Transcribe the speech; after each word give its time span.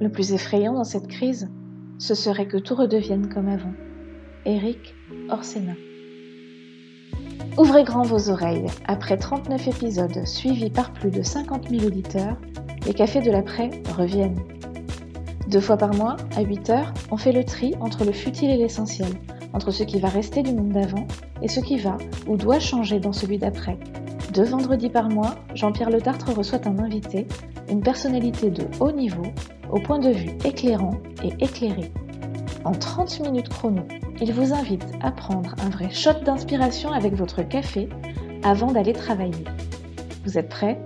Le 0.00 0.08
plus 0.08 0.32
effrayant 0.32 0.72
dans 0.72 0.84
cette 0.84 1.08
crise, 1.08 1.50
ce 1.98 2.14
serait 2.14 2.46
que 2.46 2.56
tout 2.56 2.74
redevienne 2.74 3.28
comme 3.28 3.48
avant. 3.48 3.74
Eric 4.46 4.94
Orsena. 5.28 5.74
Ouvrez 7.58 7.84
grand 7.84 8.02
vos 8.02 8.30
oreilles. 8.30 8.64
Après 8.86 9.18
39 9.18 9.68
épisodes 9.68 10.26
suivis 10.26 10.70
par 10.70 10.94
plus 10.94 11.10
de 11.10 11.22
50 11.22 11.68
000 11.68 11.84
auditeurs, 11.84 12.38
les 12.86 12.94
cafés 12.94 13.20
de 13.20 13.30
l'après 13.30 13.68
reviennent. 13.94 14.40
Deux 15.48 15.60
fois 15.60 15.76
par 15.76 15.92
mois, 15.92 16.16
à 16.34 16.40
8 16.40 16.70
heures, 16.70 16.94
on 17.10 17.18
fait 17.18 17.32
le 17.32 17.44
tri 17.44 17.74
entre 17.80 18.06
le 18.06 18.12
futile 18.12 18.48
et 18.48 18.56
l'essentiel, 18.56 19.12
entre 19.52 19.70
ce 19.70 19.82
qui 19.82 20.00
va 20.00 20.08
rester 20.08 20.42
du 20.42 20.54
monde 20.54 20.70
d'avant 20.70 21.06
et 21.42 21.48
ce 21.48 21.60
qui 21.60 21.76
va 21.76 21.98
ou 22.26 22.38
doit 22.38 22.58
changer 22.58 23.00
dans 23.00 23.12
celui 23.12 23.36
d'après. 23.36 23.78
Deux 24.32 24.44
vendredis 24.44 24.88
par 24.88 25.10
mois, 25.10 25.34
Jean-Pierre 25.54 25.90
Le 25.90 26.00
Tartre 26.00 26.32
reçoit 26.32 26.66
un 26.66 26.78
invité, 26.78 27.26
une 27.68 27.82
personnalité 27.82 28.50
de 28.50 28.64
haut 28.80 28.92
niveau, 28.92 29.26
au 29.72 29.80
point 29.80 29.98
de 29.98 30.10
vue 30.10 30.30
éclairant 30.44 31.00
et 31.22 31.32
éclairé. 31.42 31.92
En 32.64 32.72
30 32.72 33.20
minutes 33.20 33.48
chrono, 33.48 33.82
il 34.20 34.32
vous 34.32 34.52
invite 34.52 34.86
à 35.02 35.10
prendre 35.10 35.54
un 35.64 35.70
vrai 35.70 35.90
shot 35.90 36.20
d'inspiration 36.24 36.92
avec 36.92 37.14
votre 37.14 37.42
café 37.42 37.88
avant 38.42 38.72
d'aller 38.72 38.92
travailler. 38.92 39.44
Vous 40.24 40.38
êtes 40.38 40.48
prêts? 40.48 40.78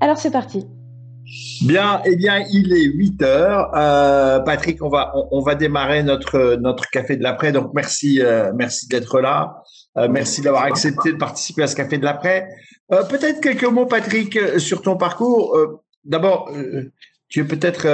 Alors 0.00 0.18
c'est 0.18 0.30
parti 0.30 0.66
Bien, 1.62 2.00
eh 2.04 2.16
bien, 2.16 2.44
il 2.50 2.72
est 2.72 2.86
8 2.86 3.22
heures. 3.22 3.70
Euh, 3.76 4.40
Patrick, 4.40 4.82
on 4.82 4.88
va, 4.88 5.12
on, 5.30 5.40
va 5.42 5.54
démarrer 5.54 6.02
notre, 6.02 6.56
notre 6.56 6.88
café 6.90 7.16
de 7.16 7.22
l'après. 7.22 7.52
Donc, 7.52 7.70
merci, 7.72 8.20
euh, 8.20 8.50
merci 8.56 8.88
d'être 8.88 9.20
là. 9.20 9.62
Euh, 9.96 10.08
merci 10.10 10.40
d'avoir 10.40 10.64
accepté 10.64 11.12
de 11.12 11.18
participer 11.18 11.62
à 11.62 11.66
ce 11.68 11.76
café 11.76 11.98
de 11.98 12.04
l'après. 12.04 12.48
peut-être 12.88 13.40
quelques 13.40 13.64
mots, 13.64 13.86
Patrick, 13.86 14.36
sur 14.58 14.82
ton 14.82 14.96
parcours. 14.96 15.56
D'abord, 16.04 16.50
tu 17.30 17.40
es 17.40 17.44
peut-être 17.44 17.86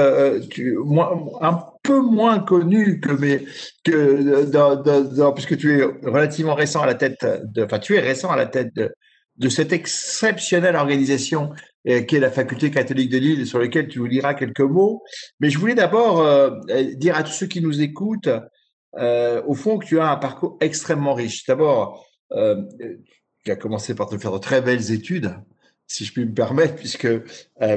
un 1.41 1.65
peu 1.84 2.01
moins 2.01 2.41
connu 2.41 3.01
que 3.01 3.12
mes, 3.12 3.47
que 3.84 5.33
puisque 5.34 5.56
tu 5.56 5.78
es 5.78 5.84
relativement 5.84 6.55
récent 6.55 6.83
à 6.83 6.87
la 6.87 6.95
tête 6.95 7.25
de, 7.45 7.62
enfin, 7.62 7.78
tu 7.78 7.95
es 7.95 8.01
récent 8.01 8.31
à 8.31 8.37
la 8.37 8.47
tête 8.47 8.75
de, 8.75 8.93
de 9.39 9.48
cette 9.48 9.73
exceptionnelle 9.73 10.77
organisation 10.77 11.53
euh, 11.89 12.03
qui 12.03 12.17
est 12.17 12.20
la 12.20 12.31
faculté 12.31 12.70
catholique 12.70 13.11
de 13.11 13.19
Lille, 13.19 13.47
sur 13.47 13.59
laquelle 13.59 13.89
tu 13.89 13.98
nous 13.98 14.06
liras 14.06 14.34
quelques 14.34 14.61
mots. 14.61 15.03
Mais 15.41 15.50
je 15.50 15.59
voulais 15.59 15.75
d'abord 15.75 16.21
euh, 16.21 16.50
dire 16.95 17.17
à 17.17 17.23
tous 17.23 17.33
ceux 17.33 17.47
qui 17.47 17.61
nous 17.61 17.81
écoutent, 17.81 18.31
euh, 18.98 19.43
au 19.47 19.55
fond, 19.55 19.78
que 19.78 19.87
tu 19.87 20.00
as 20.00 20.11
un 20.11 20.17
parcours 20.17 20.56
extrêmement 20.61 21.15
riche. 21.15 21.47
D'abord, 21.47 22.05
tu 22.33 23.53
as 23.53 23.56
commencé 23.56 23.95
par 23.95 24.09
te 24.09 24.19
faire 24.19 24.33
de 24.33 24.39
très 24.39 24.61
belles 24.62 24.91
études, 24.91 25.34
si 25.87 26.05
je 26.05 26.12
puis 26.12 26.25
me 26.25 26.34
permettre, 26.34 26.75
puisque, 26.75 27.09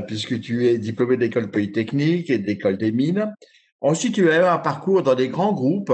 puisque 0.08 0.42
tu 0.42 0.68
es 0.68 0.78
diplômé 0.78 1.16
de 1.16 1.22
l'école 1.22 1.52
polytechnique 1.52 2.30
et 2.30 2.40
de 2.40 2.48
l'école 2.48 2.78
des 2.78 2.92
mines. 2.92 3.34
Ensuite, 3.82 4.16
tu 4.16 4.30
as 4.30 4.38
eu 4.38 4.44
un 4.44 4.58
parcours 4.58 5.04
dans 5.04 5.16
des 5.16 5.30
grands 5.30 5.54
groupes 5.54 5.94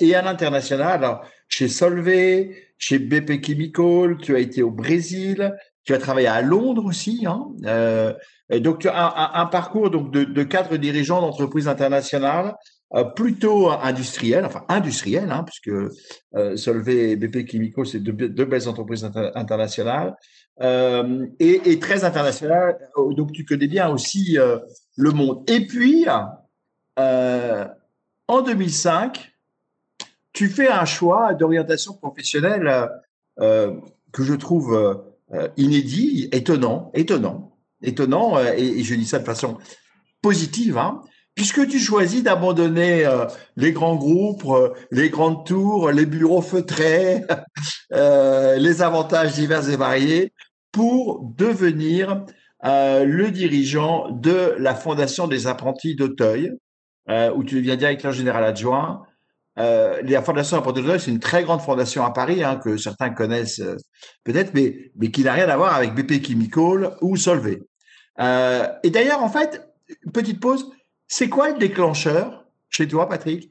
et 0.00 0.14
à 0.14 0.22
l'international, 0.22 1.20
chez 1.48 1.68
Solvay, 1.68 2.68
chez 2.78 2.98
BP 2.98 3.44
Chemical, 3.44 4.16
tu 4.22 4.36
as 4.36 4.38
été 4.38 4.62
au 4.62 4.70
Brésil, 4.70 5.54
tu 5.84 5.94
as 5.94 5.98
travaillé 5.98 6.28
à 6.28 6.42
Londres 6.42 6.84
aussi. 6.84 7.24
Hein, 7.26 7.48
euh, 7.64 8.12
et 8.50 8.60
donc, 8.60 8.80
tu 8.80 8.88
as 8.88 9.38
un, 9.40 9.46
parcours 9.46 9.90
donc 9.90 10.12
de, 10.12 10.24
de 10.24 10.42
cadre 10.42 10.76
dirigeant 10.76 11.20
d'entreprises 11.20 11.68
internationales 11.68 12.54
euh, 12.94 13.04
plutôt 13.04 13.70
industriel, 13.70 14.44
enfin 14.44 14.64
industriel, 14.68 15.30
hein, 15.30 15.44
puisque 15.44 15.68
euh, 16.34 16.56
Solvay 16.56 17.10
et 17.10 17.16
BP 17.16 17.50
Chemical, 17.50 17.86
c'est 17.86 18.00
deux, 18.00 18.12
deux, 18.12 18.44
belles 18.44 18.68
entreprises 18.68 19.04
internationales, 19.34 20.14
euh, 20.60 21.26
et, 21.38 21.78
très 21.78 22.04
internationales. 22.04 22.78
Donc, 22.96 23.32
tu 23.32 23.44
connais 23.44 23.68
bien 23.68 23.88
aussi 23.88 24.38
euh, 24.38 24.58
le 24.96 25.10
monde. 25.10 25.48
Et 25.50 25.66
puis, 25.66 26.06
euh, 26.98 27.64
en 28.26 28.42
2005, 28.42 29.32
tu 30.32 30.48
fais 30.48 30.68
un 30.68 30.84
choix 30.84 31.34
d'orientation 31.34 31.94
professionnelle 31.94 32.90
que 33.38 34.22
je 34.24 34.34
trouve 34.34 35.04
euh, 35.34 35.48
inédit, 35.58 36.26
étonnant, 36.32 36.90
étonnant, 36.94 37.52
étonnant, 37.82 38.38
euh, 38.38 38.54
et, 38.56 38.82
je 38.82 38.94
dis 38.94 39.04
ça 39.04 39.18
de 39.18 39.26
façon 39.26 39.58
positive, 40.22 40.78
hein, 40.78 41.02
puisque 41.34 41.68
tu 41.68 41.78
choisis 41.78 42.22
d'abandonner 42.22 43.04
euh, 43.04 43.26
les 43.54 43.72
grands 43.72 43.96
groupes, 43.96 44.46
les 44.90 45.10
grandes 45.10 45.44
tours, 45.44 45.90
les 45.90 46.06
bureaux 46.06 46.40
feutrés, 46.40 47.24
les 47.90 48.80
avantages 48.80 49.34
divers 49.34 49.68
et 49.68 49.76
variés, 49.76 50.32
pour 50.78 51.24
devenir 51.36 52.24
le 52.62 53.30
dirigeant 53.30 54.10
de 54.10 54.54
la 54.58 54.76
Fondation 54.76 55.26
des 55.26 55.48
apprentis 55.48 55.96
d'Auteuil, 55.96 56.52
où 57.08 57.42
tu 57.42 57.56
deviens 57.56 57.74
directeur 57.74 58.12
général 58.12 58.44
adjoint, 58.44 59.02
euh, 59.58 60.00
la 60.04 60.22
Fondation 60.22 60.56
Apôtre 60.56 60.98
c'est 60.98 61.10
une 61.10 61.18
très 61.18 61.42
grande 61.42 61.60
fondation 61.60 62.04
à 62.04 62.12
Paris, 62.12 62.44
hein, 62.44 62.60
que 62.62 62.76
certains 62.76 63.10
connaissent 63.10 63.58
euh, 63.58 63.76
peut-être, 64.22 64.54
mais, 64.54 64.92
mais 64.96 65.10
qui 65.10 65.24
n'a 65.24 65.32
rien 65.32 65.48
à 65.48 65.56
voir 65.56 65.74
avec 65.74 65.94
BP 65.94 66.24
Chemical 66.24 66.96
ou 67.00 67.16
Solvay. 67.16 67.58
Euh, 68.20 68.68
et 68.84 68.90
d'ailleurs, 68.90 69.20
en 69.20 69.28
fait, 69.28 69.68
petite 70.12 70.40
pause, 70.40 70.70
c'est 71.08 71.28
quoi 71.28 71.50
le 71.50 71.58
déclencheur 71.58 72.44
chez 72.70 72.86
toi, 72.86 73.08
Patrick? 73.08 73.50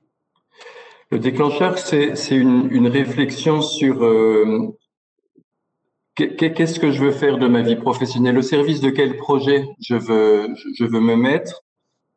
Le 1.12 1.20
déclencheur, 1.20 1.78
c'est 1.78 2.16
une, 2.32 2.70
une, 2.72 2.88
réflexion 2.88 3.62
sur 3.62 4.04
euh, 4.04 4.78
qu'est-ce 6.18 6.80
que 6.80 6.92
je 6.92 7.04
veux 7.04 7.12
faire 7.12 7.38
de 7.38 7.48
ma 7.48 7.62
vie 7.62 7.76
professionnelle, 7.76 8.38
au 8.38 8.42
service 8.42 8.82
de 8.82 8.90
quel 8.90 9.18
projet 9.18 9.68
je 9.80 9.96
veux, 9.96 10.48
je 10.76 10.84
veux 10.84 11.00
me 11.00 11.16
mettre, 11.16 11.64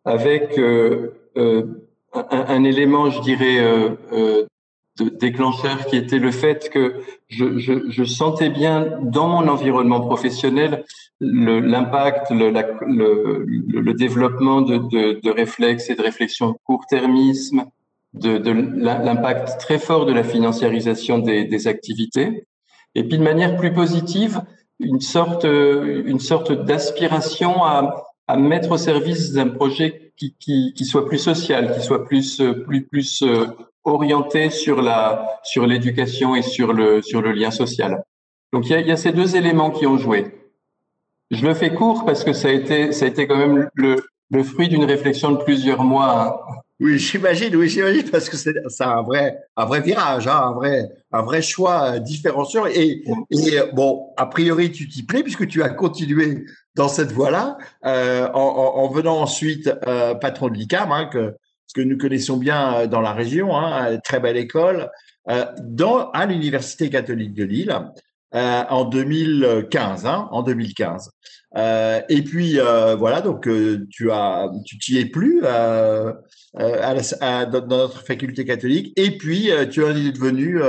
avec 0.04 0.58
euh, 0.58 1.12
un, 1.36 2.24
un, 2.30 2.64
élément, 2.64 3.10
je 3.10 3.20
dirais, 3.20 3.58
euh, 3.60 3.90
euh, 4.12 4.46
de 4.98 5.08
déclencheur 5.08 5.86
qui 5.86 5.96
était 5.96 6.18
le 6.18 6.30
fait 6.30 6.68
que 6.70 7.02
je, 7.28 7.58
je, 7.58 7.90
je, 7.90 8.04
sentais 8.04 8.50
bien 8.50 8.98
dans 9.02 9.28
mon 9.28 9.48
environnement 9.48 10.00
professionnel 10.00 10.84
l'impact, 11.20 12.30
le, 12.30 12.50
le, 12.50 13.44
le, 13.46 13.94
développement 13.94 14.62
de, 14.62 14.78
de, 14.78 15.20
de, 15.22 15.30
réflexes 15.30 15.90
et 15.90 15.94
de 15.94 16.02
réflexions 16.02 16.54
court-termisme, 16.64 17.64
de, 18.14 18.38
de 18.38 18.50
l'impact 18.50 19.60
très 19.60 19.78
fort 19.78 20.06
de 20.06 20.12
la 20.12 20.24
financiarisation 20.24 21.18
des, 21.18 21.44
des, 21.44 21.68
activités, 21.68 22.46
et 22.94 23.04
puis 23.04 23.18
de 23.18 23.22
manière 23.22 23.56
plus 23.56 23.72
positive, 23.72 24.40
une 24.78 25.00
sorte, 25.00 25.44
une 25.44 26.20
sorte 26.20 26.52
d'aspiration 26.52 27.64
à, 27.64 28.06
mettre 28.36 28.70
au 28.70 28.76
service 28.76 29.32
d'un 29.32 29.48
projet 29.48 30.12
qui, 30.16 30.36
qui, 30.38 30.84
soit 30.84 31.04
plus 31.04 31.18
social, 31.18 31.74
qui 31.74 31.84
soit 31.84 32.04
plus 32.04 32.40
euh, 32.40 32.64
plus 32.64 32.86
plus 32.86 33.22
euh, 33.22 33.46
orienté 33.82 34.50
sur 34.50 34.82
la 34.82 35.40
sur 35.42 35.66
l'éducation 35.66 36.36
et 36.36 36.42
sur 36.42 36.72
le 36.72 37.02
sur 37.02 37.22
le 37.22 37.32
lien 37.32 37.50
social. 37.50 38.04
Donc 38.52 38.66
il 38.66 38.70
y 38.70 38.74
a, 38.74 38.80
il 38.80 38.86
y 38.86 38.92
a 38.92 38.96
ces 38.96 39.10
deux 39.10 39.34
éléments 39.34 39.72
qui 39.72 39.84
ont 39.84 39.98
joué. 39.98 40.32
Je 41.32 41.44
le 41.44 41.54
fais 41.54 41.74
court 41.74 42.04
parce 42.04 42.22
que 42.22 42.32
ça 42.32 42.48
a 42.48 42.52
été 42.52 42.92
ça 42.92 43.06
a 43.06 43.08
été 43.08 43.26
quand 43.26 43.36
même 43.36 43.68
le 43.74 43.96
le 44.30 44.44
fruit 44.44 44.68
d'une 44.68 44.84
réflexion 44.84 45.32
de 45.32 45.38
plusieurs 45.38 45.82
mois. 45.82 46.46
Oui, 46.80 46.98
j'imagine, 46.98 47.54
oui, 47.56 47.68
j'imagine, 47.68 48.08
parce 48.10 48.28
que 48.30 48.36
c'est 48.36 48.54
un 48.80 49.02
vrai, 49.02 49.38
un 49.56 49.66
vrai 49.66 49.82
virage, 49.82 50.26
hein, 50.26 50.40
un 50.44 50.52
vrai, 50.52 50.88
un 51.12 51.22
vrai 51.22 51.42
choix 51.42 51.98
différenciant. 51.98 52.64
Et, 52.66 53.04
et 53.30 53.60
bon, 53.74 54.08
a 54.16 54.26
priori, 54.26 54.72
tu 54.72 54.88
t'y 54.88 55.02
plais 55.02 55.22
puisque 55.22 55.46
tu 55.46 55.62
as 55.62 55.68
continué 55.68 56.44
dans 56.74 56.88
cette 56.88 57.12
voie-là, 57.12 57.58
euh, 57.84 58.28
en, 58.32 58.40
en, 58.40 58.88
venant 58.88 59.20
ensuite 59.20 59.70
euh, 59.86 60.14
patron 60.14 60.48
de 60.48 60.54
l'ICAM, 60.54 60.90
hein, 60.90 61.06
que, 61.12 61.34
ce 61.70 61.74
que 61.80 61.86
nous 61.86 61.96
connaissons 61.96 62.36
bien 62.36 62.74
euh, 62.74 62.86
dans 62.88 63.00
la 63.00 63.12
région, 63.12 63.56
hein, 63.56 63.98
très 63.98 64.18
belle 64.18 64.36
école, 64.36 64.90
euh, 65.28 65.44
dans 65.62 66.10
à 66.10 66.26
l'université 66.26 66.90
catholique 66.90 67.32
de 67.32 67.44
Lille 67.44 67.78
euh, 68.34 68.62
en 68.68 68.84
2015, 68.84 70.04
hein, 70.04 70.28
en 70.32 70.42
2015. 70.42 71.10
Euh, 71.56 72.00
et 72.08 72.22
puis 72.22 72.58
voilà, 72.98 73.20
donc 73.20 73.48
tu 73.90 74.10
as, 74.10 74.50
tu 74.64 74.78
t'y 74.78 74.98
es 74.98 75.06
plus 75.06 75.44
à, 75.44 76.16
à, 76.54 77.46
dans 77.46 77.66
notre 77.66 78.04
faculté 78.04 78.44
catholique, 78.44 78.92
et 78.96 79.16
puis 79.16 79.50
tu 79.70 79.84
es 79.84 80.12
devenu 80.12 80.60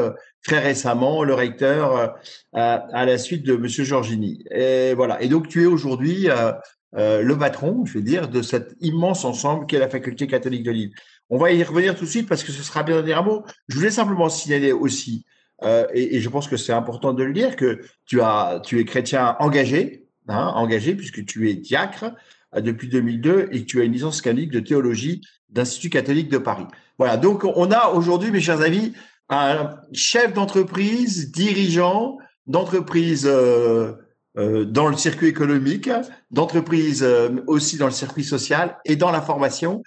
très 0.46 0.60
récemment 0.60 1.24
le 1.24 1.34
recteur 1.34 1.96
euh, 1.98 2.08
à, 2.54 3.06
la 3.06 3.18
suite 3.18 3.44
de 3.44 3.56
Monsieur 3.56 3.84
Giorgini. 3.84 4.44
Et 4.52 4.94
voilà. 4.94 5.22
Et 5.22 5.28
donc 5.28 5.48
tu 5.48 5.64
es 5.64 5.66
aujourd'hui 5.66 6.30
euh, 6.30 6.52
euh, 6.96 7.22
le 7.22 7.38
patron, 7.38 7.86
je 7.86 7.94
vais 7.94 8.04
dire, 8.04 8.28
de 8.28 8.42
cet 8.42 8.76
immense 8.82 9.26
ensemble 9.26 9.66
qu'est 9.66 9.80
la 9.80 9.90
faculté 9.90 10.28
catholique 10.28 10.64
de 10.64 10.72
Lille. 10.72 10.92
On 11.30 11.38
va 11.38 11.52
y 11.52 11.64
revenir 11.64 11.96
tout 11.96 12.06
de 12.06 12.10
suite 12.10 12.28
parce 12.28 12.44
que 12.44 12.52
ce 12.52 12.64
sera 12.64 12.84
bien 12.84 13.18
un 13.18 13.22
mot. 13.22 13.44
Je 13.68 13.78
voulais 13.78 13.92
simplement 13.92 14.30
signaler 14.30 14.72
aussi, 14.74 15.26
euh, 15.64 15.86
et, 15.94 16.18
et, 16.18 16.20
je 16.20 16.30
pense 16.30 16.48
que 16.48 16.58
c'est 16.58 16.74
important 16.74 17.14
de 17.14 17.24
le 17.24 17.34
dire, 17.34 17.56
que 17.56 17.82
tu 18.06 18.22
as, 18.22 18.62
tu 18.66 18.80
es 18.80 18.86
chrétien 18.86 19.36
engagé, 19.40 20.01
hein, 20.32 20.54
engagé 20.56 20.96
puisque 20.96 21.26
tu 21.26 21.50
es 21.50 21.54
diacre 21.54 22.14
depuis 22.56 22.90
2002 22.90 23.50
et 23.52 23.62
que 23.62 23.66
tu 23.66 23.82
as 23.82 23.86
une 23.86 23.94
licence 23.94 24.22
canonique 24.22 24.52
de 24.52 24.60
théologie 24.60 25.22
d'Institut 25.50 25.90
catholique 25.90 26.30
de 26.30 26.38
Paris. 26.38 26.66
Voilà. 26.98 27.18
Donc 27.18 27.44
on 27.44 27.72
a 27.72 27.90
aujourd'hui, 27.90 28.32
mes 28.32 28.42
chers 28.42 28.62
amis, 28.62 28.94
un 29.30 29.76
chef 29.94 30.34
d'entreprise, 30.34 31.32
dirigeant 31.32 32.18
d'entreprise 32.48 33.26
euh, 33.26 33.94
dans 34.36 34.88
le 34.88 34.98
circuit 34.98 35.28
économique, 35.28 35.90
d'entreprises 36.32 37.06
aussi 37.48 37.78
dans 37.78 37.86
le 37.86 37.92
circuit 37.92 38.24
social 38.24 38.78
et 38.86 38.96
dans 38.96 39.12
la 39.12 39.22
formation 39.22 39.84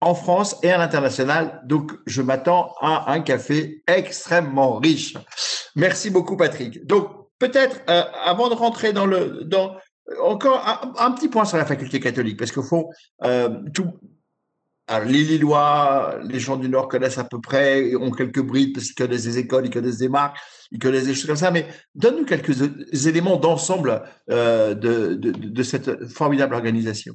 en 0.00 0.14
France 0.14 0.56
et 0.62 0.70
à 0.70 0.78
l'international. 0.78 1.62
Donc, 1.64 1.92
je 2.06 2.22
m'attends 2.22 2.74
à 2.80 3.12
un 3.12 3.20
café 3.20 3.82
extrêmement 3.86 4.76
riche. 4.76 5.14
Merci 5.74 6.10
beaucoup, 6.10 6.36
Patrick. 6.36 6.86
Donc, 6.86 7.10
peut-être, 7.38 7.80
avant 7.86 8.48
de 8.48 8.54
rentrer 8.54 8.92
dans 8.92 9.06
le, 9.06 9.44
dans, 9.44 9.76
encore 10.22 10.94
un, 10.98 11.10
petit 11.12 11.28
point 11.28 11.44
sur 11.44 11.56
la 11.56 11.64
faculté 11.64 12.00
catholique, 12.00 12.38
parce 12.38 12.52
qu'au 12.52 12.62
fond, 12.62 12.88
tout, 13.74 13.92
les 15.04 15.24
Lillois, 15.24 16.18
les 16.22 16.38
gens 16.38 16.56
du 16.56 16.68
Nord 16.68 16.88
connaissent 16.88 17.18
à 17.18 17.24
peu 17.24 17.40
près, 17.40 17.94
ont 17.96 18.10
quelques 18.10 18.40
brides 18.40 18.74
parce 18.74 18.86
qu'ils 18.86 18.94
connaissent 18.94 19.24
des 19.24 19.38
écoles, 19.38 19.66
ils 19.66 19.70
connaissent 19.70 19.98
des 19.98 20.08
marques, 20.08 20.36
ils 20.70 20.78
connaissent 20.78 21.06
des 21.06 21.14
choses 21.14 21.26
comme 21.26 21.36
ça. 21.36 21.50
Mais 21.50 21.66
donne-nous 21.94 22.24
quelques 22.24 23.06
éléments 23.06 23.36
d'ensemble 23.36 24.02
euh, 24.30 24.74
de, 24.74 25.62
cette 25.62 26.08
formidable 26.08 26.54
organisation. 26.54 27.14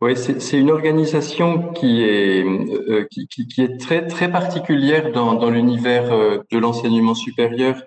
Oui, 0.00 0.16
c'est 0.16 0.58
une 0.58 0.72
organisation 0.72 1.72
qui 1.72 2.02
est, 2.02 2.44
euh, 2.44 3.06
qui, 3.08 3.28
est 3.58 3.80
très, 3.80 4.04
très 4.08 4.28
particulière 4.28 5.12
dans, 5.12 5.48
l'univers 5.48 6.12
euh, 6.12 6.38
de 6.50 6.58
l'enseignement 6.58 7.14
supérieur 7.14 7.80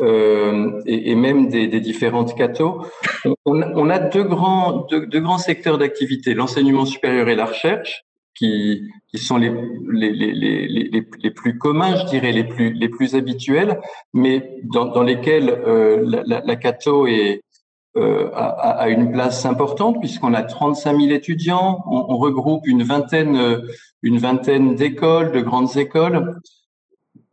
euh, 0.00 0.82
et, 0.86 1.14
même 1.14 1.48
des, 1.48 1.80
différentes 1.80 2.34
cathos. 2.34 2.84
On, 3.44 3.90
a 3.90 3.98
deux 3.98 4.24
grands, 4.24 4.86
deux, 4.90 5.20
grands 5.20 5.38
secteurs 5.38 5.78
d'activité, 5.78 6.34
l'enseignement 6.34 6.84
supérieur 6.84 7.28
et 7.28 7.36
la 7.36 7.46
recherche 7.46 8.04
qui, 8.34 8.90
sont 9.14 9.36
les, 9.36 9.52
les, 9.92 10.10
les, 10.12 10.32
les, 10.66 11.06
les, 11.22 11.30
plus 11.30 11.56
communs, 11.58 11.96
je 11.96 12.06
dirais, 12.06 12.32
les 12.32 12.42
plus, 12.42 12.72
les 12.72 12.88
plus 12.88 13.14
habituels, 13.14 13.80
mais 14.12 14.58
dans, 14.64 15.02
lesquels 15.04 15.50
euh, 15.50 16.02
la, 16.26 16.42
la, 16.44 16.56
Cato 16.56 17.06
est, 17.06 17.42
euh, 17.96 18.30
a, 18.34 18.48
a, 18.48 18.88
une 18.88 19.12
place 19.12 19.46
importante 19.46 20.00
puisqu'on 20.00 20.34
a 20.34 20.42
35 20.42 21.00
000 21.00 21.12
étudiants, 21.12 21.84
on, 21.88 22.06
on, 22.08 22.16
regroupe 22.16 22.66
une 22.66 22.82
vingtaine, 22.82 23.62
une 24.02 24.18
vingtaine 24.18 24.74
d'écoles, 24.74 25.30
de 25.30 25.40
grandes 25.40 25.76
écoles. 25.76 26.34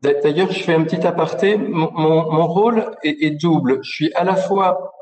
D'ailleurs, 0.01 0.51
je 0.51 0.63
fais 0.63 0.73
un 0.73 0.83
petit 0.83 1.05
aparté. 1.05 1.57
Mon, 1.57 2.47
rôle 2.47 2.91
est, 3.03 3.39
double. 3.41 3.79
Je 3.83 3.91
suis 3.91 4.13
à 4.13 4.23
la 4.23 4.35
fois 4.35 4.93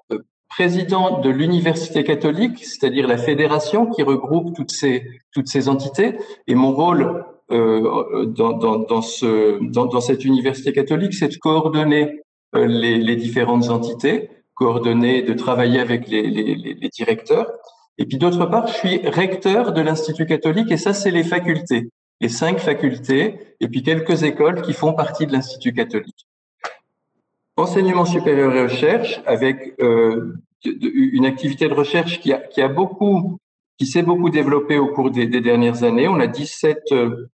président 0.49 1.19
de 1.19 1.29
l'université 1.29 2.03
catholique, 2.03 2.65
c'est-à-dire 2.65 3.07
la 3.07 3.17
fédération 3.17 3.85
qui 3.85 4.03
regroupe 4.03 4.55
toutes 4.55 4.71
ces 4.71 5.05
toutes 5.31 5.47
ces 5.47 5.69
entités. 5.69 6.17
Et 6.47 6.55
mon 6.55 6.73
rôle 6.73 7.23
euh, 7.51 8.25
dans, 8.25 8.53
dans, 8.53 9.01
ce, 9.01 9.59
dans, 9.71 10.01
cette 10.01 10.25
université 10.25 10.73
catholique, 10.73 11.13
c'est 11.13 11.29
de 11.29 11.37
coordonner 11.37 12.21
euh, 12.55 12.65
les, 12.65 13.15
différentes 13.15 13.69
entités, 13.69 14.29
coordonner, 14.53 15.21
de 15.21 15.33
travailler 15.33 15.79
avec 15.79 16.07
les, 16.09 16.23
les 16.23 16.89
directeurs. 16.89 17.47
Et 17.99 18.05
puis 18.05 18.17
d'autre 18.17 18.45
part, 18.45 18.67
je 18.67 18.73
suis 18.73 18.97
recteur 19.07 19.73
de 19.73 19.81
l'Institut 19.81 20.25
catholique, 20.25 20.71
et 20.71 20.77
ça, 20.77 20.93
c'est 20.93 21.11
les 21.11 21.23
facultés, 21.23 21.89
les 22.21 22.29
cinq 22.29 22.59
facultés, 22.59 23.39
et 23.59 23.67
puis 23.67 23.83
quelques 23.83 24.23
écoles 24.23 24.61
qui 24.61 24.73
font 24.73 24.93
partie 24.93 25.25
de 25.25 25.31
l'Institut 25.31 25.73
catholique 25.73 26.27
enseignement 27.59 28.05
supérieur 28.05 28.55
et 28.55 28.63
recherche 28.63 29.21
avec 29.25 29.75
euh, 29.81 30.33
une 30.63 31.25
activité 31.25 31.67
de 31.67 31.73
recherche 31.73 32.19
qui 32.19 32.33
a, 32.33 32.37
qui 32.37 32.61
a 32.61 32.67
beaucoup, 32.67 33.37
qui 33.77 33.85
s'est 33.85 34.01
beaucoup 34.01 34.29
développée 34.29 34.77
au 34.77 34.87
cours 34.87 35.11
des, 35.11 35.27
dernières 35.27 35.83
années. 35.83 36.07
On 36.07 36.19
a 36.19 36.27
17 36.27 36.79
euh, 36.91 37.29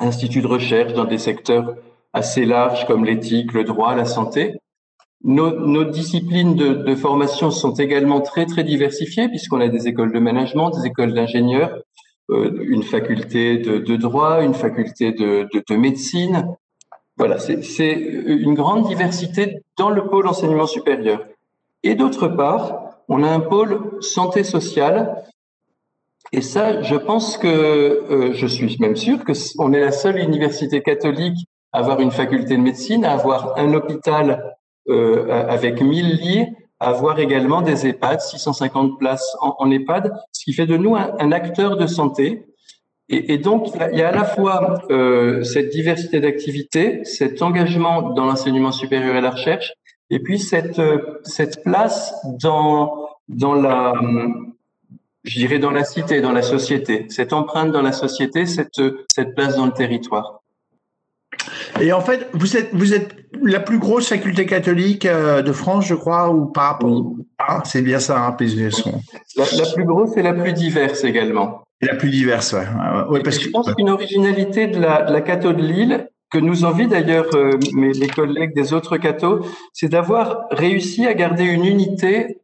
instituts 0.00 0.42
de 0.42 0.46
recherche 0.46 0.94
dans 0.94 1.04
des 1.04 1.18
secteurs 1.18 1.76
assez 2.12 2.44
larges 2.44 2.86
comme 2.86 3.04
l'éthique, 3.04 3.52
le 3.52 3.64
droit, 3.64 3.94
la 3.94 4.04
santé. 4.04 4.58
Nos, 5.22 5.84
disciplines 5.84 6.54
de, 6.54 6.72
de, 6.72 6.94
formation 6.94 7.50
sont 7.50 7.74
également 7.74 8.22
très 8.22 8.46
très 8.46 8.64
diversifiées 8.64 9.28
puisqu'on 9.28 9.60
a 9.60 9.68
des 9.68 9.86
écoles 9.86 10.12
de 10.12 10.18
management, 10.18 10.70
des 10.70 10.86
écoles 10.86 11.12
d'ingénieurs, 11.12 11.78
une 12.30 12.82
faculté 12.82 13.58
de, 13.58 13.96
droit, 13.96 14.42
une 14.42 14.54
faculté 14.54 15.12
de, 15.12 15.48
de 15.52 15.76
médecine, 15.76 16.46
voilà, 17.20 17.38
c'est 17.38 17.92
une 17.92 18.54
grande 18.54 18.88
diversité 18.88 19.62
dans 19.76 19.90
le 19.90 20.06
pôle 20.08 20.26
enseignement 20.26 20.66
supérieur. 20.66 21.22
Et 21.82 21.94
d'autre 21.94 22.28
part, 22.28 22.94
on 23.08 23.22
a 23.22 23.28
un 23.28 23.40
pôle 23.40 23.98
santé 24.00 24.42
sociale. 24.42 25.22
Et 26.32 26.40
ça, 26.40 26.80
je 26.80 26.96
pense 26.96 27.36
que, 27.36 27.46
euh, 27.46 28.32
je 28.32 28.46
suis 28.46 28.76
même 28.80 28.96
sûr 28.96 29.22
que 29.24 29.32
on 29.58 29.74
est 29.74 29.80
la 29.80 29.92
seule 29.92 30.18
université 30.18 30.80
catholique 30.80 31.46
à 31.72 31.80
avoir 31.80 32.00
une 32.00 32.10
faculté 32.10 32.56
de 32.56 32.62
médecine, 32.62 33.04
à 33.04 33.12
avoir 33.12 33.58
un 33.58 33.74
hôpital 33.74 34.56
euh, 34.88 35.46
avec 35.46 35.82
1000 35.82 36.16
lits, 36.16 36.46
avoir 36.80 37.18
également 37.18 37.60
des 37.60 37.86
EHPAD, 37.86 38.20
650 38.20 38.98
places 38.98 39.36
en, 39.40 39.70
EHPAD, 39.70 40.12
ce 40.32 40.44
qui 40.44 40.54
fait 40.54 40.66
de 40.66 40.76
nous 40.76 40.96
un, 40.96 41.32
acteur 41.32 41.76
de 41.76 41.86
santé 41.86 42.46
et, 43.10 43.34
et, 43.34 43.38
donc, 43.38 43.68
il 43.92 43.98
y 43.98 44.02
a 44.02 44.08
à 44.08 44.12
la 44.12 44.24
fois 44.24 44.82
euh, 44.90 45.42
cette 45.42 45.68
diversité 45.70 46.20
d'activités, 46.20 47.04
cet 47.04 47.42
engagement 47.42 48.10
dans 48.10 48.24
l'enseignement 48.24 48.70
supérieur 48.70 49.16
et 49.16 49.20
la 49.20 49.30
recherche, 49.30 49.72
et 50.10 50.20
puis 50.20 50.38
cette, 50.38 50.78
euh, 50.78 51.18
cette 51.24 51.64
place 51.64 52.14
dans, 52.40 53.08
dans 53.28 53.54
la, 53.54 53.94
je 55.24 55.38
dirais 55.38 55.58
dans 55.58 55.72
la 55.72 55.82
cité, 55.82 56.20
dans 56.20 56.32
la 56.32 56.42
société, 56.42 57.06
cette 57.08 57.32
empreinte 57.32 57.72
dans 57.72 57.82
la 57.82 57.92
société, 57.92 58.46
cette, 58.46 58.80
cette 59.12 59.34
place 59.34 59.56
dans 59.56 59.66
le 59.66 59.72
territoire. 59.72 60.40
Et 61.80 61.92
en 61.92 62.00
fait, 62.00 62.28
vous 62.32 62.56
êtes, 62.56 62.70
vous 62.72 62.94
êtes 62.94 63.14
la 63.42 63.60
plus 63.60 63.78
grosse 63.78 64.08
faculté 64.08 64.46
catholique 64.46 65.06
euh, 65.06 65.42
de 65.42 65.52
France, 65.52 65.86
je 65.86 65.94
crois, 65.94 66.30
ou 66.30 66.46
pas 66.46 66.78
ah, 67.38 67.62
C'est 67.64 67.82
bien 67.82 68.00
ça, 68.00 68.26
hein, 68.26 68.36
la, 69.36 69.44
la 69.44 69.72
plus 69.72 69.84
grosse 69.84 70.16
et 70.16 70.22
la 70.22 70.32
plus 70.32 70.52
diverse 70.52 71.04
également. 71.04 71.62
Et 71.80 71.86
la 71.86 71.94
plus 71.94 72.10
diverse, 72.10 72.52
ouais. 72.52 72.66
ouais 73.08 73.22
parce 73.22 73.40
je 73.40 73.46
que, 73.46 73.52
pense 73.52 73.72
qu'une 73.74 73.88
originalité 73.88 74.66
de 74.66 74.80
la, 74.80 75.02
de 75.04 75.12
la 75.12 75.20
catho 75.20 75.52
de 75.52 75.62
Lille, 75.62 76.08
que 76.30 76.38
nous 76.38 76.64
envie 76.64 76.86
d'ailleurs 76.86 77.34
euh, 77.34 77.58
mes, 77.74 77.92
les 77.92 78.06
collègues 78.06 78.54
des 78.54 78.72
autres 78.72 78.96
cathos, 78.98 79.44
c'est 79.72 79.88
d'avoir 79.88 80.46
réussi 80.50 81.06
à 81.06 81.14
garder 81.14 81.44
une 81.44 81.64
unité 81.64 82.40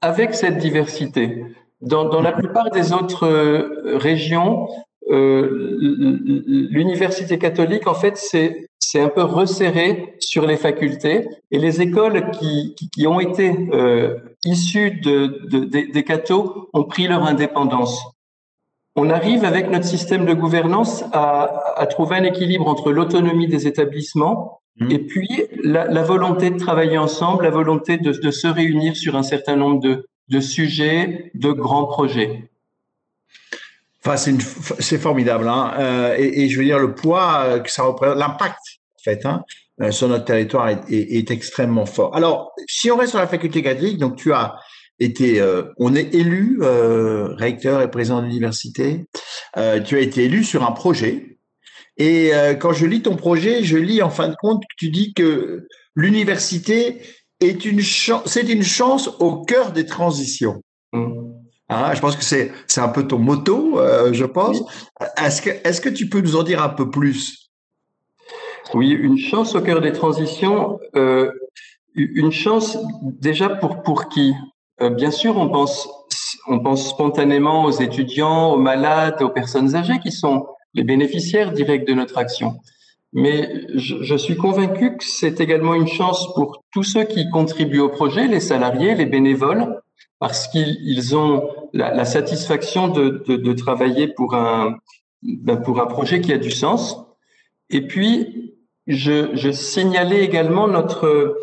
avec 0.00 0.34
cette 0.34 0.58
diversité. 0.58 1.44
Dans, 1.80 2.08
dans 2.08 2.20
la 2.20 2.32
plupart 2.32 2.70
des 2.70 2.92
autres 2.92 3.26
euh, 3.26 3.96
régions, 3.98 4.68
l'université 6.70 7.38
catholique, 7.38 7.86
en 7.86 7.94
fait, 7.94 8.16
c'est 8.16 8.68
c'est 8.78 9.00
un 9.00 9.08
peu 9.08 9.22
resserré 9.22 10.14
sur 10.18 10.46
les 10.46 10.56
facultés 10.56 11.26
et 11.50 11.58
les 11.58 11.82
écoles 11.82 12.30
qui, 12.30 12.74
qui, 12.74 12.88
qui 12.88 13.06
ont 13.06 13.20
été 13.20 13.52
euh, 13.72 14.16
issues 14.44 14.92
de, 14.92 15.46
de, 15.50 15.64
des, 15.64 15.88
des 15.88 16.04
cathos 16.04 16.68
ont 16.72 16.84
pris 16.84 17.06
leur 17.06 17.24
indépendance 17.24 18.02
on 18.98 19.10
arrive 19.10 19.44
avec 19.44 19.70
notre 19.70 19.84
système 19.84 20.26
de 20.26 20.34
gouvernance 20.34 21.04
à, 21.12 21.74
à 21.76 21.86
trouver 21.86 22.16
un 22.16 22.24
équilibre 22.24 22.66
entre 22.66 22.90
l'autonomie 22.90 23.46
des 23.46 23.68
établissements 23.68 24.60
mmh. 24.80 24.90
et 24.90 24.98
puis 24.98 25.28
la, 25.62 25.86
la, 25.86 26.02
volonté 26.02 26.50
de 26.50 26.58
travailler 26.58 26.98
ensemble, 26.98 27.44
la 27.44 27.50
volonté 27.50 27.96
de, 27.96 28.12
se 28.12 28.48
réunir 28.48 28.96
sur 28.96 29.14
un 29.16 29.22
certain 29.22 29.54
nombre 29.54 30.02
de 30.28 30.40
sujets, 30.40 31.30
de 31.34 31.52
grands 31.52 31.84
projets. 31.84 32.50
C'est 34.16 34.98
formidable, 34.98 35.48
hein. 35.48 35.74
euh, 35.78 36.16
et, 36.16 36.48
je 36.48 36.58
veux 36.58 36.64
dire 36.64 36.78
le 36.78 36.94
poids 36.94 37.42
euh, 37.44 37.58
que 37.60 37.70
ça 37.70 37.82
représente, 37.82 38.18
l'impact 38.18 38.58
hein, 39.24 39.42
euh, 39.80 39.90
sur 39.90 40.08
notre 40.08 40.24
territoire 40.24 40.68
est, 40.68 41.30
extrêmement 41.30 41.86
fort. 41.86 42.14
Alors, 42.14 42.52
si 42.66 42.90
on 42.90 42.96
reste 42.96 43.10
sur 43.10 43.18
la 43.18 43.26
faculté 43.26 43.62
catholique, 43.62 43.98
donc 43.98 44.16
tu 44.16 44.32
as 44.32 44.56
été, 45.00 45.40
on 45.76 45.94
est 45.94 46.12
élu 46.12 46.58
recteur 46.60 47.80
et 47.82 47.90
président 47.90 48.20
de 48.20 48.26
l'université. 48.26 49.06
Tu 49.54 49.96
as 49.96 50.00
été 50.00 50.24
élu 50.24 50.42
sur 50.42 50.64
un 50.64 50.72
projet. 50.72 51.38
Et 51.98 52.32
quand 52.58 52.72
je 52.72 52.84
lis 52.84 53.02
ton 53.02 53.14
projet, 53.14 53.62
je 53.62 53.76
lis 53.76 54.02
en 54.02 54.10
fin 54.10 54.28
de 54.28 54.34
compte 54.34 54.62
que 54.62 54.74
tu 54.76 54.90
dis 54.90 55.14
que 55.14 55.68
l'université 55.94 57.00
est 57.40 57.64
une 57.64 57.80
chance, 57.80 58.22
c'est 58.26 58.48
une 58.48 58.64
chance 58.64 59.08
au 59.20 59.44
cœur 59.44 59.70
des 59.70 59.86
transitions. 59.86 60.62
Hein, 61.70 61.92
je 61.94 62.00
pense 62.00 62.16
que 62.16 62.24
c'est 62.24 62.52
c'est 62.66 62.80
un 62.80 62.88
peu 62.88 63.06
ton 63.06 63.18
motto, 63.18 63.78
euh, 63.78 64.12
je 64.12 64.24
pense. 64.24 64.62
Est-ce 65.18 65.42
que 65.42 65.50
est-ce 65.50 65.80
que 65.80 65.90
tu 65.90 66.08
peux 66.08 66.20
nous 66.20 66.36
en 66.36 66.42
dire 66.42 66.62
un 66.62 66.70
peu 66.70 66.90
plus? 66.90 67.50
Oui, 68.74 68.90
une 68.90 69.18
chance 69.18 69.54
au 69.54 69.60
cœur 69.60 69.80
des 69.80 69.92
transitions. 69.92 70.78
Euh, 70.96 71.30
une 71.94 72.32
chance 72.32 72.78
déjà 73.02 73.48
pour 73.50 73.82
pour 73.82 74.08
qui? 74.08 74.34
Euh, 74.80 74.90
bien 74.90 75.10
sûr, 75.10 75.36
on 75.36 75.48
pense, 75.48 75.88
on 76.46 76.60
pense 76.60 76.88
spontanément 76.88 77.64
aux 77.64 77.72
étudiants, 77.72 78.52
aux 78.52 78.58
malades, 78.58 79.20
aux 79.22 79.30
personnes 79.30 79.74
âgées 79.74 79.98
qui 79.98 80.12
sont 80.12 80.46
les 80.74 80.84
bénéficiaires 80.84 81.52
directs 81.52 81.86
de 81.86 81.94
notre 81.94 82.16
action. 82.16 82.60
Mais 83.12 83.66
je, 83.74 84.02
je 84.02 84.16
suis 84.16 84.36
convaincu 84.36 84.96
que 84.96 85.04
c'est 85.04 85.40
également 85.40 85.74
une 85.74 85.88
chance 85.88 86.32
pour 86.34 86.62
tous 86.72 86.84
ceux 86.84 87.04
qui 87.04 87.28
contribuent 87.30 87.80
au 87.80 87.88
projet, 87.88 88.26
les 88.28 88.40
salariés, 88.40 88.94
les 88.94 89.06
bénévoles, 89.06 89.80
parce 90.18 90.48
qu'ils 90.48 91.16
ont 91.16 91.48
la, 91.72 92.04
satisfaction 92.04 92.88
de, 92.88 93.52
travailler 93.52 94.08
pour 94.08 94.34
un, 94.34 94.76
ben, 95.22 95.56
pour 95.56 95.80
un 95.80 95.86
projet 95.86 96.20
qui 96.20 96.32
a 96.32 96.38
du 96.38 96.50
sens. 96.50 96.96
Et 97.70 97.86
puis, 97.86 98.54
je, 98.86 99.50
signalais 99.52 100.24
également 100.24 100.66
notre, 100.66 101.36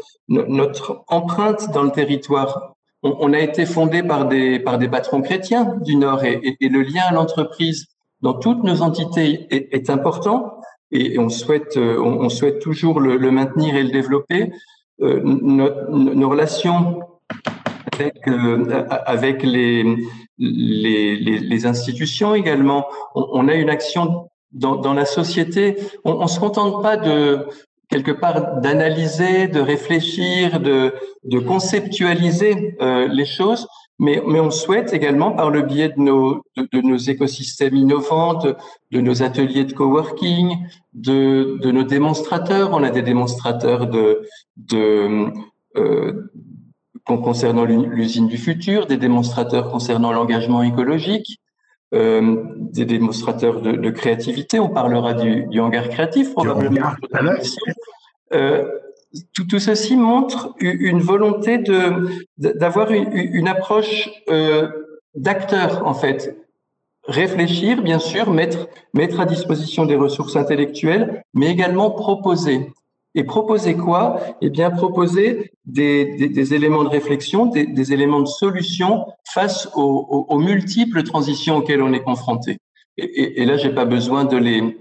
empreinte 1.08 1.72
dans 1.72 1.84
le 1.84 1.91
territoire. 1.91 2.75
On, 3.03 3.34
a 3.34 3.39
été 3.39 3.65
fondé 3.65 4.01
par 4.01 4.27
des, 4.27 4.60
patrons 4.91 5.22
chrétiens 5.22 5.75
du 5.82 5.96
Nord 5.96 6.24
et, 6.24 6.58
le 6.60 6.82
lien 6.82 7.03
à 7.08 7.13
l'entreprise 7.13 7.88
dans 8.22 8.34
toutes 8.34 8.63
nos 8.63 8.82
entités 8.82 9.48
est, 9.51 9.89
important 9.89 10.60
et 10.91 11.20
on 11.20 11.29
souhaite, 11.29 11.77
on, 11.77 12.29
souhaite 12.29 12.60
toujours 12.60 13.00
le, 13.00 13.32
maintenir 13.32 13.75
et 13.75 13.84
le 13.84 13.91
développer. 13.91 14.51
Euh, 15.01 15.20
nos, 15.24 16.29
relations 16.29 17.01
avec, 17.99 18.27
euh, 18.27 18.85
avec 19.05 19.43
les, 19.43 19.83
les, 20.37 21.15
les, 21.17 21.65
institutions 21.65 22.35
également, 22.35 22.85
on, 23.15 23.47
a 23.47 23.55
une 23.55 23.69
action 23.69 24.29
dans, 24.51 24.75
dans 24.75 24.93
la 24.93 25.05
société. 25.05 25.77
On 26.03 26.23
ne 26.23 26.27
se 26.27 26.39
contente 26.39 26.81
pas 26.81 26.97
de, 26.97 27.47
quelque 27.89 28.11
part 28.11 28.59
d'analyser, 28.61 29.47
de 29.47 29.59
réfléchir, 29.59 30.59
de, 30.59 30.93
de 31.23 31.39
conceptualiser 31.39 32.75
euh, 32.81 33.07
les 33.07 33.25
choses, 33.25 33.67
mais, 33.99 34.21
mais 34.27 34.39
on 34.39 34.51
souhaite 34.51 34.93
également, 34.93 35.31
par 35.31 35.49
le 35.49 35.61
biais 35.61 35.89
de 35.89 36.01
nos, 36.01 36.43
de, 36.57 36.81
nos 36.81 36.97
écosystèmes 36.97 37.75
innovants, 37.75 38.33
de, 38.33 38.55
nos 38.99 39.23
ateliers 39.23 39.63
de 39.63 39.73
coworking, 39.73 40.57
de, 40.93 41.57
de 41.61 41.71
nos 41.71 41.83
démonstrateurs, 41.83 42.71
on 42.73 42.83
a 42.83 42.89
des 42.89 43.01
démonstrateurs 43.01 43.87
de, 43.87 44.27
de 44.57 45.27
euh, 45.77 46.29
concernant 47.05 47.65
l'usine 47.65 48.27
du 48.27 48.38
futur, 48.38 48.88
des 48.88 48.97
démonstrateurs 48.97 49.69
concernant 49.69 50.12
l'engagement 50.12 50.63
écologique, 50.63 51.39
euh, 51.93 52.43
des 52.57 52.85
démonstrateurs 52.85 53.62
de, 53.62 53.74
de, 53.74 53.89
créativité. 53.91 54.59
On 54.59 54.69
parlera 54.69 55.13
du, 55.13 55.45
du 55.45 55.59
hangar 55.59 55.88
créatif 55.89 56.33
probablement. 56.33 56.93
Euh, 58.33 58.65
tout, 59.33 59.45
tout, 59.45 59.59
ceci 59.59 59.95
montre 59.95 60.55
une 60.59 61.00
volonté 61.00 61.59
de 61.59 62.09
d'avoir 62.38 62.91
une, 62.91 63.12
une, 63.13 63.47
approche 63.47 64.09
euh, 64.29 64.67
d'acteur 65.13 65.85
en 65.85 65.93
fait. 65.93 66.35
Réfléchir, 67.07 67.83
bien 67.83 68.00
sûr, 68.00 68.31
mettre 68.31 68.67
mettre 68.95 69.19
à 69.19 69.25
disposition 69.25 69.85
des 69.85 69.95
ressources 69.95 70.35
intellectuelles, 70.35 71.24
mais 71.35 71.51
également 71.51 71.91
proposer. 71.91 72.74
Et 73.15 73.24
proposer 73.24 73.75
quoi? 73.75 74.19
Eh 74.41 74.50
bien, 74.50 74.69
proposer 74.69 75.51
des, 75.65 76.53
éléments 76.53 76.84
de 76.84 76.89
réflexion, 76.89 77.45
des, 77.45 77.93
éléments 77.93 78.19
de 78.19 78.27
solution 78.27 79.05
face 79.34 79.69
aux, 79.75 80.38
multiples 80.38 81.03
transitions 81.03 81.57
auxquelles 81.57 81.81
on 81.81 81.93
est 81.93 82.03
confronté. 82.03 82.57
Et, 82.98 83.05
et, 83.05 83.41
et 83.41 83.45
là, 83.45 83.57
j'ai 83.57 83.74
pas 83.74 83.86
besoin 83.86 84.25
de 84.25 84.38
les 84.38 84.77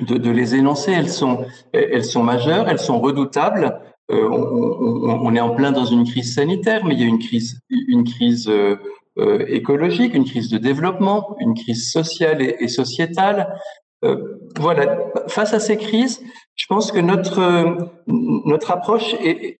de, 0.00 0.30
les 0.30 0.54
énoncer. 0.54 0.92
Elles 0.92 1.10
sont 1.10 1.44
elles 1.72 2.04
sont 2.04 2.22
majeures, 2.22 2.68
elles 2.68 2.78
sont 2.78 3.00
redoutables. 3.00 3.80
Euh, 4.10 4.28
on, 4.28 5.34
est 5.34 5.40
en 5.40 5.54
plein 5.54 5.72
dans 5.72 5.86
une 5.86 6.04
crise 6.04 6.34
sanitaire, 6.34 6.84
mais 6.84 6.94
il 6.94 7.00
y 7.00 7.04
a 7.04 7.06
une 7.06 7.18
crise 7.18 7.58
une 7.70 8.04
crise 8.04 8.48
euh, 8.48 8.76
euh 9.18 9.44
écologique, 9.48 10.14
une 10.14 10.26
crise 10.26 10.50
de 10.50 10.58
développement, 10.58 11.36
une 11.40 11.54
crise 11.54 11.90
sociale 11.90 12.42
et 12.42 12.68
sociétale. 12.68 13.54
Euh, 14.04 14.38
voilà, 14.58 14.98
face 15.28 15.54
à 15.54 15.60
ces 15.60 15.76
crises, 15.76 16.20
je 16.54 16.66
pense 16.66 16.92
que 16.92 17.00
notre 17.00 17.76
notre 18.06 18.70
approche 18.70 19.14
est, 19.20 19.58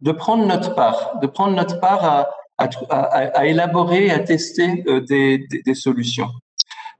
de 0.00 0.12
prendre 0.12 0.44
notre 0.46 0.74
part, 0.74 1.18
de 1.22 1.26
prendre 1.26 1.54
notre 1.54 1.80
part 1.80 2.04
à, 2.04 2.28
à, 2.58 2.66
à, 2.90 3.46
élaborer, 3.46 4.10
à 4.10 4.18
tester 4.20 4.84
euh, 4.86 5.00
des, 5.00 5.74
solutions. 5.74 6.28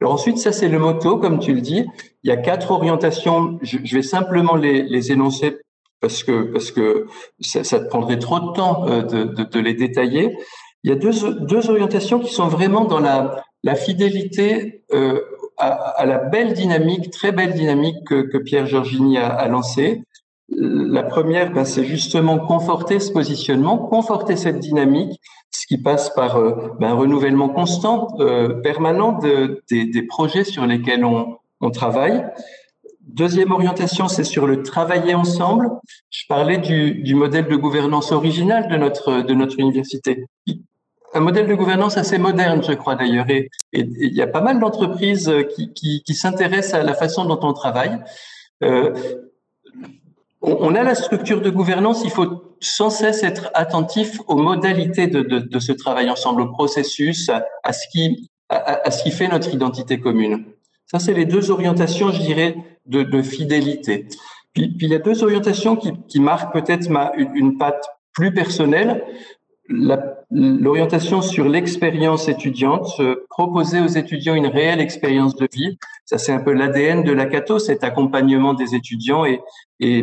Alors 0.01 0.15
ensuite, 0.15 0.39
ça 0.39 0.53
c'est 0.53 0.69
le 0.69 0.79
motto, 0.79 1.19
comme 1.19 1.39
tu 1.39 1.55
le 1.55 1.61
dis. 1.61 1.85
Il 2.23 2.29
y 2.29 2.33
a 2.33 2.37
quatre 2.37 2.71
orientations. 2.71 3.59
Je, 3.63 3.95
vais 3.95 4.03
simplement 4.03 4.57
les, 4.57 5.13
énoncer 5.13 5.59
parce 6.01 6.25
que 6.25 6.53
parce 6.53 6.71
que 6.71 7.07
ça, 7.41 7.63
te 7.81 7.89
prendrait 7.89 8.19
trop 8.19 8.41
de 8.41 8.53
temps 8.53 8.87
euh, 8.89 9.03
de, 9.03 9.61
les 9.61 9.75
détailler. 9.75 10.37
Il 10.83 10.91
y 10.91 10.93
a 10.93 10.97
deux, 10.97 11.13
deux 11.41 11.71
orientations 11.71 12.19
qui 12.19 12.33
sont 12.33 12.49
vraiment 12.49 12.85
dans 12.85 13.01
la, 13.01 13.45
fidélité 13.77 14.85
euh, 14.93 15.21
à, 15.57 16.05
la 16.07 16.19
belle 16.19 16.55
dynamique, 16.55 17.11
très 17.11 17.33
belle 17.33 17.55
dynamique 17.55 18.05
que, 18.07 18.39
Pierre 18.39 18.67
Georgini 18.67 19.19
a, 19.19 19.29
a 19.29 19.49
lancée. 19.49 20.03
La 20.49 21.03
première, 21.03 21.53
ben, 21.53 21.65
c'est 21.65 21.85
justement 21.85 22.39
conforter 22.39 23.01
ce 23.01 23.11
positionnement, 23.11 23.79
conforter 23.79 24.37
cette 24.37 24.59
dynamique, 24.59 25.21
ce 25.51 25.67
qui 25.67 25.79
passe 25.79 26.11
par 26.11 26.37
euh, 26.37 26.75
ben, 26.79 26.89
un 26.89 26.95
renouvellement 26.95 27.49
constant, 27.49 28.09
euh, 28.21 28.61
permanent 28.61 29.13
de, 29.19 29.63
des, 29.71 30.03
projets 30.03 30.45
sur 30.45 30.67
lesquels 30.67 31.05
on, 31.05 31.39
travaille. 31.71 32.27
Deuxième 33.01 33.51
orientation, 33.51 34.07
c'est 34.07 34.25
sur 34.25 34.47
le 34.47 34.63
travailler 34.63 35.15
ensemble. 35.15 35.71
Je 36.11 36.25
parlais 36.29 36.59
du, 36.59 37.15
modèle 37.15 37.49
de 37.49 37.57
gouvernance 37.57 38.13
original 38.13 38.69
de 38.69 38.77
notre 39.35 39.59
université 39.59 40.27
un 41.15 41.21
modèle 41.21 41.47
de 41.47 41.55
gouvernance 41.55 41.97
assez 41.97 42.19
moderne, 42.19 42.63
je 42.63 42.73
crois 42.73 42.97
d'ailleurs. 42.97 43.31
Et, 43.31 43.51
il 43.73 44.13
y 44.13 44.23
a 44.23 44.27
pas 44.27 44.41
mal 44.41 44.59
d'entreprises 44.59 45.33
qui, 45.55 46.03
qui, 46.03 46.15
s'intéressent 46.15 46.75
à 46.75 46.83
la 46.83 46.95
façon 46.95 47.25
dont 47.25 47.39
on 47.43 47.53
travaille. 47.53 47.99
Euh, 48.63 48.93
on, 50.43 50.75
a 50.75 50.83
la 50.83 50.95
structure 50.95 51.41
de 51.41 51.51
gouvernance, 51.51 52.03
il 52.05 52.11
faut 52.11 52.57
sans 52.61 52.91
cesse 52.91 53.23
être 53.23 53.51
attentif 53.55 54.21
aux 54.27 54.37
modalités 54.37 55.07
de, 55.07 55.59
ce 55.59 55.73
travail 55.73 56.11
ensemble, 56.11 56.43
au 56.43 56.49
processus, 56.49 57.31
à, 57.31 57.73
ce 57.73 57.87
qui, 57.91 59.11
fait 59.11 59.29
notre 59.29 59.55
identité 59.55 60.01
commune. 60.01 60.45
Ça, 60.87 60.99
c'est 60.99 61.15
les 61.15 61.25
deux 61.25 61.51
orientations, 61.51 62.11
je 62.13 62.21
dirais, 62.21 62.57
de, 62.87 63.23
fidélité. 63.23 64.07
Puis, 64.53 64.77
il 64.81 64.89
y 64.89 64.95
a 64.95 64.99
deux 64.99 65.23
orientations 65.25 65.77
qui, 65.77 66.21
marquent 66.21 66.53
peut-être 66.53 66.89
une 67.17 67.57
patte 67.57 67.85
plus 68.13 68.33
personnelle 68.33 69.03
l'orientation 69.69 71.23
sur 71.23 71.49
l'expérience 71.49 72.29
étudiante, 72.29 73.01
proposer 73.31 73.81
aux 73.81 73.87
étudiants 73.87 74.35
une 74.35 74.47
réelle 74.47 74.81
expérience 74.81 75.37
de 75.37 75.49
vie. 75.53 75.79
Ça, 76.05 76.19
c'est 76.19 76.33
un 76.33 76.41
peu 76.41 76.53
l'ADN 76.53 77.03
de 77.03 77.13
la 77.13 77.27
Cato, 77.27 77.59
cet 77.59 77.83
accompagnement 77.83 78.53
des 78.53 78.75
étudiants 78.75 79.25
et, 79.25 79.41
et 79.81 80.03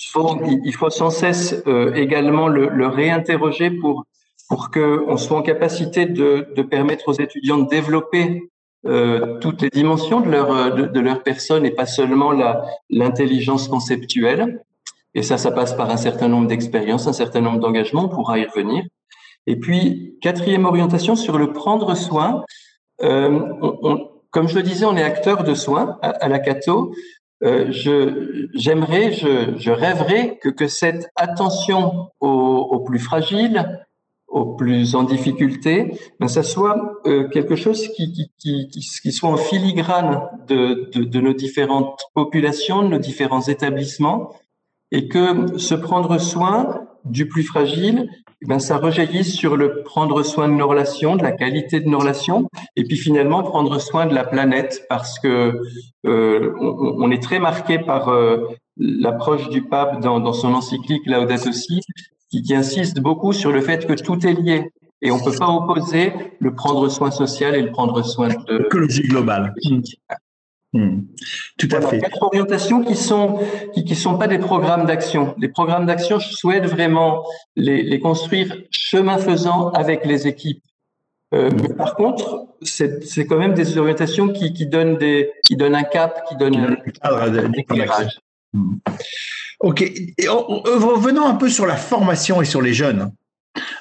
il 0.00 0.06
faut, 0.10 0.40
il 0.64 0.74
faut 0.74 0.90
sans 0.90 1.10
cesse 1.10 1.62
euh, 1.66 1.92
également 1.94 2.48
le, 2.48 2.68
le, 2.68 2.86
réinterroger 2.86 3.70
pour, 3.70 4.04
pour 4.48 4.70
qu'on 4.70 5.16
soit 5.16 5.38
en 5.38 5.42
capacité 5.42 6.06
de, 6.06 6.48
de, 6.56 6.62
permettre 6.62 7.08
aux 7.08 7.12
étudiants 7.12 7.58
de 7.58 7.68
développer 7.68 8.50
euh, 8.86 9.38
toutes 9.40 9.62
les 9.62 9.70
dimensions 9.70 10.20
de 10.20 10.30
leur, 10.30 10.74
de, 10.74 10.86
de 10.86 11.00
leur 11.00 11.22
personne 11.22 11.64
et 11.66 11.70
pas 11.70 11.86
seulement 11.86 12.32
l'intelligence 12.88 13.68
conceptuelle. 13.68 14.62
Et 15.14 15.22
ça, 15.22 15.38
ça 15.38 15.50
passe 15.50 15.74
par 15.74 15.90
un 15.90 15.96
certain 15.96 16.28
nombre 16.28 16.46
d'expériences, 16.46 17.06
un 17.06 17.12
certain 17.12 17.40
nombre 17.40 17.58
d'engagements, 17.58 18.04
on 18.04 18.08
pourra 18.08 18.38
y 18.38 18.46
revenir. 18.46 18.84
Et 19.46 19.56
puis, 19.56 20.16
quatrième 20.20 20.64
orientation 20.64 21.16
sur 21.16 21.38
le 21.38 21.52
prendre 21.52 21.94
soin. 21.94 22.44
Euh, 23.02 23.40
on, 23.62 23.78
on, 23.82 24.10
comme 24.30 24.48
je 24.48 24.56
le 24.56 24.62
disais, 24.62 24.84
on 24.84 24.96
est 24.96 25.02
acteur 25.02 25.44
de 25.44 25.54
soins 25.54 25.98
à, 26.02 26.10
à 26.10 26.28
la 26.28 26.38
Cato. 26.38 26.92
Euh, 27.42 27.66
je, 27.70 28.48
j'aimerais, 28.54 29.12
je, 29.12 29.56
je 29.56 29.70
rêverais 29.70 30.38
que, 30.42 30.50
que 30.50 30.68
cette 30.68 31.10
attention 31.16 32.08
aux, 32.20 32.28
aux, 32.28 32.80
plus 32.80 32.98
fragiles, 32.98 33.82
aux 34.28 34.54
plus 34.54 34.94
en 34.94 35.04
difficulté, 35.04 35.98
ben 36.20 36.28
ça 36.28 36.42
soit 36.42 37.00
euh, 37.06 37.28
quelque 37.28 37.56
chose 37.56 37.88
qui, 37.88 38.12
qui, 38.12 38.30
qui, 38.38 38.68
qui, 38.68 39.12
soit 39.12 39.30
en 39.30 39.38
filigrane 39.38 40.20
de, 40.46 40.90
de, 40.92 41.02
de 41.02 41.20
nos 41.20 41.32
différentes 41.32 42.00
populations, 42.14 42.82
de 42.82 42.88
nos 42.88 42.98
différents 42.98 43.42
établissements, 43.42 44.34
et 44.92 45.08
que 45.08 45.58
se 45.58 45.74
prendre 45.74 46.18
soin 46.18 46.86
du 47.04 47.28
plus 47.28 47.44
fragile, 47.44 48.08
eh 48.42 48.46
ben, 48.46 48.58
ça 48.58 48.78
rejaillisse 48.78 49.34
sur 49.34 49.56
le 49.56 49.82
prendre 49.82 50.22
soin 50.22 50.48
de 50.48 50.54
nos 50.54 50.66
relations, 50.66 51.16
de 51.16 51.22
la 51.22 51.32
qualité 51.32 51.80
de 51.80 51.88
nos 51.88 51.98
relations, 51.98 52.48
et 52.76 52.84
puis 52.84 52.96
finalement 52.96 53.42
prendre 53.42 53.78
soin 53.78 54.06
de 54.06 54.14
la 54.14 54.24
planète, 54.24 54.86
parce 54.88 55.18
que 55.18 55.60
euh, 56.06 56.54
on, 56.58 57.04
on, 57.04 57.10
est 57.10 57.22
très 57.22 57.38
marqué 57.38 57.78
par 57.78 58.08
euh, 58.08 58.48
l'approche 58.78 59.50
du 59.50 59.62
pape 59.62 60.00
dans, 60.00 60.20
dans, 60.20 60.32
son 60.32 60.54
encyclique 60.54 61.06
Laudato 61.06 61.52
Si, 61.52 61.80
qui, 62.30 62.42
qui 62.42 62.54
insiste 62.54 63.00
beaucoup 63.00 63.32
sur 63.32 63.52
le 63.52 63.60
fait 63.60 63.86
que 63.86 63.92
tout 63.92 64.26
est 64.26 64.32
lié. 64.32 64.70
Et 65.02 65.10
on 65.10 65.18
ne 65.18 65.24
peut 65.24 65.36
pas 65.36 65.48
opposer 65.48 66.12
le 66.40 66.54
prendre 66.54 66.88
soin 66.88 67.10
social 67.10 67.54
et 67.54 67.62
le 67.62 67.70
prendre 67.70 68.02
soin 68.04 68.28
de 68.28 68.58
l'écologie 68.58 69.02
globale. 69.02 69.54
Hmm. 70.72 71.00
Tout 71.58 71.68
à 71.72 71.80
fait. 71.80 71.98
Quatre 71.98 72.22
orientations 72.22 72.84
qui 72.84 72.94
sont 72.94 73.40
qui, 73.74 73.84
qui 73.84 73.96
sont 73.96 74.16
pas 74.18 74.28
des 74.28 74.38
programmes 74.38 74.86
d'action. 74.86 75.34
Les 75.38 75.48
programmes 75.48 75.84
d'action, 75.84 76.20
je 76.20 76.28
souhaite 76.28 76.64
vraiment 76.64 77.24
les, 77.56 77.82
les, 77.82 77.98
construire 77.98 78.56
chemin 78.70 79.18
faisant 79.18 79.70
avec 79.70 80.04
les 80.06 80.28
équipes. 80.28 80.62
Euh, 81.34 81.50
mais 81.60 81.74
par 81.74 81.96
contre, 81.96 82.46
c'est 82.62 83.26
quand 83.26 83.38
même 83.38 83.54
des 83.54 83.78
orientations 83.78 84.28
qui, 84.28 84.52
qui 84.52 84.66
donnent 84.66 84.96
des 84.96 85.32
qui 85.44 85.56
donnent 85.56 85.74
un 85.74 85.82
cap, 85.82 86.28
qui 86.28 86.36
donnent 86.36 86.76
un, 87.02 87.52
éclairage. 87.52 88.20
Hmm. 88.52 88.76
Ok. 89.58 89.82
Et 89.82 90.28
revenons 90.28 91.26
un 91.26 91.34
peu 91.34 91.48
sur 91.48 91.66
la 91.66 91.76
formation 91.76 92.40
et 92.42 92.44
sur 92.44 92.62
les 92.62 92.74
jeunes. 92.74 93.10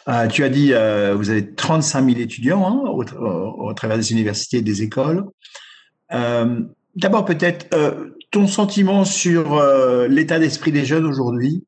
Euh, 0.08 0.27
tu 0.27 0.43
as 0.43 0.50
dit, 0.50 0.74
euh, 0.74 1.13
vous 1.15 1.29
avez 1.29 1.53
35 1.53 2.03
000 2.03 2.19
étudiants 2.19 2.65
hein, 2.65 2.89
au, 2.89 3.03
au, 3.03 3.67
au, 3.67 3.74
travers 3.74 3.98
des 3.98 4.12
universités 4.12 4.58
et 4.58 4.62
des 4.63 4.81
écoles. 4.81 5.25
Euh, 6.12 6.62
d'abord 7.00 7.25
peut-être 7.25 7.68
ton 8.32 8.48
sentiment 8.48 9.06
sur 9.06 9.62
l'état 10.08 10.39
d'esprit 10.39 10.72
des 10.72 10.86
jeunes 10.86 11.06
aujourd'hui? 11.06 11.65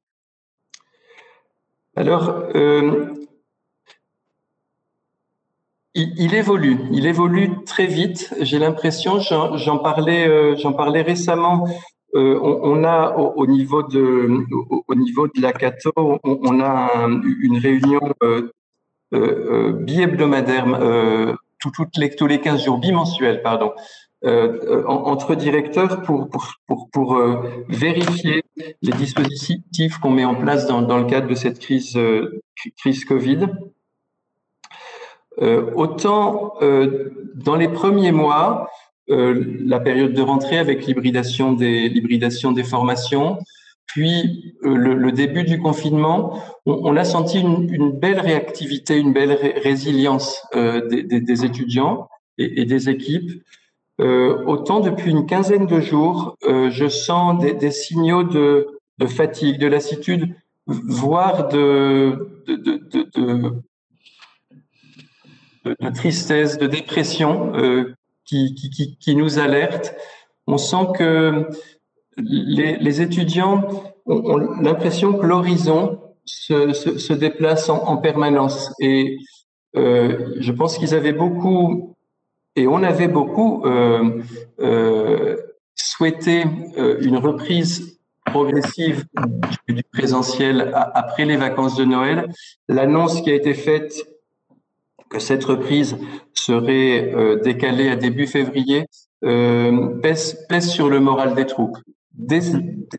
Alors, 1.96 2.46
il, 5.94 6.34
évolue, 6.36 6.78
il 6.92 7.06
évolue 7.06 7.64
très 7.66 7.88
vite. 7.88 8.34
J'ai 8.40 8.60
l'impression, 8.60 9.20
j'en 9.20 9.78
parlais, 9.80 10.56
j'en 10.58 10.74
parlais 10.74 11.02
récemment 11.02 11.68
euh, 12.14 12.38
on, 12.42 12.84
a 12.84 13.16
au, 13.16 13.48
niveau 13.48 13.84
de 13.84 14.28
au, 14.88 14.96
niveau 14.96 15.28
de 15.28 15.42
la 15.42 15.54
Cato, 15.54 15.92
on, 15.96 16.60
a 16.60 17.08
une 17.42 17.58
réunion 17.58 18.02
euh, 18.22 18.52
euh, 19.14 19.72
bi-hebdomadaire, 19.72 20.66
les, 21.98 22.16
tous 22.16 22.28
les 22.28 22.42
15 22.42 22.66
jours, 22.66 22.80
bimensuels, 22.80 23.42
pardon, 23.42 23.72
entre 24.24 25.36
directeurs 25.36 26.02
pour, 26.04 26.30
pour, 26.30 26.90
pour, 26.92 27.20
vérifier 27.70 28.44
les 28.82 28.92
dispositifs 28.94 29.98
qu'on 29.98 30.12
met 30.12 30.26
en 30.26 30.36
place 30.36 30.68
dans, 30.68 30.84
dans, 30.84 31.00
le 31.00 31.06
cadre 31.06 31.28
de 31.28 31.36
cette 31.36 31.58
crise, 31.58 31.98
crise 32.78 33.04
Covid. 33.06 33.48
autant 35.76 36.54
dans 37.36 37.56
les 37.56 37.70
premiers 37.70 38.12
mois, 38.12 38.70
euh, 39.10 39.44
la 39.66 39.80
période 39.80 40.14
de 40.14 40.22
rentrée 40.22 40.58
avec 40.58 40.86
l'hybridation 40.86 41.52
des, 41.52 41.90
l'hybridation 41.90 42.52
des 42.52 42.64
formations, 42.64 43.40
puis 43.86 44.56
euh, 44.64 44.76
le, 44.76 45.12
début 45.12 45.44
du 45.44 45.60
confinement, 45.60 46.42
on, 46.66 46.96
a 46.96 47.04
senti 47.04 47.42
une, 47.42 47.92
belle 47.92 48.22
réactivité, 48.22 48.98
une 48.98 49.12
belle 49.12 49.38
résilience 49.64 50.42
euh, 50.56 50.88
des, 50.88 51.46
étudiants 51.46 52.08
et, 52.38 52.64
des 52.64 52.90
équipes. 52.90 53.44
Autant 54.00 54.80
depuis 54.80 55.12
une 55.12 55.26
quinzaine 55.26 55.68
de 55.68 55.80
jours, 55.80 56.38
je 56.44 56.88
sens 56.88 57.40
des, 57.40 57.72
signaux 57.72 58.24
de, 58.24 58.68
fatigue, 59.08 59.60
de 59.60 59.68
lassitude, 59.68 60.34
voire 60.66 61.50
de, 61.50 62.32
tristesse, 65.94 66.58
de 66.58 66.68
dépression 66.68 67.52
qui, 68.26 69.16
nous 69.16 69.40
alerte. 69.40 69.94
On 70.48 70.58
sent 70.58 70.88
que 70.98 71.48
les, 72.18 73.02
étudiants 73.02 73.68
ont, 74.06 74.38
l'impression 74.38 75.14
que 75.14 75.26
l'horizon 75.26 76.00
se, 76.26 77.14
déplace 77.14 77.70
en, 77.70 77.98
permanence. 77.98 78.74
Et 78.80 79.18
euh, 79.76 80.34
je 80.40 80.52
pense 80.52 80.78
qu'ils 80.78 80.94
avaient 80.94 81.14
beaucoup, 81.14 81.96
et 82.56 82.68
on 82.68 82.84
avait 82.84 83.08
beaucoup 83.08 83.66
euh, 83.66 84.22
euh, 84.60 85.38
souhaité 85.76 86.44
une 87.02 87.18
reprise 87.18 88.00
progressive 88.26 89.06
du 89.68 89.84
présentiel 89.92 90.72
après 90.74 91.26
les 91.26 91.38
vacances 91.38 91.76
de 91.76 91.86
Noël. 91.86 92.30
L'annonce 92.68 93.22
qui 93.22 93.32
a 93.32 93.36
été 93.36 93.54
faite 93.54 93.94
que 95.10 95.20
cette 95.20 95.44
reprise 95.44 95.98
serait 96.34 97.14
euh, 97.14 97.40
décalée 97.42 97.90
à 97.90 97.96
début 97.96 98.28
février 98.28 98.86
euh, 99.24 99.88
pèse, 100.02 100.46
pèse, 100.48 100.70
sur 100.70 100.90
le 100.90 101.00
moral 101.00 101.36
des 101.36 101.46
troupes, 101.46 101.78
des, 102.14 102.40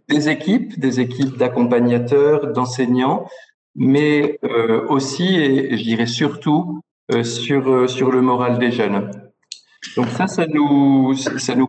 des 0.09 0.29
équipes, 0.29 0.79
des 0.79 1.01
équipes 1.01 1.37
d'accompagnateurs, 1.39 2.53
d'enseignants, 2.53 3.27
mais 3.75 4.39
euh, 4.45 4.87
aussi 4.89 5.37
et 5.37 5.77
je 5.77 5.83
dirais 5.83 6.07
surtout 6.07 6.81
euh, 7.13 7.25
sur 7.25 7.69
euh, 7.69 7.87
sur 7.87 8.13
le 8.13 8.21
moral 8.21 8.59
des 8.59 8.71
jeunes. 8.71 9.11
Donc 9.97 10.07
ça, 10.09 10.27
ça 10.27 10.47
nous 10.47 11.15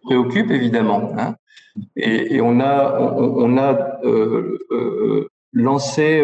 préoccupe 0.02 0.52
évidemment. 0.52 1.12
Hein. 1.18 1.36
Et, 1.96 2.40
on 2.42 2.60
a 2.60 3.00
on 3.00 3.58
a 3.58 4.00
lancé 5.54 6.22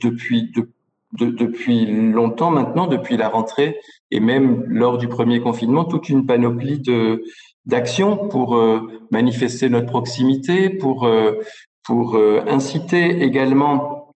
depuis, 0.00 0.50
depuis 0.54 0.74
depuis 1.18 1.86
longtemps 1.86 2.50
maintenant, 2.50 2.86
depuis 2.86 3.16
la 3.16 3.28
rentrée 3.28 3.80
et 4.10 4.20
même 4.20 4.64
lors 4.66 4.98
du 4.98 5.08
premier 5.08 5.40
confinement, 5.40 5.84
toute 5.84 6.08
une 6.08 6.26
panoplie 6.26 6.78
de 6.80 7.22
d'actions 7.66 8.16
pour 8.16 8.56
euh, 8.56 8.80
manifester 9.10 9.68
notre 9.68 9.86
proximité, 9.86 10.70
pour 10.70 11.06
euh, 11.06 11.40
pour 11.84 12.16
euh, 12.16 12.42
inciter 12.48 13.22
également 13.22 14.14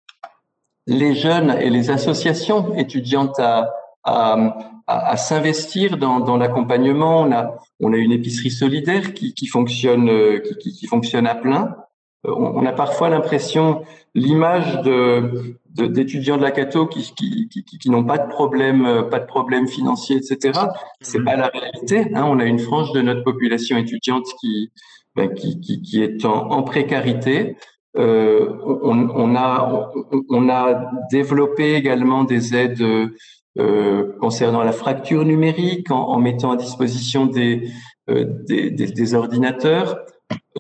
les 0.86 1.16
jeunes 1.16 1.56
et 1.60 1.70
les 1.70 1.90
associations 1.90 2.76
étudiantes 2.76 3.40
à, 3.40 3.70
à, 5.00 5.18
s'investir 5.18 5.98
dans, 5.98 6.20
dans 6.20 6.38
l'accompagnement. 6.38 7.22
On 7.22 7.32
a 7.32 7.58
on 7.80 7.94
a 7.94 7.98
une 7.98 8.12
épicerie 8.12 8.52
solidaire 8.52 9.14
qui, 9.14 9.34
qui 9.34 9.48
fonctionne 9.48 10.10
qui, 10.62 10.72
qui, 10.74 10.88
fonctionne 10.88 11.28
à 11.28 11.36
plein. 11.36 11.76
On, 12.24 12.66
a 12.68 12.72
parfois 12.72 13.10
l'impression 13.10 13.82
l'image 14.14 14.82
de 14.84 15.58
d'étudiants 15.76 16.38
de, 16.38 16.44
la 16.44 16.52
Cato 16.52 16.86
qui, 16.86 17.14
qui, 17.16 17.48
qui, 17.48 17.64
qui 17.64 17.90
n'ont 17.90 18.04
pas 18.04 18.18
de 18.18 18.28
problème, 18.28 18.86
euh, 18.86 19.04
pas 19.04 19.20
de 19.20 19.26
problème 19.26 19.68
financier, 19.68 20.18
etc. 20.18 20.60
C'est 21.00 21.24
pas 21.24 21.38
la 21.38 21.48
réalité. 21.48 22.14
Hein. 22.14 22.26
On 22.28 22.40
a 22.40 22.46
une 22.46 22.60
frange 22.60 22.92
de 22.92 23.02
notre 23.02 23.24
population 23.24 23.78
étudiante 23.78 24.26
qui, 24.40 24.72
ben, 25.16 25.34
qui, 25.34 26.02
est 26.02 26.26
en, 26.26 26.52
en 26.52 26.64
précarité. 26.64 27.56
Euh, 27.98 28.54
on, 28.66 29.10
on, 29.10 29.36
a, 29.36 29.92
on, 30.30 30.50
a 30.50 30.92
développé 31.10 31.76
également 31.76 32.24
des 32.24 32.56
aides 32.56 32.86
euh, 33.60 34.14
concernant 34.22 34.64
la 34.64 34.72
fracture 34.72 35.26
numérique 35.26 35.92
en, 35.92 36.18
mettant 36.20 36.52
à 36.52 36.56
disposition 36.56 37.26
des, 37.26 37.70
euh, 38.10 39.14
ordinateurs. 39.14 40.00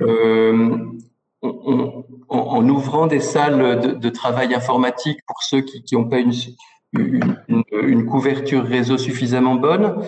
Euh, 0.01 0.77
en, 1.41 2.69
ouvrant 2.69 3.07
des 3.07 3.19
salles 3.19 3.99
de, 3.99 4.09
travail 4.09 4.53
informatique 4.53 5.19
pour 5.25 5.41
ceux 5.41 5.61
qui 5.61 5.95
n'ont 5.95 6.07
pas 6.07 6.19
une, 6.19 8.05
couverture 8.05 8.63
réseau 8.63 8.97
suffisamment 8.97 9.55
bonne. 9.55 10.03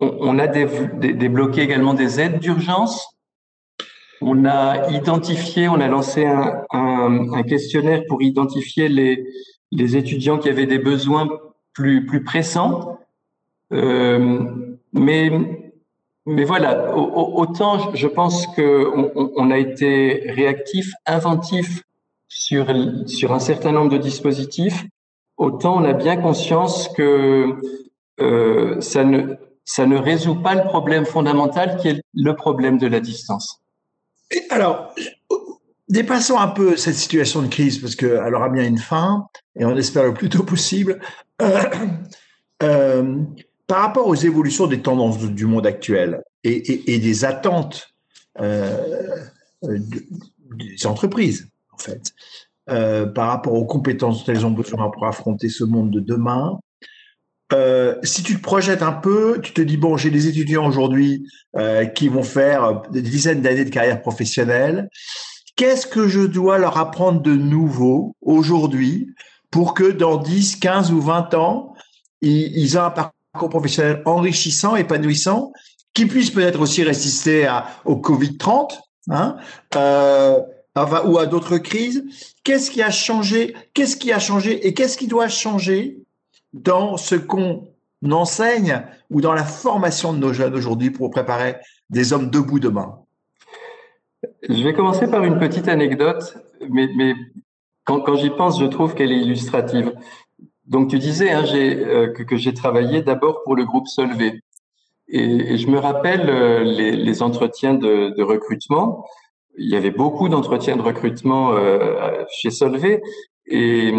On, 0.00 0.38
a 0.38 0.46
débloqué 0.46 1.62
également 1.62 1.94
des 1.94 2.20
aides 2.20 2.40
d'urgence. 2.40 3.08
On 4.20 4.44
a 4.44 4.90
identifié, 4.90 5.68
on 5.68 5.80
a 5.80 5.88
lancé 5.88 6.26
un, 6.26 7.42
questionnaire 7.44 8.02
pour 8.08 8.22
identifier 8.22 8.88
les, 8.88 9.96
étudiants 9.96 10.38
qui 10.38 10.48
avaient 10.48 10.66
des 10.66 10.78
besoins 10.78 11.28
plus, 11.80 12.24
pressants. 12.24 12.98
Euh, 13.72 14.44
mais 14.92 15.30
mais 16.26 16.44
voilà, 16.44 16.94
autant 16.96 17.94
je 17.94 18.06
pense 18.06 18.46
qu'on 18.48 19.10
on 19.14 19.50
a 19.50 19.58
été 19.58 20.30
réactif, 20.30 20.92
inventif 21.06 21.82
sur, 22.28 22.66
sur 23.06 23.32
un 23.32 23.38
certain 23.38 23.72
nombre 23.72 23.90
de 23.90 23.98
dispositifs, 23.98 24.84
autant 25.38 25.78
on 25.80 25.84
a 25.84 25.94
bien 25.94 26.16
conscience 26.18 26.88
que 26.88 27.56
euh, 28.20 28.80
ça, 28.80 29.02
ne, 29.02 29.34
ça 29.64 29.86
ne 29.86 29.96
résout 29.96 30.36
pas 30.36 30.54
le 30.54 30.64
problème 30.64 31.06
fondamental 31.06 31.78
qui 31.78 31.88
est 31.88 32.02
le 32.14 32.36
problème 32.36 32.78
de 32.78 32.86
la 32.86 33.00
distance. 33.00 33.60
alors, 34.50 34.94
dépassons 35.88 36.38
un 36.38 36.48
peu 36.48 36.76
cette 36.76 36.94
situation 36.94 37.42
de 37.42 37.48
crise 37.48 37.78
parce 37.78 37.96
qu'elle 37.96 38.34
aura 38.34 38.50
bien 38.50 38.64
une 38.64 38.78
fin 38.78 39.26
et 39.56 39.64
on 39.64 39.76
espère 39.76 40.04
le 40.04 40.14
plus 40.14 40.28
tôt 40.28 40.44
possible. 40.44 41.00
Euh, 41.40 41.62
euh, 42.62 43.24
par 43.70 43.82
rapport 43.82 44.08
aux 44.08 44.16
évolutions 44.16 44.66
des 44.66 44.82
tendances 44.82 45.18
du 45.20 45.46
monde 45.46 45.64
actuel 45.64 46.24
et, 46.42 46.98
des 46.98 47.24
attentes 47.24 47.94
euh, 48.40 49.16
des 49.62 50.86
entreprises, 50.86 51.48
en 51.72 51.78
fait, 51.78 52.12
euh, 52.68 53.06
par 53.06 53.28
rapport 53.28 53.54
aux 53.54 53.66
compétences 53.66 54.24
dont 54.24 54.32
elles 54.32 54.44
ont 54.44 54.50
besoin 54.50 54.90
pour 54.90 55.06
affronter 55.06 55.48
ce 55.48 55.62
monde 55.62 55.92
de 55.92 56.00
demain, 56.00 56.58
euh, 57.52 57.94
si 58.02 58.24
tu 58.24 58.36
te 58.36 58.42
projettes 58.42 58.82
un 58.82 58.92
peu, 58.92 59.40
tu 59.40 59.52
te 59.52 59.60
dis 59.60 59.76
bon, 59.76 59.96
j'ai 59.96 60.10
des 60.10 60.26
étudiants 60.26 60.66
aujourd'hui 60.66 61.28
qui 61.94 62.08
vont 62.08 62.24
faire 62.24 62.82
des 62.90 63.02
dizaines 63.02 63.40
d'années 63.40 63.64
de 63.64 63.70
carrière 63.70 64.02
professionnelle. 64.02 64.88
Qu'est-ce 65.54 65.86
que 65.86 66.08
je 66.08 66.22
dois 66.22 66.58
leur 66.58 66.76
apprendre 66.76 67.20
de 67.22 67.34
nouveau 67.34 68.16
aujourd'hui 68.20 69.14
pour 69.50 69.74
que 69.74 69.90
dans 69.90 70.16
10, 70.16 70.56
15 70.56 70.92
ou 70.92 71.00
20 71.00 71.34
ans, 71.34 71.74
ils, 72.20 72.74
aient 72.74 72.78
un 72.78 72.90
parcours 72.90 73.48
professionnel 73.48 74.02
enrichissant, 74.04 74.76
épanouissant, 74.76 75.52
qui 75.94 76.06
puisse 76.06 76.30
peut-être 76.30 76.60
aussi 76.60 76.82
résister 76.82 77.50
au 77.84 77.96
Covid-30 77.96 78.78
hein, 79.10 79.36
euh, 79.76 80.40
ou 81.04 81.18
à 81.18 81.26
d'autres 81.26 81.58
crises. 81.58 82.04
Qu'est-ce 82.44 82.70
qui 82.70 82.82
a 82.82 82.90
changé 82.90 83.54
Qu'est-ce 83.74 83.96
qui 83.96 84.12
a 84.12 84.18
changé 84.18 84.66
Et 84.66 84.74
qu'est-ce 84.74 84.96
qui 84.96 85.08
doit 85.08 85.28
changer 85.28 85.98
dans 86.52 86.96
ce 86.96 87.16
qu'on 87.16 87.68
enseigne 88.08 88.82
ou 89.10 89.20
dans 89.20 89.32
la 89.32 89.44
formation 89.44 90.12
de 90.12 90.18
nos 90.18 90.32
jeunes 90.32 90.54
aujourd'hui 90.54 90.90
pour 90.90 91.10
préparer 91.10 91.56
des 91.90 92.12
hommes 92.12 92.30
debout 92.30 92.60
demain? 92.60 92.98
Je 94.48 94.62
vais 94.62 94.74
commencer 94.74 95.08
par 95.08 95.24
une 95.24 95.38
petite 95.38 95.66
anecdote, 95.66 96.36
mais 96.68 97.14
quand, 97.84 98.00
quand 98.00 98.16
j'y 98.16 98.30
pense, 98.30 98.60
je 98.60 98.66
trouve 98.66 98.94
qu'elle 98.94 99.12
est 99.12 99.20
illustrative. 99.20 99.92
Donc 100.66 100.88
tu 100.88 100.98
disais 100.98 101.30
hein, 101.32 101.44
euh, 101.52 102.12
que, 102.12 102.36
j'ai 102.36 102.54
travaillé 102.54 103.02
d'abord 103.02 103.42
pour 103.42 103.56
le 103.56 103.64
groupe 103.64 103.88
Solvay. 103.88 104.40
Et, 105.08 105.58
je 105.58 105.66
me 105.66 105.78
rappelle 105.78 106.30
euh, 106.30 106.62
les, 106.62 106.92
les 106.92 107.22
entretiens 107.22 107.74
de, 107.74 108.14
de, 108.16 108.22
recrutement. 108.22 109.04
Il 109.58 109.68
y 109.68 109.76
avait 109.76 109.90
beaucoup 109.90 110.28
d'entretiens 110.28 110.76
de 110.76 110.82
recrutement 110.82 111.52
euh, 111.52 112.22
chez 112.30 112.50
Solvay. 112.50 113.02
Et, 113.46 113.92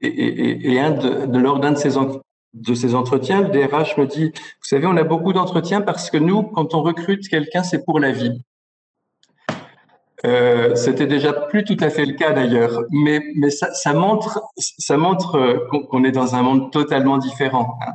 et, 0.00 0.72
et 0.72 0.80
un 0.80 0.92
de, 0.92 1.38
lors 1.38 1.60
d'un 1.60 1.72
de 1.72 1.76
ces, 1.76 1.98
de 2.54 2.74
ces 2.74 2.94
entretiens, 2.94 3.42
le 3.42 3.48
DRH 3.48 3.98
me 3.98 4.06
dit, 4.06 4.32
vous 4.34 4.64
savez, 4.68 4.86
on 4.86 4.96
a 4.96 5.04
beaucoup 5.04 5.34
d'entretiens 5.34 5.82
parce 5.82 6.10
que 6.10 6.16
nous, 6.16 6.42
quand 6.42 6.74
on 6.74 6.82
recrute 6.82 7.28
quelqu'un, 7.28 7.62
c'est 7.62 7.84
pour 7.84 8.00
la 8.00 8.12
vie. 8.12 8.40
Euh, 10.24 10.74
C'était 10.74 11.06
déjà 11.06 11.32
plus 11.32 11.64
tout 11.64 11.76
à 11.80 11.90
fait 11.90 12.06
le 12.06 12.14
cas 12.14 12.32
d'ailleurs, 12.32 12.82
mais, 12.90 13.20
mais 13.34 13.50
ça, 13.50 13.72
ça, 13.74 13.92
montre, 13.92 14.40
ça 14.56 14.96
montre 14.96 15.36
euh, 15.36 15.58
qu'on 15.90 16.04
est 16.04 16.12
dans 16.12 16.34
un 16.34 16.42
monde 16.42 16.72
totalement 16.72 17.18
différent, 17.18 17.76
hein. 17.86 17.92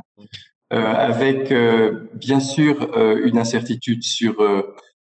euh, 0.72 0.94
avec 0.94 1.50
euh, 1.50 2.08
bien 2.14 2.38
sûr 2.38 2.90
euh, 2.96 3.20
une 3.24 3.38
incertitude 3.38 4.04
sur 4.04 4.36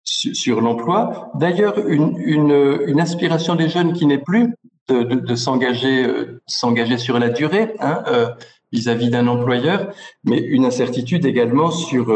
sur, 0.04 0.36
sur 0.36 0.62
l'emploi. 0.62 1.32
D'ailleurs, 1.36 1.80
une, 1.88 2.18
une, 2.20 2.80
une, 2.86 3.00
aspiration 3.00 3.56
des 3.56 3.68
jeunes 3.68 3.94
qui 3.94 4.06
n'est 4.06 4.20
plus 4.20 4.54
de, 4.88 5.04
de, 5.04 5.16
de 5.16 5.36
s'engager 5.36 6.98
sur 6.98 7.20
la 7.20 7.30
durée 7.30 7.74
hein, 7.80 8.04
vis-à-vis 8.72 9.10
d'un 9.10 9.28
employeur, 9.28 9.92
mais 10.24 10.38
une 10.38 10.66
incertitude 10.66 11.26
également 11.26 11.72
sur 11.72 12.16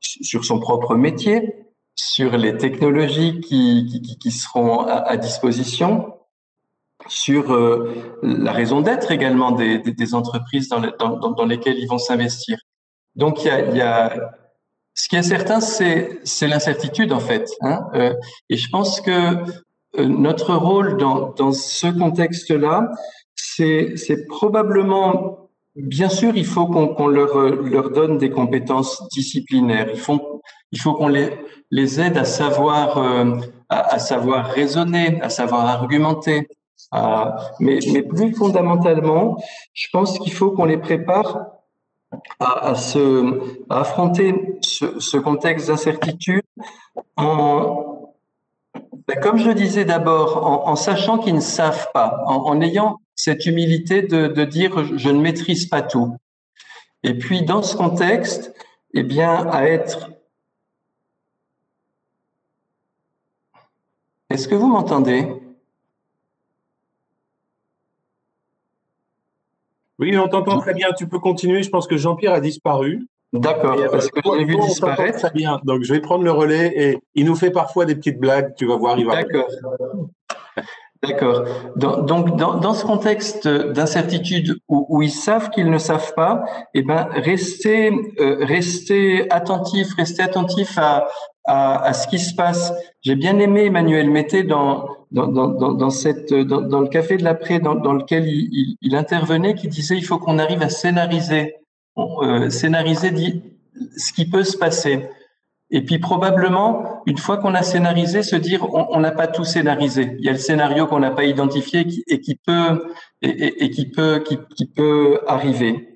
sur 0.00 0.44
son 0.44 0.60
propre 0.60 0.94
métier, 0.94 1.65
sur 1.96 2.36
les 2.36 2.56
technologies 2.56 3.40
qui, 3.40 3.86
qui, 3.86 4.18
qui 4.18 4.30
seront 4.30 4.80
à, 4.80 5.16
disposition, 5.16 6.12
sur 7.08 7.52
euh, 7.52 8.18
la 8.22 8.52
raison 8.52 8.80
d'être 8.82 9.10
également 9.10 9.52
des, 9.52 9.78
des, 9.78 9.92
des 9.92 10.14
entreprises 10.14 10.68
dans, 10.68 10.80
dans, 10.80 11.30
dans, 11.30 11.44
lesquelles 11.46 11.78
ils 11.78 11.88
vont 11.88 11.98
s'investir. 11.98 12.58
Donc, 13.14 13.44
il 13.44 13.48
y 13.48 13.50
a, 13.50 13.60
y 13.74 13.80
a, 13.80 14.32
ce 14.94 15.08
qui 15.08 15.16
est 15.16 15.22
certain, 15.22 15.60
c'est, 15.60 16.18
c'est 16.24 16.48
l'incertitude 16.48 17.12
en 17.12 17.20
fait. 17.20 17.50
Hein 17.60 17.86
euh, 17.94 18.14
et 18.50 18.56
je 18.56 18.68
pense 18.70 19.00
que 19.00 19.10
euh, 19.10 20.06
notre 20.06 20.54
rôle 20.54 20.96
dans, 20.96 21.32
dans 21.32 21.52
ce 21.52 21.86
contexte-là, 21.86 22.90
c'est, 23.34 23.96
c'est 23.96 24.26
probablement, 24.26 25.50
bien 25.76 26.08
sûr, 26.08 26.36
il 26.36 26.46
faut 26.46 26.66
qu'on, 26.66 26.88
qu'on 26.88 27.06
leur, 27.06 27.38
leur 27.38 27.90
donne 27.90 28.18
des 28.18 28.30
compétences 28.30 29.06
disciplinaires. 29.08 29.88
Il 29.90 30.00
faut, 30.00 30.42
il 30.72 30.80
faut 30.80 30.94
qu'on 30.94 31.08
les, 31.08 31.30
les 31.70 32.00
aide 32.00 32.16
à 32.16 32.24
savoir, 32.24 32.98
euh, 32.98 33.36
à, 33.68 33.98
savoir 33.98 34.46
raisonner, 34.46 35.20
à 35.22 35.28
savoir 35.28 35.66
argumenter. 35.66 36.48
mais, 37.60 37.78
mais 37.92 38.02
plus 38.02 38.34
fondamentalement, 38.34 39.36
je 39.74 39.88
pense 39.92 40.18
qu'il 40.18 40.32
faut 40.32 40.50
qu'on 40.50 40.64
les 40.64 40.78
prépare 40.78 41.46
à, 42.40 42.74
se, 42.74 43.64
affronter 43.68 44.58
ce, 44.60 45.16
contexte 45.16 45.68
d'incertitude 45.68 46.42
en, 47.16 48.12
ben, 49.06 49.20
comme 49.20 49.38
je 49.38 49.50
disais 49.50 49.84
d'abord, 49.84 50.66
en, 50.68 50.76
sachant 50.76 51.18
qu'ils 51.18 51.34
ne 51.34 51.40
savent 51.40 51.88
pas, 51.92 52.22
en, 52.26 52.46
en 52.46 52.60
ayant 52.60 53.00
cette 53.14 53.46
humilité 53.46 54.02
de, 54.02 54.26
de, 54.26 54.44
dire 54.44 54.96
je 54.96 55.08
ne 55.08 55.20
maîtrise 55.20 55.66
pas 55.66 55.82
tout. 55.82 56.16
Et 57.02 57.14
puis 57.14 57.42
dans 57.42 57.62
ce 57.62 57.76
contexte, 57.76 58.52
eh 58.94 59.02
bien, 59.02 59.48
à 59.50 59.64
être 59.64 60.10
Est-ce 64.36 64.48
que 64.48 64.54
vous 64.54 64.66
m'entendez? 64.66 65.26
Oui, 69.98 70.14
on 70.18 70.28
t'entend 70.28 70.58
très 70.58 70.74
bien. 70.74 70.92
Tu 70.92 71.08
peux 71.08 71.18
continuer. 71.18 71.62
Je 71.62 71.70
pense 71.70 71.86
que 71.86 71.96
Jean-Pierre 71.96 72.34
a 72.34 72.40
disparu. 72.40 73.06
D'accord, 73.32 73.78
euh, 73.78 73.88
parce 73.90 74.08
que 74.10 74.20
je 74.22 74.36
l'ai 74.36 74.44
vu 74.44 74.58
disparaître. 74.58 75.20
Très 75.20 75.30
bien. 75.30 75.58
Donc, 75.64 75.84
je 75.84 75.94
vais 75.94 76.00
prendre 76.00 76.22
le 76.22 76.32
relais 76.32 76.70
et 76.76 76.98
il 77.14 77.24
nous 77.24 77.34
fait 77.34 77.50
parfois 77.50 77.86
des 77.86 77.94
petites 77.94 78.20
blagues. 78.20 78.52
Tu 78.56 78.66
vas 78.66 78.76
voir, 78.76 78.98
il 78.98 79.06
va. 79.06 79.22
D'accord. 79.22 79.48
D'accord. 81.02 81.44
donc, 81.76 82.36
dans, 82.36 82.56
dans, 82.56 82.74
ce 82.74 82.84
contexte 82.84 83.48
d'incertitude 83.48 84.58
où, 84.68 84.86
où, 84.90 85.00
ils 85.00 85.10
savent 85.10 85.48
qu'ils 85.48 85.70
ne 85.70 85.78
savent 85.78 86.12
pas, 86.14 86.44
eh 86.74 86.82
ben, 86.82 87.08
restez, 87.10 87.90
euh, 88.20 88.44
restez 88.44 89.30
attentifs, 89.30 89.94
restez 89.94 90.22
attentifs 90.22 90.76
à, 90.76 91.08
à, 91.46 91.82
à, 91.82 91.92
ce 91.92 92.06
qui 92.08 92.18
se 92.18 92.34
passe. 92.34 92.72
J'ai 93.02 93.14
bien 93.14 93.38
aimé 93.38 93.66
Emmanuel 93.66 94.10
Mété 94.10 94.42
dans, 94.42 94.88
dans, 95.10 95.26
dans, 95.28 95.72
dans, 95.72 95.90
cette, 95.90 96.32
dans, 96.34 96.80
le 96.80 96.88
café 96.88 97.16
de 97.16 97.24
l'après 97.24 97.60
dans, 97.60 97.74
dans 97.74 97.92
lequel 97.92 98.26
il, 98.26 98.76
il, 98.80 98.96
intervenait, 98.96 99.54
qui 99.54 99.68
disait 99.68 99.96
il 99.96 100.04
faut 100.04 100.18
qu'on 100.18 100.38
arrive 100.38 100.62
à 100.62 100.68
scénariser, 100.68 101.54
euh, 101.98 102.50
scénariser 102.50 103.42
ce 103.96 104.12
qui 104.12 104.28
peut 104.28 104.44
se 104.44 104.56
passer. 104.56 105.08
Et 105.70 105.82
puis 105.82 105.98
probablement, 105.98 107.02
une 107.06 107.18
fois 107.18 107.38
qu'on 107.38 107.54
a 107.54 107.62
scénarisé, 107.62 108.22
se 108.22 108.36
dire 108.36 108.64
on 108.72 109.00
n'a 109.00 109.10
pas 109.10 109.26
tout 109.26 109.44
scénarisé. 109.44 110.14
Il 110.18 110.24
y 110.24 110.28
a 110.28 110.32
le 110.32 110.38
scénario 110.38 110.86
qu'on 110.86 111.00
n'a 111.00 111.10
pas 111.10 111.24
identifié 111.24 111.84
et 112.06 112.20
qui 112.20 112.36
peut 112.36 112.84
et, 113.20 113.64
et, 113.64 113.70
qui 113.70 113.86
peut 113.86 114.22
qui, 114.24 114.66
peut 114.66 115.20
arriver. 115.26 115.95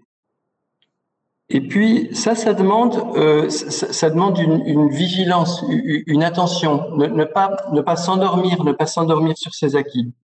Et 1.51 1.61
puis 1.61 2.09
ça, 2.15 2.35
ça 2.35 2.55
demande 2.55 2.97
euh, 3.17 3.49
ça, 3.51 4.09
demande 4.09 4.39
une, 4.39 4.89
vigilance, 4.89 5.65
une 5.69 6.23
attention, 6.23 6.97
ne, 6.97 7.25
pas 7.25 7.57
ne 7.73 7.81
pas 7.81 7.97
s'endormir, 7.97 8.63
ne 8.65 8.73
pas 8.73 8.87
s'endormir 8.87 9.37
sur 9.37 9.53
ses 9.53 9.75
acquis. 9.75 10.15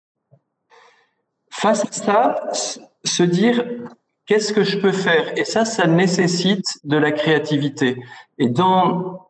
Face 1.50 1.84
à 1.84 1.90
ça, 1.90 2.50
se 3.04 3.22
dire 3.24 3.64
qu'est-ce 4.26 4.52
que 4.52 4.62
je 4.62 4.78
peux 4.78 4.92
faire? 4.92 5.36
Et 5.36 5.44
ça, 5.44 5.64
ça 5.64 5.86
nécessite 5.86 6.64
de 6.84 6.96
la 6.96 7.10
créativité. 7.10 7.96
Et 8.38 8.48
dans 8.48 9.26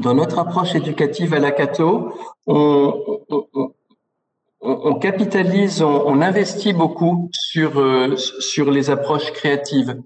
dans 0.00 0.14
notre 0.14 0.38
approche 0.38 0.74
éducative 0.74 1.34
à 1.34 1.38
la 1.38 1.50
Cato, 1.50 2.14
on, 2.46 3.20
on, 4.60 4.94
capitalise, 4.94 5.82
on, 5.82 6.20
investit 6.22 6.72
beaucoup 6.72 7.30
sur, 7.32 7.78
euh, 7.78 8.16
sur 8.16 8.70
les 8.70 8.90
approches 8.90 9.30
créatives, 9.32 10.00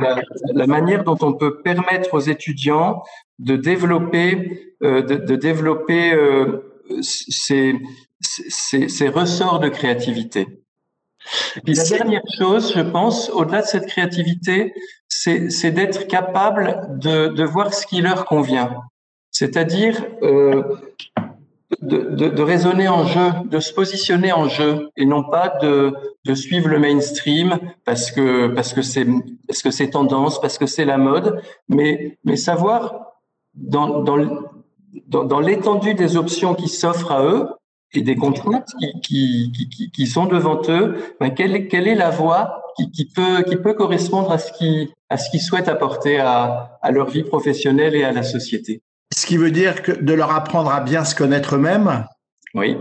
la, 0.00 0.20
la, 0.52 0.66
manière 0.66 1.04
dont 1.04 1.18
on 1.22 1.32
peut 1.34 1.60
permettre 1.62 2.14
aux 2.14 2.20
étudiants 2.20 3.02
de 3.38 3.56
développer, 3.56 4.74
euh, 4.82 5.02
de, 5.02 5.16
de, 5.16 5.36
développer 5.36 6.12
euh, 6.12 6.80
ces, 7.00 7.74
ces, 8.20 8.88
ces, 8.88 9.08
ressorts 9.08 9.60
de 9.60 9.68
créativité. 9.68 10.46
Et 11.56 11.60
puis 11.60 11.74
la 11.74 11.84
dernière 11.84 12.22
chose, 12.38 12.72
je 12.74 12.80
pense, 12.80 13.30
au-delà 13.30 13.62
de 13.62 13.66
cette 13.66 13.86
créativité, 13.86 14.72
c'est 15.08 15.70
d'être 15.70 16.06
capable 16.06 16.98
de, 16.98 17.28
de 17.28 17.44
voir 17.44 17.74
ce 17.74 17.86
qui 17.86 18.00
leur 18.00 18.24
convient 18.24 18.70
c'est-à-dire 19.38 20.04
euh, 20.22 20.62
de, 21.82 21.98
de, 21.98 22.28
de, 22.28 22.42
raisonner 22.42 22.88
en 22.88 23.06
jeu, 23.06 23.30
de 23.44 23.60
se 23.60 23.72
positionner 23.72 24.32
en 24.32 24.48
jeu 24.48 24.90
et 24.96 25.04
non 25.04 25.22
pas 25.22 25.58
de, 25.62 25.94
de 26.24 26.34
suivre 26.34 26.68
le 26.68 26.78
mainstream 26.78 27.58
parce 27.84 28.10
que 28.10 28.48
parce 28.48 28.72
que 28.72 28.82
c'est 28.82 29.06
parce 29.46 29.62
que 29.62 29.70
c'est 29.70 29.90
tendance, 29.90 30.40
parce 30.40 30.58
que 30.58 30.66
c'est 30.66 30.84
la 30.84 30.98
mode, 30.98 31.40
mais 31.68 32.18
mais 32.24 32.36
savoir 32.36 33.12
dans 33.54 34.02
dans, 34.02 34.18
dans, 35.06 35.40
l'étendue 35.40 35.94
des 35.94 36.16
options 36.16 36.54
qui 36.54 36.68
s'offrent 36.68 37.12
à 37.12 37.22
eux 37.22 37.48
et 37.92 38.02
des 38.02 38.16
contraintes 38.16 38.70
qui, 39.02 39.50
qui, 39.50 39.90
qui, 39.90 40.06
sont 40.06 40.26
devant 40.26 40.60
eux, 40.68 40.96
ben 41.20 41.30
quelle, 41.30 41.68
quelle 41.68 41.88
est 41.88 41.94
la 41.94 42.10
voie 42.10 42.62
qui, 42.76 42.90
qui, 42.90 43.06
peut, 43.06 43.42
qui 43.42 43.56
peut 43.56 43.74
correspondre 43.74 44.30
à 44.30 44.38
ce 44.38 44.52
qu'ils 44.52 44.88
à 45.08 45.16
ce 45.16 45.30
qu'ils 45.30 45.40
souhaitent 45.40 45.68
apporter 45.68 46.18
à, 46.18 46.78
à 46.82 46.90
leur 46.90 47.08
vie 47.08 47.22
professionnelle 47.22 47.94
et 47.94 48.04
à 48.04 48.12
la 48.12 48.22
société? 48.22 48.82
Ce 49.18 49.26
qui 49.26 49.36
veut 49.36 49.50
dire 49.50 49.82
que 49.82 49.90
de 49.90 50.12
leur 50.12 50.30
apprendre 50.30 50.70
à 50.70 50.80
bien 50.80 51.04
se 51.04 51.16
connaître 51.16 51.56
eux-mêmes, 51.56 52.04
oui. 52.54 52.76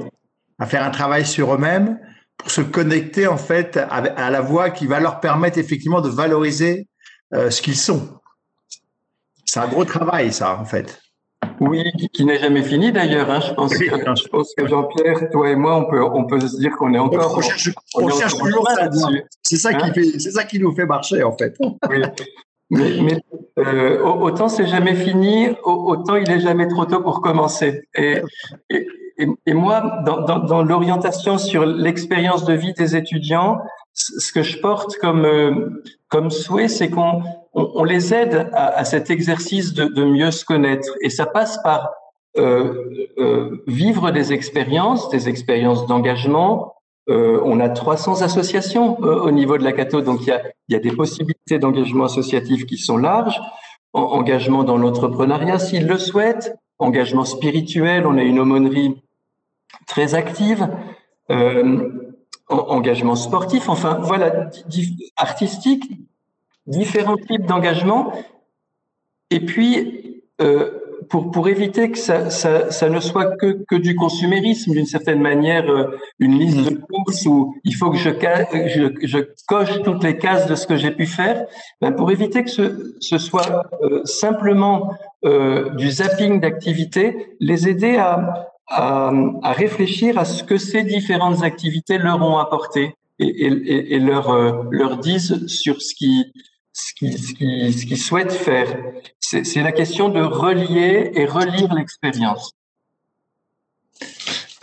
à 0.59 0.67
faire 0.67 0.83
un 0.83 0.91
travail 0.91 1.25
sur 1.25 1.51
eux-mêmes 1.55 1.99
pour 2.37 2.51
se 2.51 2.61
connecter 2.61 3.25
en 3.25 3.37
fait 3.37 3.75
à, 3.75 4.29
la 4.29 4.41
voix 4.41 4.69
qui 4.69 4.85
va 4.85 4.99
leur 4.99 5.19
permettre 5.19 5.57
effectivement 5.57 5.99
de 5.99 6.09
valoriser 6.09 6.87
euh, 7.33 7.49
ce 7.49 7.59
qu'ils 7.63 7.75
sont. 7.75 8.19
C'est 9.45 9.59
un 9.61 9.67
gros 9.67 9.83
travail, 9.83 10.31
ça, 10.31 10.59
en 10.59 10.65
fait. 10.65 11.01
Oui, 11.59 11.83
qui 12.13 12.23
n'est 12.23 12.37
jamais 12.37 12.61
fini 12.61 12.91
d'ailleurs. 12.91 13.31
Hein. 13.31 13.39
Je 13.39 13.53
pense 13.55 13.71
oui, 13.71 13.87
que, 13.87 13.95
je 13.95 14.27
pense 14.27 14.53
que 14.55 14.67
Jean-Pierre, 14.67 15.31
toi 15.31 15.49
et 15.49 15.55
moi, 15.55 15.75
on 15.75 15.89
peut, 15.89 16.03
on 16.03 16.27
peut 16.27 16.39
se 16.39 16.59
dire 16.59 16.71
qu'on 16.77 16.93
est 16.93 16.99
encore. 16.99 17.35
On 17.35 17.41
cherche, 17.41 17.71
on 17.95 18.09
cherche 18.09 18.37
toujours 18.37 18.69
ça. 18.69 18.89
C'est 19.41 19.57
ça 19.57 19.73
qui 19.73 19.91
fait, 19.91 20.19
c'est 20.19 20.31
ça 20.31 20.43
qui 20.43 20.59
nous 20.59 20.75
fait 20.75 20.85
marcher 20.85 21.23
en 21.23 21.35
fait. 21.35 21.55
Oui. 21.89 22.03
Mais, 22.69 23.21
euh, 23.59 24.01
autant 24.03 24.49
c'est 24.49 24.67
jamais 24.67 24.93
fini, 24.93 25.49
autant 25.63 26.15
il 26.15 26.29
est 26.29 26.41
jamais 26.41 26.67
trop 26.67 26.85
tôt 26.85 27.01
pour 27.01 27.21
commencer. 27.21 27.87
Et, 27.95 28.21
et, 28.69 28.87
et 29.45 29.53
moi, 29.53 30.01
dans, 30.05 30.21
dans, 30.21 30.39
dans 30.39 30.63
l'orientation 30.63 31.37
sur 31.37 31.65
l'expérience 31.65 32.45
de 32.45 32.53
vie 32.53 32.73
des 32.73 32.95
étudiants, 32.95 33.59
ce 33.93 34.31
que 34.31 34.43
je 34.43 34.59
porte 34.59 34.97
comme 34.97 35.25
euh, 35.25 35.81
comme 36.09 36.29
souhait, 36.29 36.67
c'est 36.67 36.89
qu'on 36.89 37.23
on, 37.53 37.71
on, 37.75 37.83
les 37.83 38.13
aide 38.13 38.49
à, 38.53 38.77
à 38.77 38.85
cet 38.85 39.09
exercice 39.09 39.73
de, 39.73 39.85
de, 39.85 40.03
mieux 40.03 40.31
se 40.31 40.45
connaître. 40.45 40.89
Et 41.01 41.09
ça 41.09 41.25
passe 41.25 41.57
par 41.63 41.89
euh, 42.37 42.85
euh, 43.17 43.63
vivre 43.65 44.11
des 44.11 44.31
expériences, 44.31 45.09
des 45.09 45.27
expériences 45.27 45.87
d'engagement, 45.87 46.75
euh, 47.09 47.39
on 47.43 47.59
a 47.59 47.69
300 47.69 48.21
associations 48.21 49.01
euh, 49.03 49.21
au 49.21 49.31
niveau 49.31 49.57
de 49.57 49.63
la 49.63 49.71
Cato, 49.71 50.01
donc 50.01 50.21
il 50.27 50.39
y 50.69 50.75
a, 50.75 50.79
des 50.79 50.91
possibilités 50.91 51.57
d'engagement 51.57 52.03
associatif 52.03 52.65
qui 52.65 52.77
sont 52.77 52.97
larges. 52.97 53.39
engagement 53.93 54.63
dans 54.63 54.77
l'entrepreneuriat 54.77 55.57
s'ils 55.57 55.87
le 55.87 55.97
souhaitent, 55.97 56.55
engagement 56.79 57.23
spirituel, 57.23 58.05
on 58.05 58.17
a 58.17 58.23
une 58.23 58.39
aumônerie 58.39 59.01
très 59.87 60.15
active, 60.15 60.67
euh, 61.31 61.89
engagement 62.49 63.15
sportif, 63.15 63.69
enfin 63.69 63.99
voilà, 64.01 64.49
artistique, 65.15 65.83
différents 66.65 67.17
types 67.17 67.45
d'engagement. 67.45 68.11
Et 69.29 69.39
puis, 69.39 70.23
pour, 71.09 71.31
pour 71.31 71.47
éviter 71.47 71.91
que 71.91 71.97
ça, 71.97 72.29
ça, 72.29 72.71
ça 72.71 72.89
ne 72.89 72.99
soit 72.99 73.35
que, 73.37 73.63
que 73.67 73.75
du 73.75 73.95
consumérisme, 73.95 74.71
d'une 74.71 74.85
certaine 74.85 75.21
manière, 75.21 75.69
euh, 75.69 75.97
une 76.19 76.37
liste 76.37 76.69
de 76.69 76.75
courses 76.75 77.25
où 77.25 77.55
il 77.63 77.75
faut 77.75 77.91
que 77.91 77.97
je, 77.97 78.09
je, 78.09 79.07
je 79.07 79.17
coche 79.47 79.81
toutes 79.83 80.03
les 80.03 80.17
cases 80.17 80.47
de 80.47 80.55
ce 80.55 80.67
que 80.67 80.75
j'ai 80.75 80.91
pu 80.91 81.05
faire, 81.05 81.45
ben 81.81 81.91
pour 81.91 82.11
éviter 82.11 82.43
que 82.43 82.49
ce, 82.49 82.95
ce 82.99 83.17
soit 83.17 83.63
euh, 83.81 84.01
simplement 84.05 84.91
euh, 85.25 85.69
du 85.75 85.89
zapping 85.89 86.39
d'activités, 86.39 87.35
les 87.39 87.67
aider 87.67 87.97
à, 87.97 88.49
à, 88.67 89.11
à, 89.43 89.51
réfléchir 89.51 90.17
à 90.17 90.25
ce 90.25 90.43
que 90.43 90.57
ces 90.57 90.83
différentes 90.83 91.43
activités 91.43 91.97
leur 91.97 92.21
ont 92.21 92.37
apporté 92.37 92.95
et, 93.19 93.25
et, 93.25 93.95
et 93.95 93.99
leur, 93.99 94.29
euh, 94.29 94.63
leur 94.71 94.97
disent 94.97 95.47
sur 95.47 95.81
ce 95.81 95.95
qui, 95.95 96.31
ce 96.77 96.93
qu'ils 96.93 97.73
ce 97.73 97.95
souhaitent 97.95 98.31
faire. 98.31 98.77
C'est 99.19 99.63
la 99.63 99.71
question 99.71 100.09
de 100.09 100.21
relier 100.21 101.11
et 101.15 101.25
relire 101.25 101.73
l'expérience. 101.73 102.53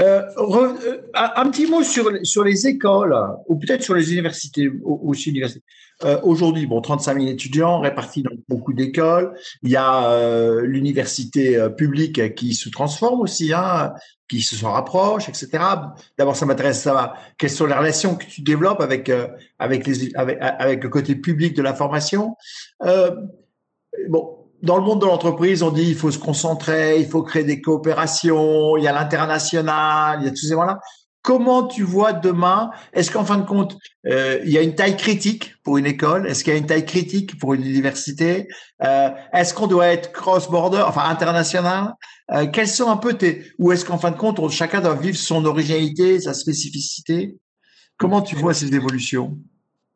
Euh, 0.00 0.22
euh 0.38 1.00
un 1.14 1.48
petit 1.50 1.66
mot 1.66 1.82
sur, 1.82 2.10
sur 2.24 2.42
les 2.42 2.66
écoles, 2.66 3.16
ou 3.46 3.56
peut-être 3.56 3.82
sur 3.82 3.94
les 3.94 4.12
universités, 4.12 4.68
aussi 4.82 5.30
universités. 5.30 5.64
Euh, 6.02 6.20
Aujourd'hui, 6.24 6.66
bon, 6.66 6.80
35 6.80 7.14
000 7.18 7.28
étudiants 7.28 7.80
répartis 7.80 8.22
dans 8.22 8.32
beaucoup 8.48 8.72
d'écoles. 8.72 9.32
Il 9.62 9.70
y 9.70 9.76
a 9.76 10.10
euh, 10.10 10.62
l'université 10.62 11.68
publique 11.76 12.34
qui 12.34 12.54
se 12.54 12.68
transforme 12.68 13.20
aussi, 13.20 13.52
hein, 13.52 13.92
qui 14.28 14.42
se 14.42 14.64
rapproche, 14.64 15.28
etc. 15.28 15.62
D'abord, 16.18 16.34
ça 16.34 16.46
m'intéresse 16.46 16.86
à 16.88 17.14
quelles 17.38 17.50
sont 17.50 17.66
les 17.66 17.74
relations 17.74 18.16
que 18.16 18.24
tu 18.24 18.42
développes 18.42 18.80
avec 18.80 19.12
avec 19.60 19.86
les 19.86 20.12
avec, 20.16 20.38
avec 20.40 20.82
le 20.82 20.88
côté 20.88 21.14
public 21.14 21.54
de 21.54 21.62
la 21.62 21.74
formation. 21.74 22.34
bon, 24.08 24.43
dans 24.64 24.76
le 24.76 24.82
monde 24.82 25.00
de 25.00 25.06
l'entreprise, 25.06 25.62
on 25.62 25.70
dit 25.70 25.84
il 25.88 25.94
faut 25.94 26.10
se 26.10 26.18
concentrer, 26.18 26.98
il 26.98 27.06
faut 27.06 27.22
créer 27.22 27.44
des 27.44 27.60
coopérations, 27.60 28.76
il 28.76 28.84
y 28.84 28.88
a 28.88 28.92
l'international, 28.92 30.18
il 30.20 30.24
y 30.24 30.28
a 30.28 30.30
tous 30.30 30.46
ces 30.46 30.54
voilà. 30.54 30.80
Comment 31.22 31.66
tu 31.66 31.82
vois 31.82 32.12
demain 32.12 32.70
Est-ce 32.92 33.10
qu'en 33.10 33.24
fin 33.24 33.38
de 33.38 33.46
compte, 33.46 33.78
euh, 34.06 34.40
il 34.44 34.50
y 34.50 34.58
a 34.58 34.62
une 34.62 34.74
taille 34.74 34.96
critique 34.96 35.54
pour 35.62 35.78
une 35.78 35.86
école? 35.86 36.26
Est-ce 36.26 36.44
qu'il 36.44 36.52
y 36.52 36.56
a 36.56 36.58
une 36.58 36.66
taille 36.66 36.84
critique 36.84 37.38
pour 37.38 37.54
une 37.54 37.64
université? 37.64 38.46
Euh, 38.84 39.08
Est-ce 39.32 39.54
qu'on 39.54 39.66
doit 39.66 39.86
être 39.86 40.12
cross-border, 40.12 40.84
enfin 40.86 41.04
international? 41.08 41.94
Euh, 42.30 42.46
Quels 42.52 42.68
sont 42.68 42.90
un 42.90 42.98
peu 42.98 43.14
tes 43.14 43.42
Ou 43.58 43.72
est-ce 43.72 43.86
qu'en 43.86 43.96
fin 43.96 44.10
de 44.10 44.18
compte, 44.18 44.50
chacun 44.50 44.82
doit 44.82 44.96
vivre 44.96 45.16
son 45.16 45.46
originalité, 45.46 46.20
sa 46.20 46.34
spécificité? 46.34 47.38
Comment 47.96 48.20
tu 48.20 48.36
vois 48.36 48.52
ces 48.52 48.74
évolutions? 48.74 49.38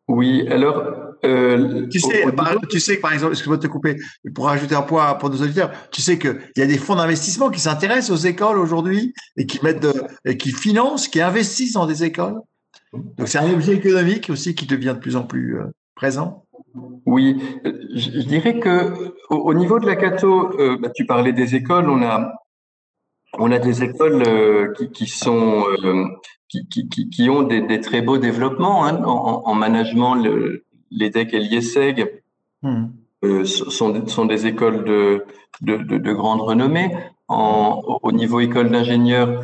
Oui, 0.08 0.48
alors 0.48 1.07
euh, 1.24 1.86
tu 1.88 2.00
sais, 2.00 2.24
tu 2.70 2.80
sais 2.80 2.96
par 2.96 3.12
exemple, 3.12 3.32
excuse-moi 3.32 3.56
de 3.56 3.62
te 3.62 3.66
couper, 3.66 3.96
pour 4.34 4.46
rajouter 4.46 4.74
un 4.74 4.82
point 4.82 5.14
pour 5.14 5.30
nos 5.30 5.42
auditeurs, 5.42 5.70
tu 5.90 6.00
sais 6.00 6.18
qu'il 6.18 6.38
y 6.56 6.62
a 6.62 6.66
des 6.66 6.78
fonds 6.78 6.96
d'investissement 6.96 7.50
qui 7.50 7.60
s'intéressent 7.60 8.10
aux 8.10 8.26
écoles 8.26 8.58
aujourd'hui 8.58 9.14
et 9.36 9.46
qui 9.46 9.62
mettent, 9.62 9.82
de, 9.82 9.92
et 10.24 10.36
qui 10.36 10.52
financent, 10.52 11.08
qui 11.08 11.20
investissent 11.20 11.72
dans 11.72 11.86
des 11.86 12.04
écoles. 12.04 12.36
Donc 12.92 13.28
c'est 13.28 13.38
un 13.38 13.52
objet 13.52 13.74
économique 13.74 14.30
aussi 14.30 14.54
qui 14.54 14.66
devient 14.66 14.94
de 14.94 15.00
plus 15.00 15.16
en 15.16 15.24
plus 15.24 15.58
euh, 15.58 15.64
présent. 15.94 16.44
Oui, 17.06 17.42
je, 17.64 18.22
dirais 18.22 18.60
que 18.60 19.14
au, 19.30 19.54
niveau 19.54 19.78
de 19.78 19.86
la 19.86 19.96
Cato, 19.96 20.52
euh, 20.58 20.78
bah, 20.80 20.90
tu 20.94 21.06
parlais 21.06 21.32
des 21.32 21.54
écoles, 21.54 21.88
on 21.88 22.02
a 22.02 22.32
on 23.34 23.50
a 23.52 23.58
des 23.58 23.82
écoles 23.82 24.22
euh, 24.26 24.72
qui, 24.74 24.90
qui, 24.90 25.06
sont 25.06 25.64
euh, 25.84 26.04
qui, 26.48 26.66
qui, 26.68 26.88
qui, 26.88 27.30
ont 27.30 27.42
des, 27.42 27.60
des, 27.60 27.80
très 27.80 28.00
beaux 28.00 28.18
développements 28.18 28.86
hein, 28.86 29.02
en, 29.04 29.42
en, 29.44 29.54
management. 29.54 30.14
Le, 30.14 30.64
l'EDEC 30.90 31.34
et 31.34 31.38
l'IESEG 31.38 32.22
hmm. 32.62 32.86
euh, 33.24 33.44
sont, 33.44 34.06
sont 34.06 34.26
des 34.26 34.46
écoles 34.46 34.84
de, 34.84 35.24
de, 35.60 35.76
de, 35.76 35.98
de 35.98 36.12
grande 36.12 36.40
renommée. 36.40 36.90
En, 37.28 37.82
au 38.02 38.12
niveau 38.12 38.40
école 38.40 38.70
d'ingénieurs, 38.70 39.42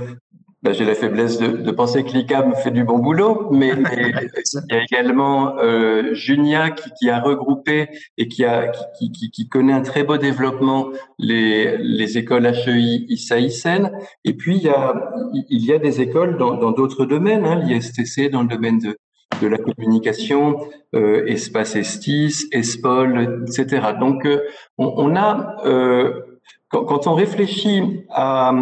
bah, 0.65 0.73
j'ai 0.73 0.87
la 0.87 0.95
faiblesse 0.95 1.39
de, 1.39 1.49
de, 1.49 1.71
penser 1.71 2.05
que 2.05 2.13
l'ICAM 2.13 2.55
fait 2.55 2.71
du 2.71 2.85
bon 2.85 2.99
boulot, 2.99 3.49
mais, 3.53 3.73
il 3.77 4.65
y 4.71 4.75
a 4.75 4.83
également 4.83 5.59
euh, 5.59 6.15
Junia 6.15 6.71
qui, 6.71 6.91
qui, 6.99 7.11
a 7.11 7.21
regroupé 7.21 7.89
et 8.17 8.29
qui, 8.29 8.47
a, 8.47 8.69
qui, 8.69 9.13
qui, 9.13 9.31
qui, 9.31 9.47
connaît 9.47 9.75
un 9.75 9.83
très 9.83 10.05
beau 10.05 10.17
développement 10.17 10.89
les, 11.19 11.77
les 11.77 12.17
écoles 12.17 12.47
HEI, 12.47 13.05
ISA, 13.11 13.41
ISEN. 13.41 13.93
Et 14.25 14.33
puis, 14.33 14.57
il 14.57 14.63
y 14.63 14.71
a, 14.71 15.13
il 15.35 15.67
y 15.67 15.75
a 15.75 15.79
des 15.79 16.01
écoles 16.01 16.39
dans 16.39 16.73
d'autres 16.73 17.05
domaines, 17.05 17.45
hein, 17.45 17.57
l'ISTC 17.57 18.31
dans 18.31 18.41
le 18.41 18.49
domaine 18.49 18.79
de, 18.79 18.97
de 19.40 19.47
la 19.47 19.59
communication, 19.59 20.59
euh, 20.94 21.27
Espace 21.27 21.77
Estis, 21.77 22.47
Espol, 22.53 23.44
etc. 23.47 23.92
Donc, 23.99 24.27
euh, 24.27 24.42
on, 24.79 25.16
a, 25.16 25.57
euh, 25.64 26.23
quand, 26.68 27.07
on 27.07 27.14
réfléchit 27.14 28.05
à, 28.11 28.53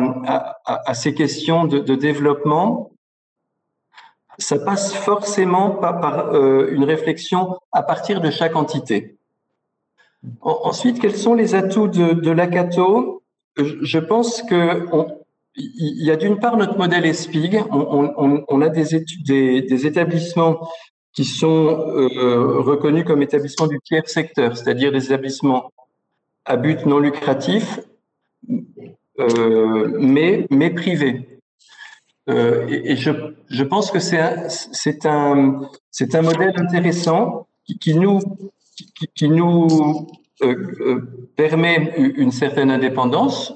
ces 0.94 1.14
questions 1.14 1.64
de, 1.64 1.94
développement, 1.94 2.90
ça 4.38 4.58
passe 4.58 4.94
forcément 4.94 5.70
par, 5.70 6.00
par 6.00 6.35
une 6.35 6.85
réflexion 6.85 7.56
à 7.70 7.82
partir 7.82 8.20
de 8.20 8.30
chaque 8.30 8.56
entité. 8.56 9.16
ensuite, 10.40 11.00
quels 11.00 11.16
sont 11.16 11.35
les 11.35 11.54
atouts 11.54 11.88
de, 11.88 12.30
l'ACATO 12.30 13.22
Je 13.56 13.98
pense 13.98 14.42
que 14.42 14.87
on, 14.92 15.21
il 15.54 16.04
y 16.04 16.10
a 16.10 16.16
d'une 16.16 16.38
part 16.38 16.56
notre 16.56 16.76
modèle 16.76 17.04
ESPIG. 17.04 17.62
On, 17.70 18.62
a 18.62 18.68
des, 18.68 19.86
établissements 19.86 20.68
qui 21.12 21.24
sont 21.24 21.66
euh, 21.66 22.60
reconnus 22.60 23.04
comme 23.04 23.22
établissements 23.22 23.66
du 23.66 23.78
tiers 23.80 24.08
secteur, 24.08 24.56
c'est-à-dire 24.56 24.92
des 24.92 25.06
établissements 25.06 25.70
à 26.44 26.56
but 26.56 26.86
non 26.86 26.98
lucratif, 26.98 27.80
euh, 29.18 29.96
mais, 29.98 30.46
mais 30.50 30.70
privés. 30.70 31.28
Euh, 32.28 32.66
et, 32.68 32.96
je, 32.96 33.10
je, 33.48 33.64
pense 33.64 33.90
que 33.90 33.98
c'est 33.98 34.20
un, 35.06 35.60
un, 36.14 36.22
modèle 36.22 36.54
intéressant 36.56 37.46
qui, 37.80 37.94
nous, 37.94 38.20
qui, 39.14 39.28
nous 39.28 40.06
permet 41.37 41.92
une 41.96 42.31
certaine 42.31 42.70
indépendance, 42.70 43.55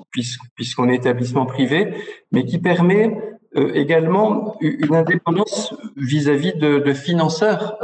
puisqu'on 0.55 0.89
est 0.89 0.97
établissement 0.97 1.47
privé, 1.47 1.95
mais 2.33 2.45
qui 2.45 2.59
permet 2.59 3.17
euh, 3.57 3.73
également 3.75 4.57
une 4.61 4.95
indépendance 4.95 5.75
vis-à-vis 5.97 6.55
de, 6.55 6.93
financeurs. 6.93 7.77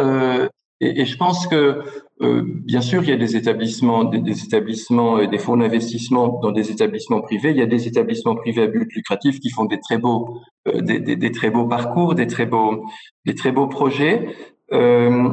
Et, 0.80 1.04
je 1.04 1.16
pense 1.16 1.46
que, 1.46 1.82
bien 2.20 2.80
sûr, 2.80 3.02
il 3.04 3.10
y 3.10 3.12
a 3.12 3.16
des 3.16 3.36
établissements, 3.36 4.04
des, 4.04 4.18
des 4.18 4.44
établissements, 4.44 5.24
des 5.24 5.38
fonds 5.38 5.56
d'investissement 5.56 6.40
dans 6.42 6.50
des 6.50 6.70
établissements 6.70 7.20
privés. 7.20 7.50
Il 7.50 7.56
y 7.56 7.62
a 7.62 7.66
des 7.66 7.86
établissements 7.86 8.34
privés 8.34 8.62
à 8.62 8.66
but 8.66 8.92
lucratif 8.92 9.38
qui 9.38 9.50
font 9.50 9.64
des 9.64 9.78
très 9.78 9.98
beaux, 9.98 10.40
des, 10.66 11.32
très 11.32 11.50
beaux 11.50 11.66
parcours, 11.66 12.14
des 12.14 12.26
très 12.26 12.46
beaux, 12.46 12.84
des 13.24 13.34
très 13.34 13.52
beaux 13.52 13.68
projets. 13.68 14.28
Euh, 14.72 15.28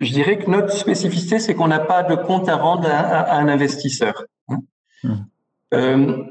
je 0.00 0.12
dirais 0.12 0.38
que 0.38 0.50
notre 0.50 0.72
spécificité, 0.72 1.38
c'est 1.38 1.54
qu'on 1.54 1.68
n'a 1.68 1.78
pas 1.78 2.02
de 2.02 2.14
compte 2.14 2.48
à 2.48 2.56
rendre 2.56 2.88
à, 2.90 3.36
un 3.36 3.48
investisseur. 3.48 4.24
Mmh. 4.48 5.10
Euh, 5.74 6.24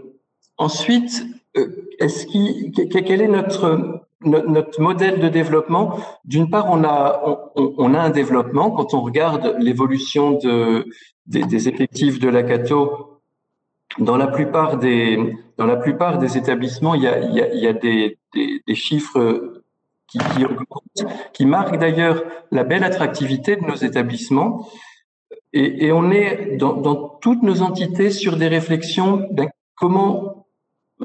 ensuite, 0.58 1.26
euh, 1.56 1.90
est-ce 2.00 2.26
qui, 2.26 2.72
quel 2.72 3.22
est 3.22 3.28
notre, 3.28 4.06
notre 4.22 4.82
modèle 4.82 5.20
de 5.20 5.30
développement? 5.30 6.00
D'une 6.26 6.50
part, 6.50 6.68
on 6.70 6.84
a, 6.84 7.22
on, 7.56 7.74
on, 7.78 7.94
a 7.94 8.00
un 8.00 8.10
développement. 8.10 8.72
Quand 8.72 8.94
on 8.94 9.02
regarde 9.02 9.56
l'évolution 9.60 10.32
de, 10.32 10.86
des, 11.28 11.44
des, 11.44 11.70
effectifs 11.70 12.20
de 12.20 12.28
la 12.30 12.44
Cato, 12.44 13.22
dans 14.00 14.18
la 14.18 14.28
plupart 14.28 14.78
des, 14.78 15.36
dans 15.58 15.66
la 15.66 15.78
plupart 15.78 16.18
des 16.18 16.38
établissements, 16.38 16.96
il 16.96 17.04
y 17.04 17.08
a, 17.08 17.20
il 17.20 17.34
y 17.34 17.42
a, 17.42 17.54
il 17.54 17.60
y 17.60 17.68
a 17.68 17.74
des, 17.74 18.18
des, 18.34 18.62
des 18.66 18.76
chiffres 18.76 19.59
qui, 21.34 21.46
marque 21.46 21.78
d'ailleurs 21.78 22.24
la 22.52 22.64
belle 22.64 22.84
attractivité 22.84 23.56
de 23.56 23.62
nos 23.62 23.76
établissements. 23.76 24.68
Et, 25.54 25.92
on 25.92 26.12
est 26.12 26.58
dans, 26.58 27.18
toutes 27.22 27.42
nos 27.42 27.62
entités 27.62 28.12
sur 28.12 28.38
des 28.38 28.48
réflexions 28.48 29.28
comment, 29.76 30.46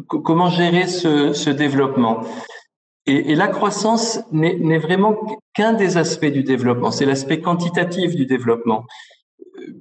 comment 0.09 0.51
gérer 0.51 0.87
ce, 0.87 1.51
développement. 1.51 2.21
Et, 3.07 3.35
la 3.35 3.49
croissance 3.49 4.21
n'est 4.33 4.79
vraiment 4.79 5.17
qu'un 5.55 5.73
des 5.73 5.97
aspects 5.97 6.27
du 6.27 6.43
développement, 6.43 6.91
c'est 6.91 7.07
l'aspect 7.07 7.41
quantitatif 7.41 8.15
du 8.15 8.27
développement. 8.27 8.85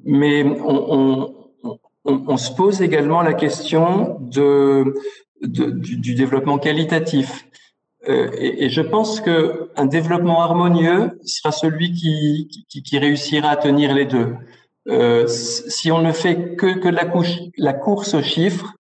Mais 0.06 0.46
on, 0.46 2.38
se 2.38 2.52
pose 2.52 2.82
également 2.82 3.22
la 3.22 3.34
question 3.34 4.18
de, 4.22 4.94
du, 5.42 6.16
développement 6.16 6.58
qualitatif. 6.58 7.46
Euh, 8.10 8.30
et, 8.38 8.70
je 8.70 8.82
pense 8.82 9.22
que 9.22 9.70
un 9.76 9.86
développement 9.86 10.42
harmonieux 10.42 11.20
sera 11.24 11.52
celui 11.52 11.94
qui, 11.94 12.50
qui, 12.68 12.98
réussira 12.98 13.50
à 13.50 13.56
tenir 13.56 13.94
les 13.94 14.06
deux. 14.06 14.36
euh, 14.90 15.26
si 15.28 15.92
on 15.92 16.02
ne 16.02 16.12
fait 16.12 16.56
que, 16.58 16.78
que 16.80 16.90
la, 16.90 17.74
course 17.74 18.14
aux 18.14 18.22
chiffres, 18.22 18.74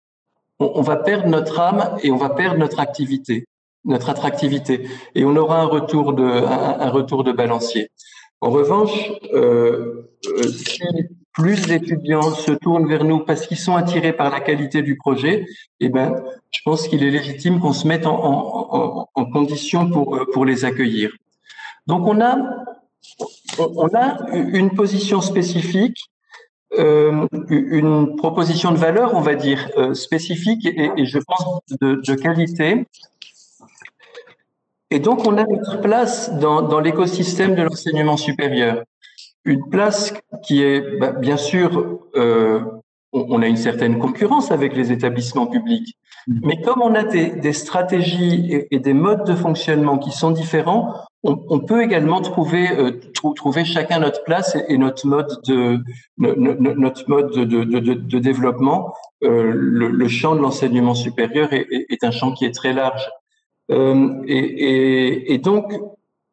on, 0.58 0.82
va 0.82 0.96
perdre 0.96 1.28
notre 1.28 1.60
âme 1.60 1.96
et 2.02 2.10
on 2.10 2.16
va 2.16 2.30
perdre 2.30 2.58
notre 2.58 2.80
activité, 2.80 3.46
notre 3.84 4.10
attractivité, 4.10 4.88
et 5.14 5.24
on 5.24 5.36
aura 5.36 5.60
un 5.60 5.66
retour 5.66 6.14
de, 6.14 6.24
un, 6.24 6.90
retour 6.90 7.22
de 7.22 7.32
balancier. 7.32 7.90
En 8.40 8.50
revanche, 8.50 9.12
euh 9.34 10.08
si 10.22 10.82
plus 11.32 11.66
d'étudiants 11.66 12.34
se 12.34 12.52
tournent 12.52 12.88
vers 12.88 13.04
nous 13.04 13.20
parce 13.20 13.46
qu'ils 13.46 13.58
sont 13.58 13.74
attirés 13.74 14.12
par 14.12 14.30
la 14.30 14.40
qualité 14.40 14.82
du 14.82 14.96
projet, 14.96 15.46
eh 15.80 15.88
ben, 15.88 16.14
je 16.50 16.60
pense 16.64 16.88
qu'il 16.88 17.02
est 17.02 17.10
légitime 17.10 17.60
qu'on 17.60 17.72
se 17.72 17.86
mette 17.88 18.06
en, 18.06 19.08
condition 19.32 19.88
pour, 19.90 20.16
euh, 20.16 20.26
pour 20.32 20.44
les 20.44 20.64
accueillir. 20.64 21.10
Donc 21.86 22.06
on 22.06 22.20
a, 22.20 22.36
a 23.94 24.30
une 24.32 24.70
position 24.70 25.20
spécifique, 25.20 26.10
euh, 26.78 27.26
une 27.48 28.16
proposition 28.16 28.72
de 28.72 28.76
valeur, 28.76 29.14
on 29.14 29.20
va 29.20 29.34
dire, 29.34 29.70
euh, 29.76 29.94
spécifique 29.94 30.66
et, 30.66 31.06
je 31.06 31.18
pense 31.18 31.60
de, 31.80 32.14
qualité. 32.14 32.86
Et 34.90 34.98
donc 34.98 35.26
on 35.26 35.38
a 35.38 35.44
notre 35.44 35.80
place 35.80 36.30
dans 36.38 36.80
l'écosystème 36.80 37.54
de 37.54 37.62
l'enseignement 37.62 38.18
supérieur 38.18 38.84
une 39.44 39.68
place 39.68 40.14
qui 40.44 40.62
est, 40.62 40.98
bah, 40.98 41.12
bien 41.12 41.36
sûr, 41.36 42.00
euh, 42.16 42.60
on, 43.12 43.42
a 43.42 43.46
une 43.46 43.56
certaine 43.56 43.98
concurrence 43.98 44.50
avec 44.50 44.74
les 44.74 44.92
établissements 44.92 45.46
publics, 45.46 45.96
mm. 46.26 46.40
mais 46.44 46.60
comme 46.62 46.80
on 46.82 46.94
a 46.94 47.04
des, 47.04 47.30
des 47.30 47.52
stratégies 47.52 48.66
et, 48.70 48.78
des 48.78 48.94
modes 48.94 49.24
de 49.24 49.34
fonctionnement 49.34 49.98
qui 49.98 50.12
sont 50.12 50.30
différents, 50.30 50.94
on, 51.24 51.40
on 51.48 51.60
peut 51.60 51.82
également 51.82 52.20
trouver 52.20 52.68
euh, 52.70 52.92
trouver 53.36 53.64
chacun 53.64 54.00
notre 54.00 54.24
place 54.24 54.56
et, 54.68 54.76
notre 54.76 55.06
mode 55.06 55.28
de 55.46 55.78
notre 56.16 57.08
mode 57.08 57.32
de, 57.32 57.44
de, 57.44 57.64
de, 57.64 57.94
de 57.94 58.18
développement. 58.18 58.94
Euh, 59.22 59.52
le, 59.54 59.88
le, 59.88 60.08
champ 60.08 60.34
de 60.34 60.40
l'enseignement 60.40 60.94
supérieur 60.94 61.52
est, 61.52 61.66
est, 61.70 62.02
un 62.02 62.10
champ 62.10 62.32
qui 62.32 62.44
est 62.44 62.54
très 62.54 62.72
large. 62.72 63.08
Euh, 63.70 64.20
et, 64.26 65.32
et, 65.32 65.38
donc, 65.38 65.72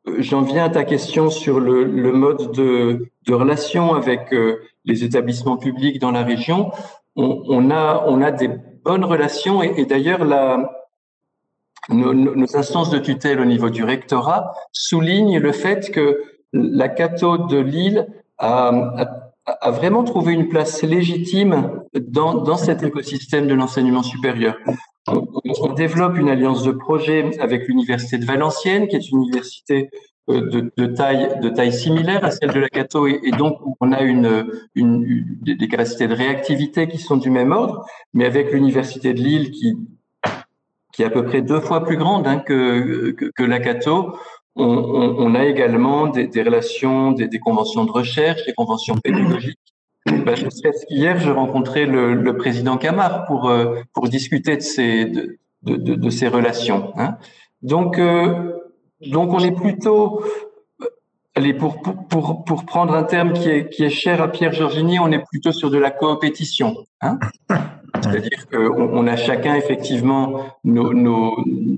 J'en 0.05 0.41
viens 0.41 0.65
à 0.65 0.69
ta 0.69 0.85
question 0.85 1.29
sur 1.29 1.59
le, 1.59 1.83
le 1.83 2.11
mode 2.11 2.51
de, 2.53 3.09
de, 3.27 3.33
relation 3.33 3.93
avec 3.93 4.33
euh, 4.33 4.61
les 4.85 5.03
établissements 5.03 5.57
publics 5.57 5.99
dans 5.99 6.11
la 6.11 6.23
région. 6.23 6.71
On, 7.15 7.43
on, 7.47 7.69
a, 7.69 8.05
on 8.07 8.21
a 8.21 8.31
des 8.31 8.49
bonnes 8.83 9.03
relations 9.03 9.61
et, 9.61 9.85
d'ailleurs 9.85 10.25
nos, 11.89 12.13
nos, 12.13 12.55
instances 12.55 12.89
de 12.89 12.99
tutelle 12.99 13.41
au 13.41 13.45
niveau 13.45 13.69
du 13.69 13.83
rectorat 13.83 14.53
soulignent 14.71 15.39
le 15.39 15.51
fait 15.51 15.91
que 15.91 16.23
la 16.53 16.87
cathode 16.87 17.49
de 17.49 17.57
Lille 17.57 18.07
a, 18.37 18.69
a, 18.69 19.31
a, 19.45 19.71
vraiment 19.71 20.03
trouvé 20.03 20.33
une 20.33 20.47
place 20.47 20.81
légitime 20.81 21.83
dans, 21.93 22.35
dans 22.35 22.57
cet 22.57 22.83
écosystème 22.83 23.47
de 23.47 23.53
l'enseignement 23.53 24.03
supérieur. 24.03 24.55
On, 25.61 25.73
développe 25.73 26.17
une 26.17 26.29
alliance 26.29 26.63
de 26.63 26.71
projets 26.71 27.39
avec 27.39 27.67
l'université 27.67 28.17
de 28.17 28.25
Valenciennes, 28.25 28.87
qui 28.87 28.95
est 28.95 29.09
une 29.09 29.23
université 29.23 29.89
euh, 30.29 30.69
de, 30.77 30.85
taille 30.85 31.73
similaire 31.73 32.23
à 32.23 32.31
celle 32.31 32.53
de 32.53 32.59
la 32.59 32.69
Cato, 32.69 33.07
et, 33.07 33.31
donc 33.37 33.57
on 33.79 33.91
a 33.91 33.99
des 34.03 35.67
capacités 35.67 36.07
de 36.07 36.15
réactivité 36.15 36.87
qui 36.87 36.97
sont 36.97 37.17
du 37.17 37.29
même 37.29 37.51
ordre, 37.51 37.85
mais 38.13 38.25
avec 38.25 38.51
l'université 38.51 39.13
de 39.13 39.21
Lille 39.21 39.51
qui 39.51 39.75
est 40.99 41.05
à 41.05 41.09
peu 41.09 41.25
près 41.25 41.41
deux 41.41 41.61
fois 41.61 41.83
plus 41.83 41.97
grande 41.97 42.27
hein, 42.27 42.39
que, 42.39 43.11
que, 43.11 43.43
on, 44.55 45.35
a 45.35 45.45
également 45.45 46.07
des, 46.07 46.43
relations, 46.43 47.11
des, 47.11 47.39
conventions 47.39 47.85
de 47.85 47.91
recherche, 47.91 48.45
des 48.45 48.53
conventions 48.53 48.95
pédagogiques 48.95 49.59
ben, 50.11 50.35
je 50.35 50.49
sais 50.49 51.31
rencontrais 51.31 51.85
le, 51.85 52.37
président 52.37 52.77
Camar 52.77 53.25
pour, 53.25 53.49
euh, 53.49 53.81
pour 53.93 54.09
discuter 54.09 54.57
de 54.57 54.61
ces, 54.61 55.05
de, 55.05 55.37
de, 55.63 56.09
ces 56.09 56.27
relations. 56.27 56.93
Hein. 56.97 57.17
Donc, 57.61 57.99
euh, 57.99 58.53
donc, 59.05 59.33
on 59.33 59.39
est 59.39 59.51
plutôt, 59.51 60.23
allez, 61.35 61.53
pour, 61.53 61.81
pour, 61.81 62.43
pour 62.45 62.65
prendre 62.65 62.93
un 62.93 63.03
terme 63.03 63.33
qui 63.33 63.49
est, 63.49 63.69
qui 63.69 63.83
est 63.83 63.89
cher 63.89 64.21
à 64.21 64.27
Pierre 64.29 64.53
Georgini, 64.53 64.99
on 64.99 65.11
est 65.11 65.23
plutôt 65.29 65.51
sur 65.51 65.69
de 65.69 65.77
la 65.77 65.91
coopétition. 65.91 66.75
Hein. 67.01 67.19
C'est-à-dire 67.95 68.47
qu'on 68.51 68.97
on 68.97 69.07
a 69.07 69.15
chacun 69.15 69.55
effectivement 69.55 70.41
nos, 70.63 70.93
nos, 70.93 71.35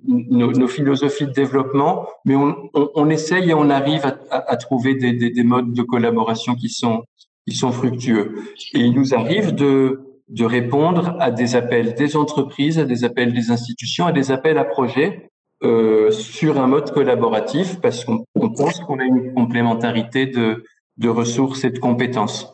nos, 0.07 0.67
philosophies 0.67 1.25
de 1.25 1.31
développement, 1.31 2.07
mais 2.25 2.35
on, 2.35 2.69
on, 2.73 3.09
essaye 3.09 3.49
et 3.49 3.53
on 3.53 3.69
arrive 3.69 4.05
à, 4.29 4.57
trouver 4.57 4.95
des, 4.95 5.13
des, 5.13 5.43
modes 5.43 5.73
de 5.73 5.81
collaboration 5.81 6.55
qui 6.55 6.69
sont, 6.69 7.03
qui 7.47 7.55
sont 7.55 7.71
fructueux. 7.71 8.35
Et 8.73 8.79
il 8.79 8.93
nous 8.93 9.13
arrive 9.13 9.53
de, 9.53 10.01
de 10.29 10.45
répondre 10.45 11.15
à 11.19 11.31
des 11.31 11.55
appels 11.55 11.93
des 11.95 12.15
entreprises, 12.15 12.79
à 12.79 12.85
des 12.85 13.03
appels 13.03 13.33
des 13.33 13.51
institutions, 13.51 14.05
à 14.05 14.11
des 14.11 14.31
appels 14.31 14.57
à 14.57 14.63
projets 14.63 15.29
euh, 15.63 16.09
sur 16.11 16.59
un 16.59 16.67
mode 16.67 16.91
collaboratif 16.91 17.79
parce 17.81 18.05
qu'on 18.05 18.25
pense 18.33 18.79
qu'on 18.79 18.99
a 18.99 19.03
une 19.03 19.33
complémentarité 19.33 20.25
de, 20.25 20.63
de 20.97 21.09
ressources 21.09 21.63
et 21.63 21.69
de 21.69 21.79
compétences. 21.79 22.51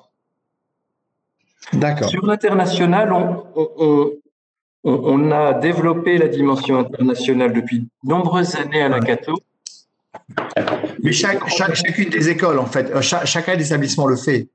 D'accord. 1.73 2.09
Sur 2.09 2.25
l'international, 2.25 3.11
on, 3.11 3.43
on, 3.55 4.11
on, 4.83 4.91
on, 4.91 5.31
a 5.31 5.53
développé 5.53 6.17
la 6.17 6.27
dimension 6.27 6.79
internationale 6.79 7.53
depuis 7.53 7.79
de 7.79 7.87
nombreuses 8.03 8.55
années 8.55 8.81
à 8.81 8.89
la 8.89 8.99
Cato. 8.99 9.35
Mais 11.03 11.11
chaque, 11.11 11.47
chaque, 11.49 11.75
chacune 11.75 12.09
des 12.09 12.29
écoles, 12.29 12.59
en 12.59 12.65
fait, 12.65 12.91
euh, 12.91 13.01
chaque, 13.01 13.25
chacun 13.25 13.55
des 13.55 13.67
établissements 13.67 14.07
le 14.07 14.15
fait. 14.15 14.47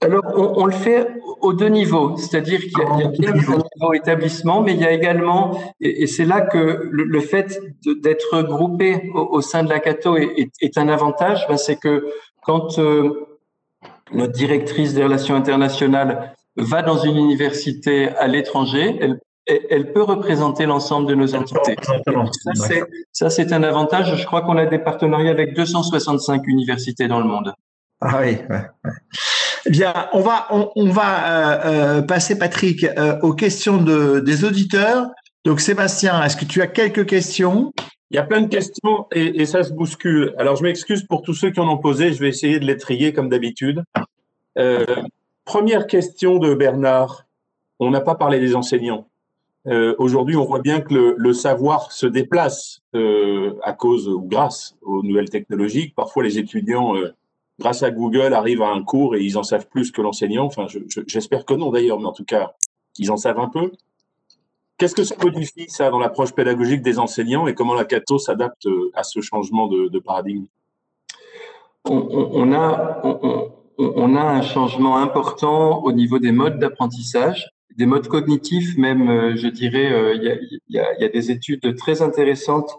Alors, 0.00 0.24
on, 0.36 0.62
on, 0.62 0.66
le 0.66 0.72
fait 0.72 1.08
aux 1.40 1.52
deux 1.52 1.68
niveaux, 1.68 2.16
c'est-à-dire 2.16 2.60
qu'il 2.60 2.78
y 2.78 2.82
a, 2.82 3.10
il 3.14 3.24
y 3.24 3.26
a 3.26 3.30
un 3.30 3.34
niveau 3.34 3.92
établissement, 3.92 4.62
mais 4.62 4.74
il 4.74 4.80
y 4.80 4.84
a 4.84 4.92
également, 4.92 5.60
et, 5.80 6.02
et 6.02 6.06
c'est 6.06 6.24
là 6.24 6.40
que 6.40 6.88
le, 6.90 7.04
le 7.04 7.20
fait 7.20 7.60
d'être 7.84 8.42
groupé 8.42 9.10
au, 9.14 9.20
au, 9.36 9.40
sein 9.40 9.62
de 9.62 9.68
la 9.68 9.80
Cato 9.80 10.16
est, 10.16 10.32
est, 10.36 10.50
est 10.60 10.78
un 10.78 10.88
avantage, 10.88 11.46
ben 11.48 11.56
c'est 11.56 11.76
que 11.76 12.06
quand 12.42 12.78
euh, 12.78 13.38
notre 14.12 14.32
directrice 14.32 14.94
des 14.94 15.04
relations 15.04 15.36
internationales 15.36 16.34
va 16.56 16.82
dans 16.82 16.98
une 16.98 17.16
université 17.16 18.08
à 18.08 18.26
l'étranger, 18.26 18.98
elle, 19.00 19.20
elle, 19.46 19.92
peut 19.92 20.02
représenter 20.02 20.66
l'ensemble 20.66 21.08
de 21.08 21.14
nos 21.14 21.34
entités. 21.34 21.76
Ça, 23.12 23.30
c'est 23.30 23.52
un 23.52 23.62
avantage. 23.62 24.14
Je 24.16 24.26
crois 24.26 24.42
qu'on 24.42 24.56
a 24.56 24.66
des 24.66 24.78
partenariats 24.78 25.30
avec 25.30 25.54
265 25.54 26.46
universités 26.46 27.08
dans 27.08 27.18
le 27.18 27.24
monde. 27.24 27.52
Ah 28.00 28.20
oui. 28.20 28.38
Ouais, 28.48 28.62
ouais. 28.84 28.90
Bien, 29.66 30.08
on 30.12 30.20
va 30.20 30.46
on, 30.50 30.90
va 30.90 31.26
euh, 31.26 31.98
euh, 31.98 32.02
passer 32.02 32.38
Patrick 32.38 32.84
euh, 32.84 33.20
aux 33.20 33.34
questions 33.34 33.82
de, 33.82 34.20
des 34.20 34.44
auditeurs. 34.44 35.08
Donc 35.44 35.60
Sébastien, 35.60 36.22
est-ce 36.22 36.36
que 36.36 36.44
tu 36.44 36.62
as 36.62 36.66
quelques 36.66 37.06
questions? 37.06 37.72
Il 38.10 38.16
y 38.16 38.18
a 38.18 38.22
plein 38.22 38.40
de 38.40 38.48
questions 38.48 39.06
et, 39.12 39.44
ça 39.46 39.62
se 39.62 39.72
bouscule. 39.72 40.34
Alors 40.38 40.56
je 40.56 40.62
m'excuse 40.62 41.04
pour 41.04 41.22
tous 41.22 41.34
ceux 41.34 41.50
qui 41.50 41.60
en 41.60 41.68
ont 41.68 41.78
posé. 41.78 42.12
Je 42.12 42.20
vais 42.20 42.28
essayer 42.28 42.58
de 42.58 42.64
les 42.64 42.76
trier 42.76 43.12
comme 43.12 43.28
d'habitude. 43.28 43.84
Première 45.44 45.86
question 45.86 46.38
de 46.38 46.54
Bernard. 46.54 47.26
On 47.78 47.90
n'a 47.90 48.00
pas 48.00 48.16
parlé 48.16 48.40
des 48.40 48.56
enseignants. 48.56 49.06
Aujourd'hui, 49.98 50.34
on 50.34 50.44
voit 50.44 50.58
bien 50.58 50.80
que 50.80 50.92
le, 50.92 51.14
le 51.16 51.32
savoir 51.32 51.92
se 51.92 52.06
déplace 52.06 52.80
à 52.94 53.72
cause 53.74 54.08
ou 54.08 54.22
grâce 54.22 54.74
aux 54.82 55.04
nouvelles 55.04 55.30
technologies. 55.30 55.92
Parfois, 55.94 56.24
les 56.24 56.36
étudiants 56.36 56.94
grâce 57.60 57.82
à 57.82 57.90
Google, 57.90 58.34
arrivent 58.34 58.62
à 58.62 58.70
un 58.70 58.82
cours 58.82 59.14
et 59.14 59.22
ils 59.22 59.38
en 59.38 59.42
savent 59.42 59.68
plus 59.68 59.92
que 59.92 60.00
l'enseignant. 60.00 60.46
Enfin, 60.46 60.66
j'espère 61.06 61.40
je, 61.40 61.44
que 61.44 61.54
non 61.54 61.70
d'ailleurs, 61.70 62.00
mais 62.00 62.06
en 62.06 62.12
tout 62.12 62.24
cas, 62.24 62.54
ils 62.98 63.12
en 63.12 63.16
savent 63.16 63.38
un 63.38 63.48
peu. 63.48 63.70
Qu'est-ce 64.78 64.94
que 64.94 65.04
ça 65.04 65.14
modifie, 65.22 65.68
ça, 65.68 65.90
dans 65.90 65.98
l'approche 65.98 66.32
pédagogique 66.32 66.80
des 66.80 66.98
enseignants 66.98 67.46
et 67.46 67.54
comment 67.54 67.74
la 67.74 67.84
Cato 67.84 68.18
s'adapte 68.18 68.64
euh, 68.66 68.90
à 68.94 69.02
ce 69.02 69.20
changement 69.20 69.68
de, 69.68 69.98
paradigme? 69.98 70.46
On, 71.84 72.52
a, 72.52 73.00
on, 73.78 74.16
a 74.16 74.22
un 74.22 74.42
changement 74.42 74.96
important 74.96 75.82
au 75.82 75.92
niveau 75.92 76.18
des 76.18 76.32
modes 76.32 76.58
d'apprentissage, 76.58 77.50
des 77.76 77.86
modes 77.86 78.08
cognitifs 78.08 78.76
même, 78.78 79.08
euh, 79.08 79.36
je 79.36 79.48
dirais, 79.48 79.92
euh, 79.92 80.14
il 80.14 80.60
y, 80.68 80.78
a, 80.78 81.08
des 81.08 81.30
études 81.30 81.76
très 81.76 82.00
intéressantes 82.00 82.70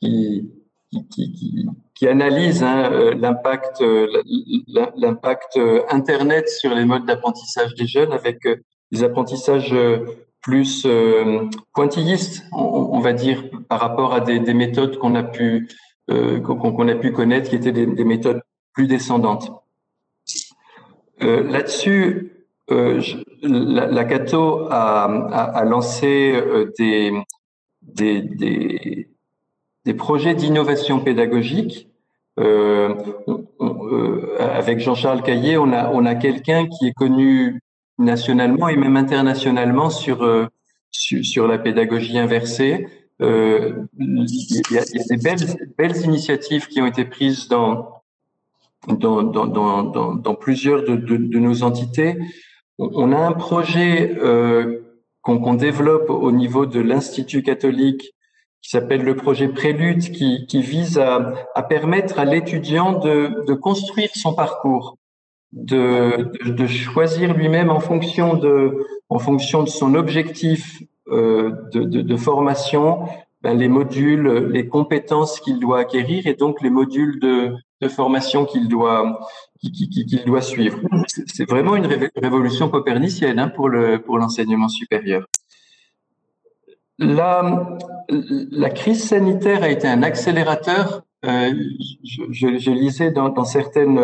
qui, 0.00 0.50
qui, 1.10 2.08
analyse 2.08 2.62
hein, 2.62 2.90
euh, 2.92 3.14
l'impact 3.14 3.80
euh, 3.80 4.22
l'impact 4.96 5.56
euh, 5.56 5.82
internet 5.88 6.48
sur 6.48 6.74
les 6.74 6.84
modes 6.84 7.06
d'apprentissage 7.06 7.74
des 7.74 7.86
jeunes 7.86 8.12
avec 8.12 8.46
des 8.92 9.02
apprentissages 9.02 9.74
plus 10.42 10.86
pointillistes, 11.72 12.44
on, 12.52 13.00
va 13.00 13.14
dire, 13.14 13.44
par 13.68 13.80
rapport 13.80 14.12
à 14.12 14.20
des, 14.20 14.38
des 14.38 14.52
méthodes 14.52 14.98
qu'on 14.98 15.14
a 15.14 15.22
pu 15.22 15.68
a 16.10 16.94
pu 17.00 17.12
connaître, 17.12 17.48
qui 17.48 17.56
étaient 17.56 17.72
des, 17.72 17.86
des 17.86 18.04
méthodes 18.04 18.42
plus 18.74 18.86
descendantes. 18.86 19.50
Là-dessus, 21.20 22.46
la, 22.68 24.04
Cato 24.04 24.66
a, 24.70 25.04
a, 25.04 25.64
lancé 25.64 26.38
des, 26.78 27.24
des 27.82 29.08
des 29.84 29.94
projets 29.94 30.34
d'innovation 30.34 31.00
pédagogique 31.00 31.88
Euh, 32.40 32.94
euh, 33.28 34.36
avec 34.40 34.80
Jean-Charles 34.80 35.22
Caillé, 35.22 35.56
on 35.56 35.72
a, 35.72 35.90
on 35.92 36.04
a 36.04 36.16
quelqu'un 36.16 36.66
qui 36.66 36.88
est 36.88 36.92
connu 36.92 37.60
nationalement 37.98 38.68
et 38.68 38.76
même 38.76 38.96
internationalement 38.96 39.88
sur, 39.88 40.24
euh, 40.24 40.46
sur, 40.90 41.46
la 41.46 41.58
pédagogie 41.58 42.18
inversée. 42.18 42.88
il, 43.20 44.62
y 44.70 44.78
a, 44.78 44.84
des 45.08 45.16
belles, 45.16 45.46
belles 45.78 45.96
initiatives 46.04 46.66
qui 46.66 46.82
ont 46.82 46.86
été 46.86 47.04
prises 47.04 47.46
dans, 47.46 48.02
dans, 48.88 49.22
dans, 49.22 50.16
dans, 50.16 50.34
plusieurs 50.34 50.82
de, 50.82 50.96
de, 50.96 51.38
nos 51.38 51.62
entités. 51.62 52.18
On 52.78 53.12
a 53.12 53.18
un 53.18 53.32
projet 53.32 54.18
qu'on 55.22 55.54
développe 55.54 56.10
au 56.10 56.32
niveau 56.32 56.66
de 56.66 56.80
l'Institut 56.80 57.44
catholique 57.44 58.12
qui 58.64 58.70
s'appelle 58.70 59.02
le 59.02 59.14
projet 59.14 59.48
Prélude, 59.48 60.10
qui, 60.10 60.46
qui 60.46 60.62
vise 60.62 60.98
à, 60.98 61.34
à, 61.54 61.62
permettre 61.62 62.18
à 62.18 62.24
l'étudiant 62.24 62.98
de, 62.98 63.44
de, 63.46 63.52
construire 63.52 64.08
son 64.14 64.32
parcours, 64.32 64.96
de, 65.52 66.32
de, 66.46 66.66
choisir 66.66 67.34
lui-même 67.34 67.68
en 67.68 67.78
fonction 67.78 68.32
de, 68.32 68.86
en 69.10 69.18
fonction 69.18 69.64
de 69.64 69.68
son 69.68 69.94
objectif 69.94 70.80
euh, 71.08 71.52
de, 71.74 72.16
formation, 72.16 73.04
ben, 73.42 73.52
les 73.52 73.68
modules, 73.68 74.48
les 74.50 74.66
compétences 74.66 75.40
qu'il 75.40 75.60
doit 75.60 75.80
acquérir 75.80 76.26
et 76.26 76.32
donc 76.32 76.62
les 76.62 76.70
modules 76.70 77.20
de, 77.20 77.54
formation 77.90 78.46
qu'il 78.46 78.66
doit 78.66 79.20
qu'il 79.60 80.24
doit 80.24 80.40
suivre. 80.40 80.78
C'est 81.26 81.46
vraiment 81.46 81.76
une 81.76 81.86
révolution 82.16 82.70
copernicienne 82.70 83.38
hein, 83.38 83.50
pour 83.50 83.68
le 83.68 83.98
pour 83.98 84.16
l'enseignement 84.16 84.68
supérieur. 84.68 85.26
La, 86.98 87.76
la 88.08 88.70
crise 88.70 89.04
sanitaire 89.04 89.62
a 89.62 89.68
été 89.68 89.86
un 89.88 90.02
accélérateur. 90.02 91.02
Euh, 91.24 91.52
je, 92.04 92.22
je, 92.30 92.58
je, 92.58 92.70
lisais 92.70 93.10
dans, 93.10 93.30
dans 93.30 93.44
certaines 93.44 93.98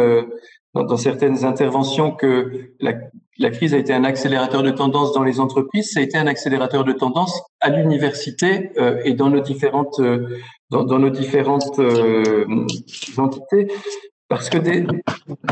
dans, 0.74 0.84
dans, 0.84 0.96
certaines 0.96 1.44
interventions 1.44 2.12
que 2.12 2.72
la, 2.80 2.94
la, 3.38 3.50
crise 3.50 3.74
a 3.74 3.78
été 3.78 3.92
un 3.92 4.04
accélérateur 4.04 4.62
de 4.62 4.70
tendance 4.70 5.12
dans 5.12 5.22
les 5.22 5.40
entreprises. 5.40 5.92
Ça 5.92 6.00
a 6.00 6.02
été 6.02 6.16
un 6.16 6.26
accélérateur 6.26 6.84
de 6.84 6.92
tendance 6.92 7.42
à 7.60 7.70
l'université 7.70 8.70
euh, 8.78 9.00
et 9.04 9.14
dans 9.14 9.30
nos 9.30 9.40
différentes 9.40 9.98
euh, 10.00 10.38
dans, 10.70 10.84
dans, 10.84 10.98
nos 10.98 11.10
différentes 11.10 11.78
euh, 11.78 12.44
entités. 13.18 13.68
Parce 14.28 14.48
que 14.48 14.58
des, 14.58 14.86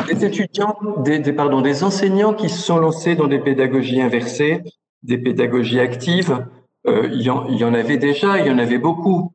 des 0.06 0.24
étudiants, 0.24 0.76
des, 0.98 1.18
des, 1.18 1.32
pardon, 1.32 1.60
des 1.62 1.82
enseignants 1.82 2.32
qui 2.32 2.48
se 2.48 2.62
sont 2.62 2.78
lancés 2.78 3.16
dans 3.16 3.26
des 3.26 3.40
pédagogies 3.40 4.00
inversées, 4.00 4.62
des 5.02 5.18
pédagogies 5.18 5.80
actives, 5.80 6.46
euh, 6.86 7.08
il, 7.12 7.22
y 7.22 7.30
en, 7.30 7.48
y 7.48 7.64
en 7.64 7.74
avait 7.74 7.98
déjà, 7.98 8.38
il 8.38 8.46
y 8.46 8.50
en 8.50 8.58
avait 8.58 8.78
beaucoup. 8.78 9.32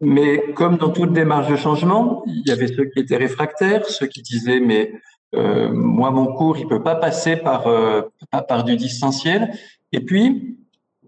Mais 0.00 0.52
comme 0.54 0.76
dans 0.76 0.90
toute 0.90 1.12
démarche 1.12 1.48
de 1.48 1.56
changement, 1.56 2.22
il 2.26 2.42
y 2.46 2.50
avait 2.50 2.68
ceux 2.68 2.84
qui 2.86 3.00
étaient 3.00 3.16
réfractaires, 3.16 3.86
ceux 3.86 4.06
qui 4.06 4.22
disaient 4.22 4.60
mais 4.60 4.92
euh, 5.34 5.70
moi 5.72 6.10
mon 6.10 6.26
cours 6.26 6.58
il 6.58 6.68
peut 6.68 6.82
pas 6.82 6.94
passer 6.94 7.36
par 7.36 7.66
euh, 7.66 8.02
par 8.48 8.64
du 8.64 8.76
distanciel. 8.76 9.52
Et 9.92 10.00
puis 10.00 10.58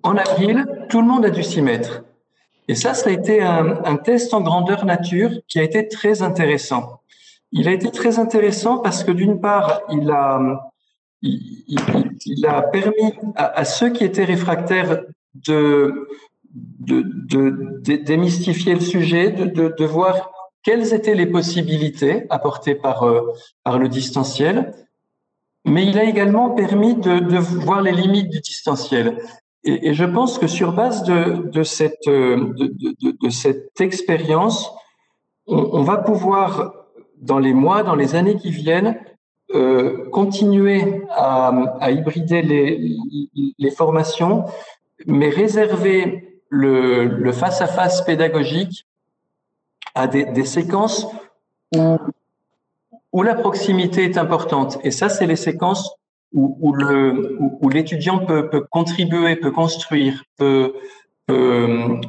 en 0.02 0.16
avril, 0.16 0.64
tout 0.88 1.00
le 1.00 1.06
monde 1.06 1.24
a 1.24 1.30
dû 1.30 1.42
s'y 1.42 1.60
mettre. 1.60 2.04
Et 2.68 2.74
ça, 2.74 2.94
ça 2.94 3.10
a 3.10 3.12
été 3.12 3.42
un, 3.42 3.96
test 3.96 4.34
en 4.34 4.40
grandeur 4.40 4.84
nature 4.84 5.30
qui 5.46 5.60
a 5.60 5.62
été 5.62 5.86
très 5.86 6.22
intéressant. 6.22 7.00
Il 7.52 7.68
a 7.68 7.72
été 7.72 7.90
très 7.90 8.18
intéressant 8.18 8.78
parce 8.78 9.04
que 9.04 9.12
d'une 9.12 9.40
part, 9.40 9.82
il 9.90 10.10
a 10.10 10.70
il, 11.22 12.46
a 12.46 12.62
permis 12.62 13.12
à, 13.36 13.64
ceux 13.64 13.90
qui 13.90 14.04
étaient 14.04 14.24
réfractaires 14.24 15.02
de, 15.46 16.08
de, 16.50 17.02
de, 17.02 17.96
démystifier 17.96 18.74
le 18.74 18.80
sujet, 18.80 19.30
de, 19.30 19.44
de, 19.44 19.74
de, 19.76 19.84
voir 19.84 20.30
quelles 20.62 20.94
étaient 20.94 21.14
les 21.14 21.26
possibilités 21.26 22.26
apportées 22.30 22.74
par, 22.74 23.04
euh, 23.04 23.32
par 23.64 23.78
le 23.78 23.88
distanciel, 23.88 24.72
mais 25.64 25.84
il 25.86 25.98
a 25.98 26.04
également 26.04 26.50
permis 26.50 26.94
de, 26.94 27.18
de 27.18 27.38
voir 27.38 27.82
les 27.82 27.92
limites 27.92 28.30
du 28.30 28.40
distanciel. 28.40 29.18
Et, 29.64 29.94
je 29.94 30.04
pense 30.04 30.38
que 30.38 30.46
sur 30.46 30.72
base 30.72 31.02
de, 31.02 31.48
de, 31.50 31.62
cette, 31.64 32.06
euh, 32.06 32.54
de, 32.56 33.16
de 33.20 33.30
cette 33.30 33.80
expérience, 33.80 34.70
on, 35.46 35.58
on, 35.72 35.82
va 35.82 35.96
pouvoir, 35.96 36.72
dans 37.16 37.40
les 37.40 37.52
mois, 37.52 37.82
dans 37.82 37.96
les 37.96 38.14
années 38.14 38.36
qui 38.36 38.50
viennent, 38.50 38.96
euh, 39.54 40.08
continuer 40.10 41.02
à, 41.10 41.48
à 41.80 41.90
hybrider 41.92 42.42
les, 42.42 42.96
les 43.58 43.70
formations 43.70 44.44
mais 45.04 45.28
réserver 45.28 46.40
le, 46.48 47.32
face-à-face 47.32 48.02
pédagogique 48.02 48.86
à 49.94 50.06
des, 50.06 50.44
séquences 50.44 51.06
où, 51.74 51.98
où, 53.12 53.22
la 53.22 53.34
proximité 53.34 54.04
est 54.04 54.18
importante. 54.18 54.78
Et 54.82 54.90
ça, 54.90 55.08
c'est 55.08 55.26
les 55.26 55.36
séquences 55.36 55.90
où, 56.32 57.68
l'étudiant 57.70 58.24
peut, 58.24 58.66
contribuer, 58.70 59.36
peut 59.36 59.50
construire, 59.50 60.24
peut, 60.36 60.74
peut, 61.26 62.00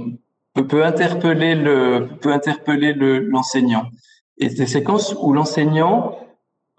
peut 0.53 0.85
interpeller 0.85 1.55
le, 1.55 2.09
peut 2.21 2.31
interpeller 2.31 2.93
l'enseignant. 2.93 3.85
et 4.37 4.49
des 4.49 4.67
séquences 4.67 5.15
où 5.19 5.33
l'enseignant 5.33 6.17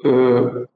euh, 0.04 0.66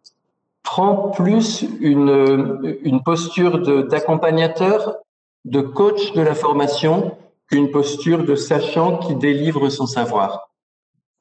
prend 0.63 1.11
plus 1.11 1.67
une, 1.81 2.79
une 2.83 3.03
posture 3.03 3.87
d'accompagnateur 3.89 5.02
de 5.45 5.61
coach 5.61 6.13
de 6.13 6.23
la 6.23 6.35
formation 6.35 7.17
qu'une 7.49 7.71
posture 7.71 8.25
de 8.25 8.35
sachant 8.35 8.99
qui 8.99 9.15
délivre 9.15 9.69
son 9.69 9.87
savoir. 9.87 10.51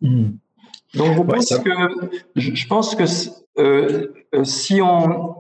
Hmm. 0.02 0.32
Donc 0.94 1.16
je 1.16 1.22
pense 1.22 1.58
que 1.60 1.72
je 2.36 2.68
pense 2.68 2.96
que 2.96 3.04
euh, 3.60 4.14
euh, 4.34 4.44
si 4.44 4.82
on 4.82 5.36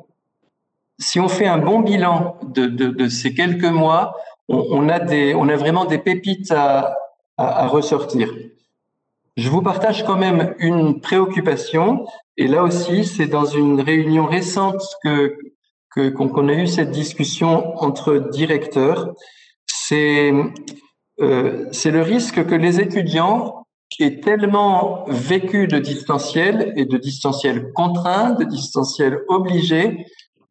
si 0.97 1.19
on 1.19 1.27
fait 1.27 1.47
un 1.47 1.57
bon 1.57 1.79
bilan 1.79 2.37
de, 2.43 2.67
de, 2.67 2.89
de 2.89 3.07
ces 3.09 3.33
quelques 3.33 3.63
mois, 3.65 4.15
on, 4.47 4.65
on, 4.69 4.89
a 4.89 4.99
des 4.99 5.33
on 5.33 5.49
a 5.49 5.55
vraiment 5.55 5.85
des 5.85 5.97
pépites 5.97 6.51
à, 6.51 6.95
à, 7.37 7.63
à, 7.63 7.67
ressortir. 7.67 8.33
Je 9.35 9.49
vous 9.49 9.61
partage 9.61 10.05
quand 10.05 10.17
même 10.17 10.55
une 10.59 11.01
préoccupation 11.01 12.05
et 12.37 12.47
là 12.47 12.63
aussi 12.63 13.03
c'est 13.03 13.27
dans 13.27 13.45
une 13.45 13.81
réunion 13.81 14.25
récente 14.25 14.83
que 15.03 15.37
qu'on 15.93 16.47
a 16.47 16.53
eu 16.53 16.67
cette 16.67 16.91
discussion 16.91 17.77
entre 17.81 18.17
directeurs, 18.31 19.13
c'est 19.65 20.31
euh, 21.21 21.67
c'est 21.71 21.91
le 21.91 22.01
risque 22.01 22.45
que 22.45 22.55
les 22.55 22.79
étudiants 22.79 23.61
aient 23.99 24.19
tellement 24.19 25.05
vécu 25.07 25.67
de 25.67 25.77
distanciel 25.77 26.73
et 26.75 26.85
de 26.85 26.97
distanciel 26.97 27.71
contraint, 27.73 28.31
de 28.31 28.45
distanciel 28.45 29.19
obligé, 29.27 30.05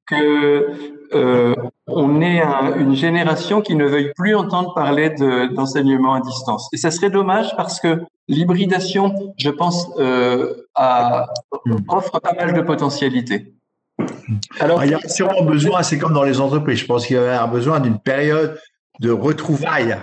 que 0.06 0.70
euh, 1.14 1.54
on 1.86 2.20
est 2.20 2.40
une 2.76 2.94
génération 2.94 3.60
qui 3.60 3.74
ne 3.74 3.84
veuille 3.84 4.12
plus 4.16 4.34
entendre 4.34 4.74
parler 4.74 5.10
d'enseignement 5.54 6.14
à 6.14 6.20
distance. 6.20 6.68
Et 6.72 6.76
ça 6.76 6.90
serait 6.90 7.10
dommage 7.10 7.56
parce 7.56 7.80
que 7.80 8.02
l'hybridation, 8.28 9.32
je 9.36 9.50
pense, 9.50 9.88
euh, 9.98 10.54
a, 10.74 11.26
offre 11.88 12.20
pas 12.20 12.34
mal 12.34 12.54
de 12.54 12.60
potentialités. 12.60 13.54
Alors, 14.60 14.84
il 14.84 14.90
y 14.90 14.94
a 14.94 15.08
sûrement 15.08 15.42
besoin, 15.42 15.82
c'est 15.82 15.98
comme 15.98 16.12
dans 16.12 16.24
les 16.24 16.40
entreprises, 16.40 16.78
je 16.78 16.86
pense 16.86 17.06
qu'il 17.06 17.16
y 17.16 17.18
a 17.18 17.46
besoin 17.46 17.80
d'une 17.80 17.98
période 17.98 18.60
de 19.00 19.10
retrouvailles, 19.10 19.96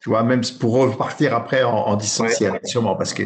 tu 0.00 0.08
vois, 0.10 0.22
même 0.22 0.42
pour 0.60 0.74
repartir 0.74 1.34
après 1.34 1.62
en, 1.62 1.96
distanciel, 1.96 2.60
sûrement, 2.64 2.96
parce 2.96 3.14
que 3.14 3.24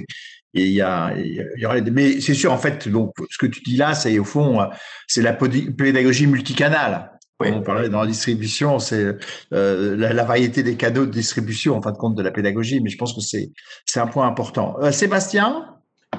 il 0.55 0.69
y 0.69 0.83
a, 0.83 1.15
il 1.17 1.47
y 1.57 1.65
aurait, 1.65 1.81
mais 1.81 2.21
c'est 2.21 2.35
sûr, 2.35 2.53
en 2.53 2.59
fait, 2.59 2.89
donc, 2.89 3.15
ce 3.31 3.39
que 3.39 3.47
tu 3.47 3.63
dis 3.63 3.77
là, 3.77 3.95
c'est 3.95 4.19
au 4.19 4.25
fond, 4.25 4.69
c'est 5.07 5.23
la 5.23 5.33
pédagogie 5.33 6.27
multicanale. 6.27 7.13
On 7.51 7.63
parlait 7.63 7.89
dans 7.89 8.03
la 8.03 8.07
distribution, 8.07 8.79
c'est 8.79 9.17
euh, 9.53 9.97
la, 9.97 10.25
variété 10.25 10.63
des 10.63 10.77
cadeaux 10.77 11.07
de 11.07 11.11
distribution, 11.11 11.77
en 11.77 11.83
fin 11.83 11.93
de 11.93 11.97
compte, 11.97 12.15
de 12.15 12.23
la 12.23 12.31
pédagogie, 12.31 12.81
mais 12.81 12.91
je 12.91 12.99
pense 12.99 13.15
que 13.15 13.21
c'est, 13.21 13.51
c'est 13.85 14.01
un 14.01 14.07
point 14.07 14.27
important. 14.27 14.77
Euh, 14.81 14.93
Sébastien? 14.93 15.67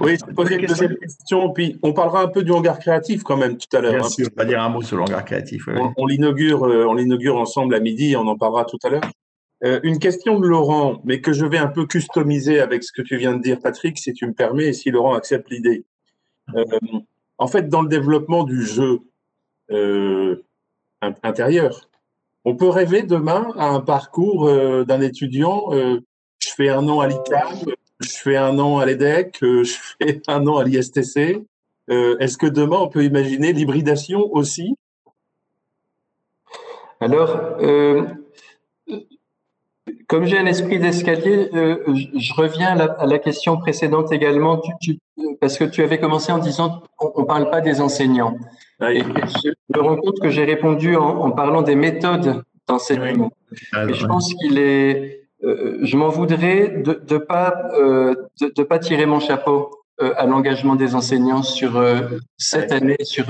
Oui, 0.01 0.17
je 0.17 0.33
poser 0.33 0.55
une 0.55 0.65
deuxième 0.65 0.95
question, 0.95 1.51
puis 1.51 1.77
on 1.83 1.93
parlera 1.93 2.23
un 2.23 2.27
peu 2.27 2.43
du 2.43 2.51
hangar 2.51 2.79
créatif 2.79 3.23
quand 3.23 3.37
même 3.37 3.57
tout 3.57 3.75
à 3.75 3.81
l'heure. 3.81 3.93
Bien 3.93 4.03
hein. 4.03 4.09
sûr, 4.09 4.27
on 4.35 4.39
va 4.39 4.45
dire 4.45 4.61
un 4.61 4.69
mot 4.69 4.81
sur 4.81 4.97
le 4.97 5.03
hangar 5.03 5.23
créatif. 5.23 5.67
On, 5.97 6.05
l'inaugure, 6.07 6.63
euh, 6.63 6.85
on 6.87 6.95
l'inaugure 6.95 7.37
ensemble 7.37 7.75
à 7.75 7.79
midi, 7.79 8.15
on 8.17 8.27
en 8.27 8.37
parlera 8.37 8.65
tout 8.65 8.79
à 8.83 8.89
l'heure. 8.89 9.03
Euh, 9.63 9.79
une 9.83 9.99
question 9.99 10.39
de 10.39 10.47
Laurent, 10.47 10.99
mais 11.05 11.21
que 11.21 11.31
je 11.31 11.45
vais 11.45 11.59
un 11.59 11.67
peu 11.67 11.85
customiser 11.85 12.59
avec 12.59 12.83
ce 12.83 12.91
que 12.91 13.01
tu 13.01 13.17
viens 13.17 13.35
de 13.35 13.41
dire, 13.41 13.59
Patrick, 13.59 13.97
si 13.97 14.13
tu 14.13 14.25
me 14.25 14.33
permets, 14.33 14.65
et 14.65 14.73
si 14.73 14.89
Laurent 14.89 15.13
accepte 15.13 15.49
l'idée. 15.51 15.85
Euh, 16.55 16.65
en 17.37 17.47
fait, 17.47 17.69
dans 17.69 17.81
le 17.81 17.87
développement 17.87 18.43
du 18.43 18.65
jeu 18.65 18.99
intérieur, 21.23 21.89
on 22.45 22.55
peut 22.55 22.69
rêver 22.69 23.03
demain 23.03 23.53
à 23.57 23.69
un 23.69 23.79
parcours 23.79 24.51
d'un 24.85 25.01
étudiant. 25.01 25.69
Je 25.71 26.49
fais 26.55 26.69
un 26.69 26.87
an 26.89 26.99
à 26.99 27.07
l'ICAM, 27.07 27.47
je 28.03 28.17
fais 28.17 28.37
un 28.37 28.59
an 28.59 28.79
à 28.79 28.85
l'EDEC, 28.85 29.39
euh, 29.43 29.63
je 29.63 29.75
fais 29.99 30.21
un 30.27 30.45
an 30.47 30.57
à 30.57 30.63
l'ISTC. 30.63 31.43
Euh, 31.89 32.17
est-ce 32.19 32.37
que 32.37 32.47
demain, 32.47 32.77
on 32.77 32.87
peut 32.87 33.03
imaginer 33.03 33.51
l'hybridation 33.53 34.31
aussi? 34.31 34.75
Alors, 37.01 37.37
euh, 37.59 38.03
comme 40.07 40.25
j'ai 40.25 40.37
un 40.37 40.45
esprit 40.45 40.79
d'escalier, 40.79 41.49
euh, 41.53 41.83
je 41.87 42.33
reviens 42.33 42.79
à 42.79 43.05
la, 43.05 43.19
question 43.19 43.57
précédente 43.57 44.13
également, 44.13 44.61
parce 45.41 45.57
que 45.57 45.65
tu 45.65 45.83
avais 45.83 45.99
commencé 45.99 46.31
en 46.31 46.37
disant 46.37 46.83
on 46.99 47.21
ne 47.21 47.25
parle 47.25 47.49
pas 47.49 47.59
des 47.59 47.81
enseignants. 47.81 48.37
Et 48.81 48.99
je 49.01 49.49
me 49.75 49.81
rends 49.81 49.97
compte 49.97 50.19
que 50.21 50.29
j'ai 50.29 50.45
répondu 50.45 50.95
en, 50.95 51.31
parlant 51.31 51.61
des 51.61 51.75
méthodes 51.75 52.43
d'enseignement. 52.67 53.31
je 53.73 54.05
pense 54.05 54.33
qu'il 54.35 54.57
est, 54.57 55.22
euh, 55.43 55.79
je 55.81 55.97
m'en 55.97 56.09
voudrais 56.09 56.69
de 56.69 57.01
ne 57.09 57.17
pas, 57.17 57.69
euh, 57.73 58.15
de, 58.41 58.63
pas 58.63 58.79
tirer 58.79 59.05
mon 59.05 59.19
chapeau 59.19 59.71
à 59.99 60.25
l'engagement 60.25 60.75
des 60.75 60.95
enseignants 60.95 61.43
sur 61.43 61.81
cette 62.37 62.71
année, 62.71 62.97
sur 63.03 63.27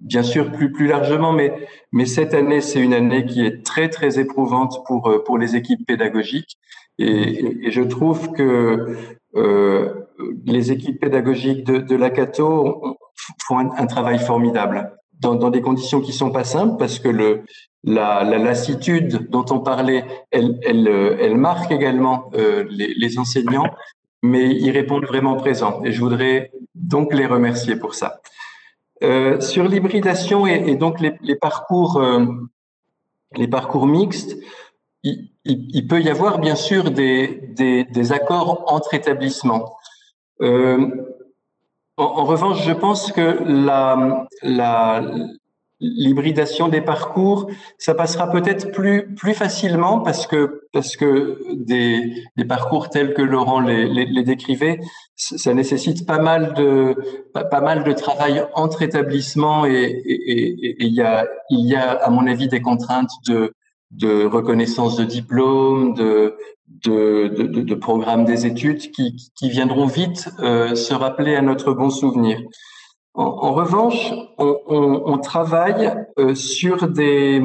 bien 0.00 0.22
sûr 0.22 0.52
plus 0.52 0.72
plus 0.72 0.86
largement, 0.86 1.32
mais 1.32 1.52
mais 1.92 2.06
cette 2.06 2.34
année 2.34 2.60
c'est 2.60 2.80
une 2.80 2.94
année 2.94 3.24
qui 3.24 3.44
est 3.44 3.64
très 3.64 3.88
très 3.88 4.18
éprouvante 4.18 4.84
pour 4.86 5.08
euh, 5.08 5.22
pour 5.24 5.38
les 5.38 5.56
équipes 5.56 5.86
pédagogiques. 5.86 6.58
Et, 6.98 7.66
et 7.66 7.70
je 7.70 7.82
trouve 7.82 8.32
que 8.32 8.96
euh, 9.36 9.94
les 10.46 10.72
équipes 10.72 11.00
pédagogiques 11.00 11.64
de, 11.64 11.78
de 11.78 11.94
la 11.94 12.08
Cato 12.08 12.96
font 13.46 13.58
un, 13.58 13.86
travail 13.86 14.18
formidable 14.18 14.92
dans, 15.20 15.34
dans 15.34 15.50
des 15.50 15.60
conditions 15.60 16.00
qui 16.00 16.14
sont 16.14 16.30
pas 16.30 16.44
simples 16.44 16.76
parce 16.78 16.98
que 16.98 17.08
le 17.08 17.42
la, 17.86 18.24
la 18.24 18.38
lassitude 18.38 19.30
dont 19.30 19.46
on 19.50 19.60
parlait, 19.60 20.04
elle, 20.32 20.58
elle 20.64 21.36
marque 21.36 21.70
également 21.70 22.30
euh, 22.34 22.64
les, 22.68 23.18
enseignants, 23.18 23.70
mais 24.22 24.50
ils 24.50 24.72
répondent 24.72 25.06
vraiment 25.06 25.36
présents. 25.36 25.80
Et 25.84 25.92
je 25.92 26.00
voudrais 26.00 26.50
donc 26.74 27.14
les 27.14 27.26
remercier 27.26 27.76
pour 27.76 27.94
ça. 27.94 28.20
Euh, 29.02 29.40
sur 29.40 29.64
l'hybridation 29.68 30.46
et, 30.46 30.74
donc 30.74 31.00
les, 31.00 31.36
parcours, 31.36 31.98
euh, 31.98 32.24
les 33.36 33.46
parcours 33.46 33.86
mixtes, 33.86 34.36
il, 35.04 35.86
peut 35.86 36.00
y 36.00 36.10
avoir 36.10 36.38
bien 36.38 36.56
sûr 36.56 36.90
des, 36.90 38.12
accords 38.12 38.64
entre 38.66 38.94
établissements. 38.94 39.76
Euh, 40.40 40.88
en, 41.96 42.24
revanche, 42.24 42.64
je 42.64 42.72
pense 42.72 43.12
que 43.12 43.38
la, 43.44 44.26
l'hybridation 45.80 46.68
des 46.68 46.80
parcours, 46.80 47.50
ça 47.78 47.94
passera 47.94 48.30
peut-être 48.30 48.72
plus 48.72 49.14
plus 49.14 49.34
facilement 49.34 50.00
parce 50.00 50.26
que 50.26 50.62
parce 50.72 50.96
que 50.96 51.38
des, 51.54 52.14
des 52.36 52.44
parcours 52.44 52.88
tels 52.88 53.12
que 53.12 53.22
Laurent 53.22 53.60
les, 53.60 53.86
les, 53.86 54.06
les 54.06 54.22
décrivait, 54.22 54.80
ça 55.16 55.52
nécessite 55.52 56.06
pas 56.06 56.18
mal 56.18 56.54
de 56.54 56.96
pas, 57.32 57.60
mal 57.60 57.84
de 57.84 57.92
travail 57.92 58.44
entre 58.54 58.82
établissements 58.82 59.66
et 59.66 60.02
il 60.06 60.94
y 60.94 61.02
a 61.02 61.26
il 61.50 61.66
y 61.66 61.76
a 61.76 61.90
à 61.90 62.10
mon 62.10 62.26
avis 62.26 62.48
des 62.48 62.62
contraintes 62.62 63.12
de 63.26 63.52
de 63.90 64.24
reconnaissance 64.24 64.96
de 64.96 65.04
diplômes, 65.04 65.94
de 65.94 66.36
de, 66.84 67.28
de, 67.28 67.62
de 67.62 67.74
programmes 67.74 68.24
des 68.24 68.46
études 68.46 68.90
qui, 68.90 69.16
qui 69.36 69.48
viendront 69.48 69.86
vite 69.86 70.28
euh, 70.40 70.74
se 70.74 70.94
rappeler 70.94 71.36
à 71.36 71.42
notre 71.42 71.72
bon 71.72 71.90
souvenir. 71.90 72.40
En, 73.16 73.54
revanche, 73.54 74.12
on, 74.36 75.16
travaille 75.18 75.90
euh, 76.18 76.34
sur 76.34 76.86
des, 76.86 77.40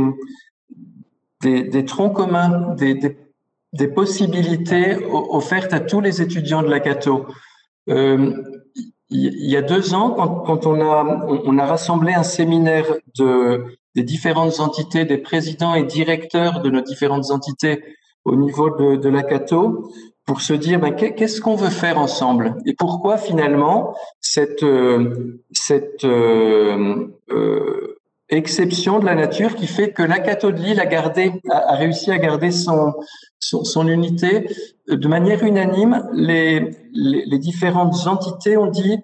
troncs 1.88 2.14
communs, 2.14 2.76
des, 2.76 3.88
possibilités 3.88 4.98
offertes 5.10 5.72
à 5.72 5.80
tous 5.80 6.02
les 6.02 6.22
étudiants 6.22 6.62
de 6.62 6.68
la 6.68 6.82
Cato. 6.82 7.26
Euh, 7.90 8.34
il 9.10 9.50
y 9.50 9.56
a 9.56 9.62
deux 9.62 9.94
ans, 9.94 10.12
quand, 10.46 10.66
on, 10.66 11.58
a, 11.58 11.66
rassemblé 11.66 12.14
un 12.14 12.24
séminaire 12.24 12.88
de, 13.18 13.64
des 13.96 14.04
différentes 14.04 14.60
entités, 14.60 15.06
des 15.06 15.20
présidents 15.20 15.74
et 15.74 15.84
directeurs 15.84 16.62
de 16.62 16.70
nos 16.70 16.82
différentes 16.82 17.32
entités 17.32 17.82
au 18.26 18.36
niveau 18.36 18.70
de, 18.70 18.98
de 18.98 19.10
pour 20.26 20.42
se 20.42 20.54
dire 20.54 20.80
ben, 20.80 20.92
qu'est-ce 20.94 21.42
qu'on 21.42 21.56
veut 21.56 21.70
faire 21.70 21.98
ensemble? 21.98 22.56
Et 22.66 22.74
pourquoi 22.74 23.18
finalement 23.18 23.96
cette 24.20 24.64
euh, 24.64 25.42
cette 25.52 26.04
euh, 26.06 27.08
euh, 27.32 27.98
exception 28.30 29.00
de 29.00 29.06
la 29.06 29.16
nature 29.16 29.56
qui 29.56 29.68
fait 29.68 29.92
que 29.92 30.04
la 30.04 30.20
de 30.20 30.48
Lille 30.50 30.80
a 30.80 30.86
gardé 30.86 31.34
a, 31.50 31.76
réussi 31.76 32.12
à 32.12 32.18
garder 32.18 32.52
son, 32.52 32.94
son, 33.40 33.88
unité? 33.88 34.48
De 34.88 35.08
manière 35.08 35.44
unanime 35.44 36.08
les 36.14 36.72
les, 36.94 37.40
différentes 37.40 38.08
entités 38.08 38.58
ont 38.58 38.70
dit 38.70 39.00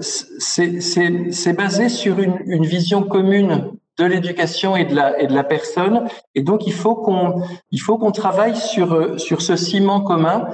c'est 0.00 0.80
c'est 0.80 1.52
basé 1.52 1.88
sur 1.88 2.18
une 2.18 2.64
vision 2.64 3.02
commune 3.02 3.72
de 4.00 4.06
l'éducation 4.06 4.76
et 4.76 4.84
de 4.84 4.94
la 4.94 5.20
et 5.20 5.26
de 5.26 5.34
la 5.34 5.44
personne. 5.44 6.08
Et 6.34 6.42
donc 6.42 6.66
il 6.66 6.72
faut 6.72 6.96
qu'on 6.96 7.42
il 7.70 7.80
faut 7.80 7.98
qu'on 7.98 8.12
travaille 8.12 8.56
sur 8.56 9.20
sur 9.20 9.42
ce 9.42 9.56
ciment 9.56 10.00
commun. 10.00 10.48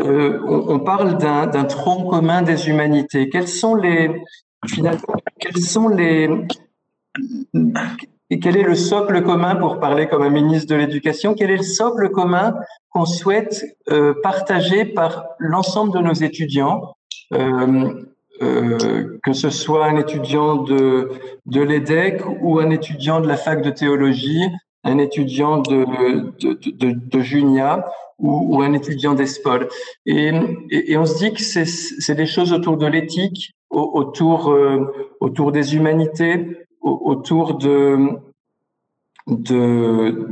Euh, 0.00 0.38
on, 0.46 0.78
parle 0.78 1.18
d'un 1.18 1.64
tronc 1.64 2.04
commun 2.04 2.42
des 2.42 2.68
humanités. 2.68 3.28
Quels 3.28 3.48
sont 3.48 3.74
les 3.74 4.22
finalement 4.66 5.14
quels 5.40 5.58
sont 5.58 5.88
les 5.88 6.30
et 8.30 8.38
quel 8.38 8.56
est 8.56 8.62
le 8.62 8.74
socle 8.74 9.22
commun 9.22 9.56
pour 9.56 9.80
parler 9.80 10.06
comme 10.06 10.22
un 10.22 10.30
ministre 10.30 10.68
de 10.72 10.76
l'éducation 10.76 11.34
Quel 11.34 11.50
est 11.50 11.56
le 11.56 11.62
socle 11.62 12.10
commun 12.10 12.54
qu'on 12.90 13.06
souhaite 13.06 13.64
euh, 13.90 14.14
partager 14.22 14.84
par 14.84 15.24
l'ensemble 15.38 15.92
de 15.92 15.98
nos 15.98 16.12
étudiants 16.12 16.94
euh, 17.32 17.90
euh, 18.42 19.18
que 19.22 19.32
ce 19.32 19.50
soit 19.50 19.86
un 19.86 19.96
étudiant 19.96 20.56
de, 20.56 21.10
de 21.46 21.60
l'EDEC 21.60 22.22
ou 22.40 22.58
un 22.58 22.70
étudiant 22.70 23.20
de 23.20 23.26
la 23.26 23.36
fac 23.36 23.62
de 23.62 23.70
théologie, 23.70 24.44
un 24.84 24.98
étudiant 24.98 25.58
de, 25.58 25.84
de, 26.40 27.20
Junia 27.20 27.86
ou, 28.18 28.62
un 28.62 28.72
étudiant 28.72 29.14
d'ESPOL. 29.14 29.68
Et, 30.06 30.30
et, 30.70 30.92
et, 30.92 30.96
on 30.96 31.04
se 31.04 31.18
dit 31.18 31.32
que 31.32 31.42
c'est 31.42 32.14
des 32.14 32.26
choses 32.26 32.52
autour 32.52 32.76
de 32.76 32.86
l'éthique, 32.86 33.54
autour, 33.70 34.50
euh, 34.50 35.14
autour 35.20 35.52
des 35.52 35.74
humanités, 35.74 36.66
autour 36.80 37.54
de, 37.54 37.98
de 39.26 40.28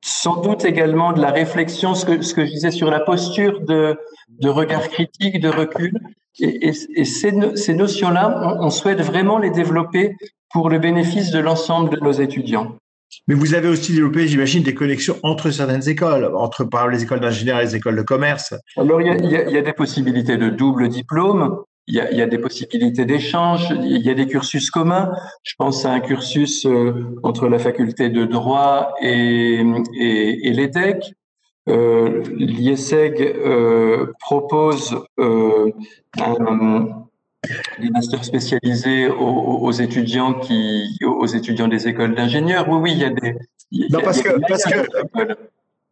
sans 0.00 0.40
doute 0.40 0.64
également 0.64 1.12
de 1.12 1.20
la 1.20 1.30
réflexion, 1.30 1.94
ce 1.94 2.04
que, 2.06 2.22
ce 2.22 2.34
que 2.34 2.44
je 2.44 2.52
disais 2.52 2.70
sur 2.70 2.90
la 2.90 3.00
posture 3.00 3.60
de, 3.60 3.98
de 4.28 4.48
regard 4.48 4.88
critique, 4.88 5.40
de 5.40 5.48
recul, 5.48 5.92
et, 6.40 6.68
et, 6.68 7.04
ces, 7.04 7.32
ces 7.56 7.74
notions-là, 7.74 8.56
on, 8.60 8.66
on, 8.66 8.70
souhaite 8.70 9.00
vraiment 9.00 9.38
les 9.38 9.50
développer 9.50 10.16
pour 10.50 10.70
le 10.70 10.78
bénéfice 10.78 11.30
de 11.30 11.38
l'ensemble 11.38 11.90
de 11.90 12.00
nos 12.00 12.12
étudiants. 12.12 12.76
Mais 13.26 13.34
vous 13.34 13.54
avez 13.54 13.68
aussi 13.68 13.92
développé, 13.92 14.26
j'imagine, 14.28 14.62
des 14.62 14.74
connexions 14.74 15.16
entre 15.22 15.50
certaines 15.50 15.88
écoles, 15.88 16.30
entre 16.34 16.64
par 16.64 16.82
exemple 16.82 16.94
les 16.94 17.02
écoles 17.04 17.20
d'ingénieurs 17.20 17.60
et 17.60 17.64
les 17.64 17.76
écoles 17.76 17.96
de 17.96 18.02
commerce. 18.02 18.54
Alors, 18.76 19.00
il 19.00 19.06
y 19.06 19.10
a, 19.10 19.16
il 19.16 19.30
y 19.30 19.36
a, 19.36 19.48
il 19.48 19.54
y 19.54 19.58
a 19.58 19.62
des 19.62 19.72
possibilités 19.72 20.36
de 20.36 20.50
double 20.50 20.88
diplôme. 20.88 21.62
Il 21.90 21.94
y, 21.94 22.00
a, 22.00 22.12
il 22.12 22.18
y 22.18 22.22
a, 22.22 22.26
des 22.26 22.36
possibilités 22.36 23.06
d'échange, 23.06 23.70
il 23.70 24.02
y 24.02 24.10
a 24.10 24.14
des 24.14 24.26
cursus 24.26 24.70
communs. 24.70 25.10
Je 25.42 25.54
pense 25.56 25.86
à 25.86 25.92
un 25.92 26.00
cursus 26.00 26.66
euh, 26.66 27.16
entre 27.22 27.48
la 27.48 27.58
faculté 27.58 28.10
de 28.10 28.26
droit 28.26 28.92
et, 29.00 29.62
et, 29.98 30.48
et 30.48 30.52
l'EDEC. 30.52 31.14
Euh, 31.68 32.22
L'IESEG 32.36 33.20
euh, 33.20 34.12
propose 34.20 34.98
euh, 35.18 35.70
un, 36.18 36.88
des 37.78 37.90
masters 37.90 38.24
spécialisés 38.24 39.08
aux, 39.08 39.58
aux, 39.62 39.72
étudiants 39.72 40.34
qui, 40.34 40.98
aux 41.04 41.26
étudiants 41.26 41.68
des 41.68 41.88
écoles 41.88 42.14
d'ingénieurs. 42.14 42.68
Oui, 42.68 42.78
oui, 42.80 42.92
il 42.92 42.98
y 42.98 43.04
a 43.04 43.10
des. 43.10 43.36
non, 43.90 44.00
parce 44.02 44.22
que, 44.22 44.30
parce 44.48 44.64
que, 44.64 45.36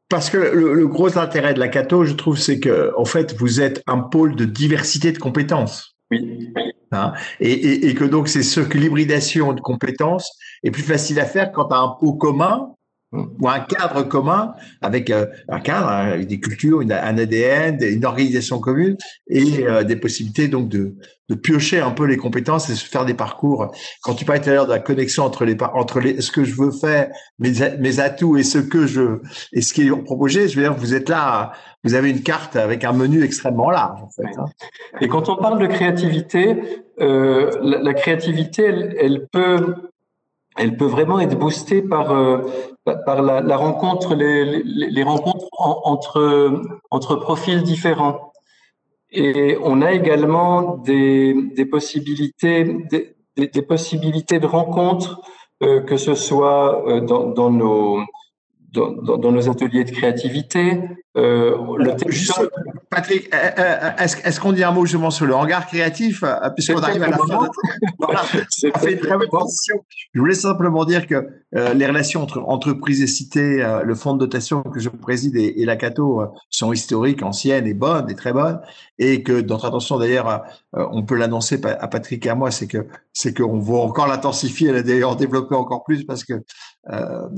parce 0.09 0.31
que 0.31 0.39
le, 0.39 0.75
le, 0.75 0.87
gros 0.87 1.19
intérêt 1.19 1.53
de 1.53 1.59
la 1.59 1.69
Cato, 1.69 2.05
je 2.05 2.15
trouve, 2.15 2.39
c'est 2.39 2.59
que, 2.61 2.93
en 2.97 3.05
fait, 3.05 3.35
vous 3.39 3.61
êtes 3.61 3.83
un 3.87 3.99
pôle 3.99 4.35
de 4.35 4.45
diversité 4.45 5.13
de 5.13 5.19
compétences. 5.19 5.97
Oui. 6.11 6.53
Hein 6.93 7.13
et, 7.41 7.53
et, 7.53 7.89
et, 7.89 7.95
que 7.95 8.05
donc, 8.05 8.29
c'est 8.29 8.45
ce 8.45 8.61
que 8.61 8.79
l'hybridation 8.79 9.53
de 9.53 9.61
compétences 9.61 10.39
est 10.63 10.71
plus 10.71 10.85
facile 10.85 11.19
à 11.19 11.25
faire 11.25 11.51
quand 11.51 11.67
tu 11.67 11.75
as 11.75 11.79
un 11.79 11.97
pot 12.01 12.13
commun 12.15 12.73
ou 13.13 13.49
un 13.49 13.61
cadre 13.61 14.03
commun 14.03 14.55
avec 14.83 15.11
euh, 15.11 15.27
un 15.49 15.61
cadre 15.61 15.89
hein, 15.89 16.11
avec 16.13 16.27
des 16.27 16.41
cultures, 16.41 16.81
un 16.81 17.19
ADN, 17.19 17.79
une 17.81 18.05
organisation 18.05 18.59
commune 18.59 18.97
et 19.29 19.67
euh, 19.67 19.85
des 19.85 19.97
possibilités 19.97 20.49
donc 20.49 20.69
de, 20.69 20.97
de 21.29 21.35
piocher 21.35 21.81
un 21.81 21.93
peu 21.93 22.05
les 22.05 22.17
compétences 22.17 22.69
et 22.69 22.75
se 22.75 22.85
faire 22.85 23.05
des 23.05 23.15
parcours. 23.15 23.73
Quand 24.03 24.15
tu 24.15 24.25
parlais 24.25 24.41
tout 24.41 24.51
à 24.51 24.55
l'heure 24.55 24.67
de 24.67 24.73
la 24.73 24.81
connexion 24.81 25.25
entre 25.25 25.45
les 25.45 25.57
entre 25.75 26.01
les 26.01 26.21
ce 26.21 26.33
que 26.33 26.45
je 26.45 26.55
veux 26.55 26.73
faire, 26.73 27.09
mes, 27.39 27.53
mes 27.79 28.01
atouts 28.01 28.37
et 28.37 28.43
ce 28.43 28.59
que 28.59 28.87
je 28.87 29.21
et 29.53 29.63
ce 29.63 29.73
qui 29.73 29.87
est 29.87 30.03
proposé, 30.05 30.49
je 30.49 30.57
veux 30.57 30.63
dire 30.63 30.75
vous 30.75 30.95
êtes 30.95 31.09
là, 31.09 31.53
vous 31.85 31.95
avez 31.95 32.11
une 32.11 32.23
carte 32.23 32.57
avec 32.57 32.83
un 32.85 32.93
menu 32.93 33.23
extrêmement 33.23 33.71
large 33.71 34.03
en 34.03 34.11
fait. 34.11 34.37
Hein. 34.37 34.47
Et 35.01 35.09
quand 35.09 35.29
on 35.29 35.37
parle 35.37 35.61
de 35.61 35.67
créativité, 35.67 36.85
euh, 37.01 37.51
la, 37.63 37.95
créativité, 37.95 38.65
elle 38.65 39.27
peut 39.31 39.75
elle 40.57 40.77
peut 40.77 40.87
vraiment 40.87 41.21
être 41.21 41.39
boostée 41.39 41.83
par 41.83 42.13
euh, 42.13 42.39
par 42.85 43.23
la, 43.23 43.57
rencontre 43.57 44.15
les, 44.15 45.03
rencontres 45.03 45.47
en, 45.59 45.81
entre 45.85 46.63
entre 46.91 47.17
profils 47.17 47.63
différents 47.63 48.33
et 49.11 49.57
on 49.63 49.83
a 49.83 49.93
également 49.93 50.77
des, 50.79 51.35
des 51.55 51.65
possibilités 51.65 52.65
des, 52.91 53.17
des, 53.37 53.63
possibilités 53.63 54.39
de 54.39 54.47
rencontres 54.47 55.21
euh, 55.63 55.81
que 55.81 55.97
ce 55.97 56.15
soit 56.15 56.87
euh, 56.89 57.01
dans, 57.01 57.27
dans 57.29 57.51
nos 57.51 58.01
dans, 58.73 59.33
nos 59.33 59.49
ateliers 59.49 59.85
de 59.85 59.91
créativité. 59.91 60.81
Euh, 61.17 61.57
Patrick, 62.91 63.35
euh, 63.35 63.51
euh, 63.59 63.91
est-ce, 63.99 64.39
qu'on 64.39 64.53
dit 64.53 64.63
un 64.63 64.71
mot 64.71 64.85
justement 64.85 65.11
sur 65.11 65.25
le 65.25 65.35
hangar 65.35 65.67
créatif 65.67 66.23
Puisqu'on 66.55 66.81
arrive 66.81 67.03
à 67.03 67.09
la 67.09 67.17
fin. 67.17 67.49
Fait 68.81 68.93
une 68.93 68.99
très 68.99 69.17
bonne 69.17 69.29
position. 69.29 69.77
Je 70.13 70.21
voulais 70.21 70.35
simplement 70.35 70.85
dire 70.85 71.07
que 71.07 71.27
les 71.53 71.87
relations 71.87 72.23
entre 72.23 72.41
entreprises 72.41 73.03
et 73.03 73.07
cités, 73.07 73.67
le 73.83 73.95
fonds 73.95 74.15
de 74.15 74.19
dotation 74.19 74.63
que 74.63 74.79
je 74.79 74.91
préside 74.91 75.37
et, 75.37 75.65
la 75.65 75.77
Cato 75.77 76.23
sont 76.51 76.73
historiques, 76.73 77.23
anciennes 77.23 77.67
et 77.67 77.75
bonnes 77.75 78.11
et 78.11 78.15
très 78.15 78.33
bonnes. 78.33 78.61
Et 78.99 79.23
que 79.23 79.41
notre 79.41 79.67
attention, 79.67 79.99
d'ailleurs, 79.99 80.45
on 80.73 81.03
peut 81.03 81.17
l'annoncer 81.17 81.61
à 81.65 81.89
Patrick 81.89 82.25
et 82.27 82.31
à 82.31 82.35
moi, 82.35 82.51
c'est 82.51 82.67
que 82.67 82.87
c'est 83.13 83.35
qu'on 83.35 83.59
va 83.59 83.79
encore 83.79 84.07
l'intensifier, 84.07 84.71
a 84.71 84.83
d'ailleurs 84.83 85.17
développé 85.17 85.55
encore 85.55 85.85
plus 85.85 86.05
parce 86.05 86.25
que 86.25 86.35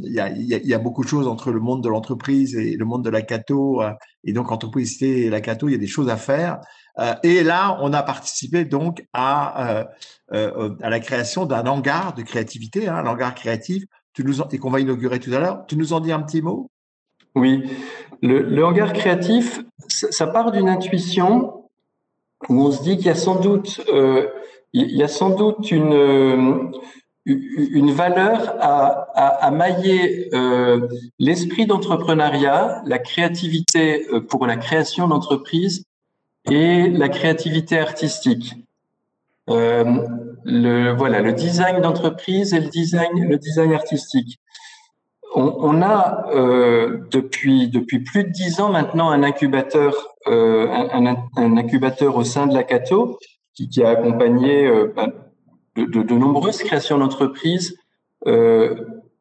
il 0.02 0.12
y, 0.12 0.20
a, 0.20 0.30
y, 0.30 0.74
a, 0.74 0.78
beaucoup 0.78 1.04
de 1.04 1.08
choses 1.08 1.26
entre 1.26 1.52
le 1.52 1.60
monde 1.60 1.82
de 1.82 1.88
l'entreprise 1.88 2.54
et 2.56 2.76
le 2.76 2.84
monde 2.84 3.04
de 3.04 3.10
la 3.10 3.22
Cato. 3.22 3.67
Euh, 3.76 3.90
et 4.24 4.32
donc, 4.32 4.50
entreprise 4.50 5.02
et 5.02 5.30
la 5.30 5.40
Cato, 5.40 5.68
il 5.68 5.72
y 5.72 5.74
a 5.74 5.78
des 5.78 5.86
choses 5.86 6.08
à 6.08 6.16
faire. 6.16 6.60
Euh, 6.98 7.14
et 7.22 7.42
là, 7.42 7.78
on 7.80 7.92
a 7.92 8.02
participé 8.02 8.64
donc 8.64 9.04
à, 9.12 9.86
euh, 10.32 10.74
la 10.80 11.00
création 11.00 11.46
d'un 11.46 11.66
hangar 11.66 12.14
de 12.14 12.22
créativité, 12.22 12.88
hein, 12.88 12.96
un 12.96 13.06
hangar 13.06 13.34
créatif, 13.34 13.84
tu 14.12 14.24
nous 14.24 14.42
et 14.42 14.58
qu'on 14.58 14.70
va 14.70 14.80
inaugurer 14.80 15.20
tout 15.20 15.32
à 15.32 15.38
l'heure. 15.38 15.64
Tu 15.68 15.76
nous 15.76 15.92
en 15.92 16.00
dis 16.00 16.12
un 16.12 16.20
petit 16.20 16.42
mot? 16.42 16.70
Oui, 17.34 17.70
le, 18.20 18.40
le 18.40 18.64
hangar 18.64 18.92
créatif, 18.92 19.60
ça 19.86 20.26
part 20.26 20.50
d'une 20.50 20.68
intuition 20.68 21.70
où 22.48 22.62
on 22.62 22.72
se 22.72 22.82
dit 22.82 22.96
qu'il 22.96 23.06
y 23.06 23.10
a 23.10 23.14
sans 23.14 23.36
doute, 23.36 23.80
il 24.72 24.96
y 24.96 25.02
a 25.02 25.08
sans 25.08 25.30
doute 25.30 25.70
une 25.70 26.72
une 27.26 27.90
valeur 27.92 28.56
à, 28.60 29.44
à, 29.44 29.50
mailler 29.50 30.30
euh, 30.34 30.88
l'esprit 31.18 31.66
d'entrepreneuriat, 31.66 32.82
la 32.86 32.98
créativité 32.98 34.06
euh, 34.12 34.20
pour 34.20 34.46
la 34.46 34.56
création 34.56 35.08
d'entreprises 35.08 35.84
et 36.50 36.88
la 36.88 37.08
créativité 37.08 37.78
artistique. 37.78 38.54
Euh, 39.50 39.84
le, 40.44 40.92
voilà, 40.92 41.20
le 41.20 41.32
design 41.32 41.80
d'entreprise 41.82 42.54
et 42.54 42.60
le 42.60 42.68
design, 42.68 43.28
le 43.28 43.36
design 43.36 43.72
artistique. 43.72 44.38
On, 45.34 45.82
a 45.82 46.24
depuis 47.10 47.68
depuis 47.68 48.00
plus 48.00 48.24
de 48.24 48.30
dix 48.30 48.60
ans 48.60 48.70
maintenant 48.70 49.10
un 49.10 49.22
incubateur, 49.22 50.16
un, 50.26 51.16
incubateur 51.36 52.16
au 52.16 52.24
sein 52.24 52.46
de 52.46 52.54
la 52.54 52.62
Cato 52.62 53.18
qui, 53.54 53.68
qui 53.68 53.84
a 53.84 53.90
accompagné 53.90 54.70
de, 55.86 56.14
nombreuses 56.14 56.58
créations 56.58 56.98
d'entreprises 56.98 57.76
euh, 58.26 58.74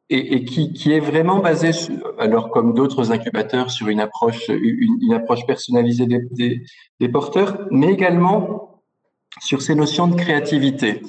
et, 0.10 0.46
qui, 0.46 0.94
est 0.94 1.02
vraiment 1.02 1.40
basée, 1.40 1.72
alors 2.18 2.50
comme 2.50 2.74
d'autres 2.74 3.12
incubateurs, 3.12 3.70
sur 3.70 3.90
une 3.90 4.00
approche, 4.00 4.48
une, 4.48 5.14
approche 5.14 5.46
personnalisée 5.46 6.08
des, 6.08 7.10
porteurs, 7.10 7.68
mais 7.72 7.92
également 7.92 8.82
sur 9.42 9.62
ces 9.62 9.76
notions 9.76 10.08
de 10.08 10.16
créativité. 10.16 11.02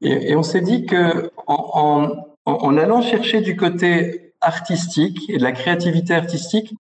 Et, 0.00 0.34
on 0.36 0.42
s'est 0.42 0.62
dit 0.62 0.86
que 0.86 1.30
en, 1.46 2.76
allant 2.78 3.02
chercher 3.02 3.42
du 3.42 3.56
côté 3.56 4.32
artistique 4.40 5.28
et 5.28 5.36
de 5.36 5.42
la 5.42 5.52
créativité 5.52 6.14
artistique, 6.14 6.74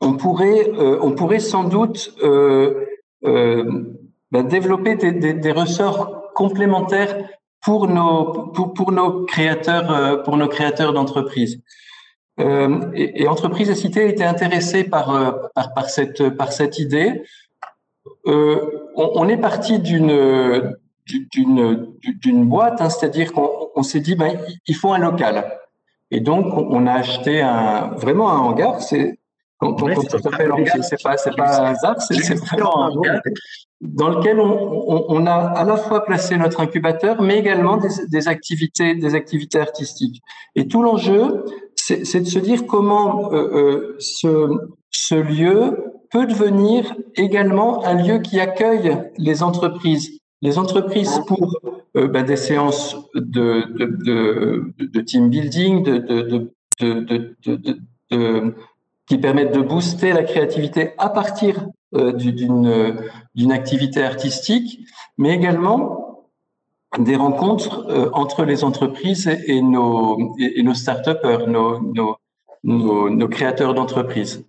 on 0.00 0.14
pourrait, 0.14 0.70
euh, 0.70 0.98
on 1.02 1.12
pourrait 1.12 1.40
sans 1.40 1.64
doute 1.64 2.14
euh, 2.22 2.86
ben 3.22 4.42
développer 4.42 4.96
des 4.96 5.52
ressorts 5.52 6.21
complémentaire 6.34 7.16
pour 7.64 7.86
nos 7.88 8.48
pour, 8.48 8.74
pour 8.74 8.92
nos 8.92 9.24
créateurs 9.24 9.90
euh, 9.90 10.16
pour 10.16 10.36
nos 10.36 10.48
créateurs 10.48 10.92
d'entreprises. 10.92 11.62
Euh, 12.40 12.90
et, 12.94 13.22
et 13.22 13.28
Entreprise 13.28 13.68
et 13.68 13.74
Cité 13.74 14.08
était 14.08 14.24
intéressé 14.24 14.84
par, 14.84 15.14
euh, 15.14 15.32
par, 15.54 15.74
par, 15.74 15.90
cette, 15.90 16.30
par 16.30 16.52
cette 16.52 16.78
idée. 16.78 17.22
Euh, 18.26 18.88
on, 18.96 19.12
on, 19.14 19.28
est 19.28 19.36
parti 19.36 19.78
d'une 19.78 20.76
d'une 21.06 21.94
d'une 22.04 22.44
boîte, 22.46 22.80
hein, 22.80 22.88
c'est-à-dire 22.88 23.32
qu'on 23.32 23.68
on, 23.74 23.82
s'est 23.82 24.00
dit 24.00 24.14
ben 24.14 24.38
il 24.66 24.74
faut 24.74 24.92
un 24.92 24.98
local. 24.98 25.58
Et 26.10 26.20
donc 26.20 26.46
on 26.56 26.86
a 26.86 26.94
acheté 26.94 27.42
un 27.42 27.88
vraiment 27.96 28.30
un 28.30 28.38
hangar. 28.38 28.80
C'est 28.80 29.18
quand, 29.58 29.74
quand, 29.74 29.90
on 29.96 30.18
s'appelle 30.18 30.52
c'est 30.82 31.02
pas 31.02 31.16
c'est 31.16 31.36
pas 31.36 31.60
un 31.60 31.64
hasard, 31.72 32.00
c'est 32.00 32.34
vraiment 32.34 32.84
un 32.84 32.90
hangar 32.90 33.20
dans 33.82 34.10
lequel 34.10 34.38
on, 34.38 35.26
a 35.26 35.32
à 35.32 35.64
la 35.64 35.76
fois 35.76 36.04
placé 36.04 36.36
notre 36.36 36.60
incubateur, 36.60 37.20
mais 37.20 37.38
également 37.38 37.78
des, 37.78 38.28
activités, 38.28 38.94
des 38.94 39.16
activités 39.16 39.58
artistiques. 39.58 40.22
Et 40.54 40.68
tout 40.68 40.82
l'enjeu, 40.82 41.44
c'est 41.74 42.20
de 42.20 42.28
se 42.28 42.38
dire 42.38 42.64
comment 42.66 43.32
euh, 43.32 43.96
euh, 44.24 44.58
ce, 44.88 45.14
lieu 45.14 45.84
peut 46.12 46.26
devenir 46.26 46.94
également 47.16 47.84
un 47.84 47.94
lieu 47.94 48.18
qui 48.20 48.38
accueille 48.38 48.96
les 49.18 49.42
entreprises. 49.42 50.20
Les 50.42 50.58
entreprises 50.58 51.20
pour 51.26 51.58
euh, 51.96 52.06
ben, 52.06 52.24
des 52.24 52.36
séances 52.36 52.96
de, 53.16 55.00
team 55.02 55.28
building, 55.28 55.82
qui 59.08 59.18
permettent 59.18 59.54
de 59.54 59.60
booster 59.60 60.12
la 60.12 60.22
créativité 60.22 60.92
à 60.98 61.08
partir 61.08 61.66
euh, 61.66 61.70
d'une 61.92 62.96
d'une 63.34 63.52
activité 63.52 64.02
artistique, 64.02 64.80
mais 65.18 65.34
également 65.34 66.02
des 66.98 67.16
rencontres 67.16 67.86
euh, 67.88 68.10
entre 68.12 68.44
les 68.44 68.64
entreprises 68.64 69.28
et, 69.46 69.62
nos 69.62 70.34
et, 70.38 70.62
nos 70.62 70.74
start-upers, 70.74 71.46
nos, 71.48 71.80
nos, 71.80 72.18
nos, 73.10 73.28
créateurs 73.28 73.74
d'entreprises. 73.74 74.44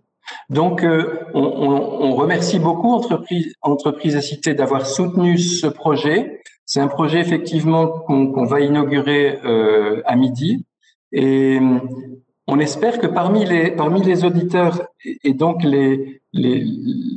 Donc, 0.50 0.84
euh, 0.84 1.20
on, 1.34 2.16
remercie 2.16 2.60
beaucoup 2.60 2.92
Entreprise, 2.92 3.54
Entreprise 3.62 4.16
à 4.16 4.22
Cité 4.22 4.54
d'avoir 4.54 4.86
soutenu 4.86 5.38
ce 5.38 5.68
projet. 5.68 6.42
C'est 6.66 6.80
un 6.80 6.88
projet 6.88 7.20
effectivement 7.20 7.88
qu'on 7.88 8.46
va 8.46 8.62
inaugurer 8.62 9.40
euh, 9.46 10.02
à 10.06 10.16
midi. 10.16 10.66
Et 11.12 11.60
on 12.48 12.60
espère 12.60 13.00
que 13.00 13.08
parmi 13.08 13.46
les, 13.46 13.72
parmi 13.72 14.02
les 14.04 14.26
auditeurs 14.26 14.82
et, 15.24 15.34
donc 15.34 15.64
les, 15.64 16.22
les, 16.34 16.66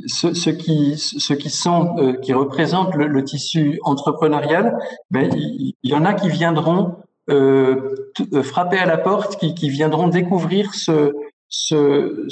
ceux, 0.07 0.33
ceux, 0.33 0.53
qui, 0.53 0.97
ceux 0.97 1.35
qui 1.35 1.49
sont, 1.49 1.95
euh, 1.97 2.13
qui 2.13 2.33
représentent 2.33 2.95
le, 2.95 3.07
le, 3.07 3.23
tissu 3.23 3.79
entrepreneurial, 3.83 4.77
ben, 5.11 5.29
il, 5.35 5.73
y, 5.83 5.93
en 5.93 6.05
a 6.05 6.13
qui 6.13 6.29
viendront 6.29 6.95
euh, 7.29 7.95
euh, 8.33 8.41
frapper 8.43 8.77
à 8.77 8.85
la 8.85 8.97
porte, 8.97 9.37
qui, 9.37 9.53
qui 9.53 9.69
viendront 9.69 10.07
découvrir 10.07 10.73
ce, 10.73 11.13
ce, 11.49 12.25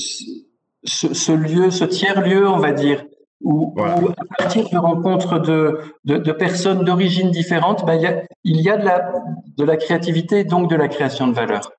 ce, 0.86 1.14
ce, 1.14 1.32
lieu, 1.34 1.72
ce 1.72 1.84
tiers-lieu, 1.84 2.48
on 2.48 2.60
va 2.60 2.72
dire, 2.72 3.04
où, 3.42 3.74
voilà. 3.76 4.00
où, 4.00 4.08
à 4.08 4.36
partir 4.38 4.70
de 4.70 4.78
rencontres 4.78 5.40
de, 5.40 5.80
de, 6.06 6.18
de 6.18 6.32
personnes 6.32 6.86
d'origine 6.86 7.30
différentes, 7.30 7.86
ben, 7.86 7.96
il, 7.96 8.02
y 8.04 8.08
a, 8.08 8.24
il 8.46 8.62
y 8.62 8.70
a 8.70 8.78
de 8.78 8.86
la, 8.86 9.12
de 9.58 9.66
la 9.66 9.76
créativité, 9.76 10.46
donc 10.46 10.70
de 10.70 10.78
la 10.78 10.88
création 10.88 11.28
de 11.28 11.34
valeur. 11.34 11.70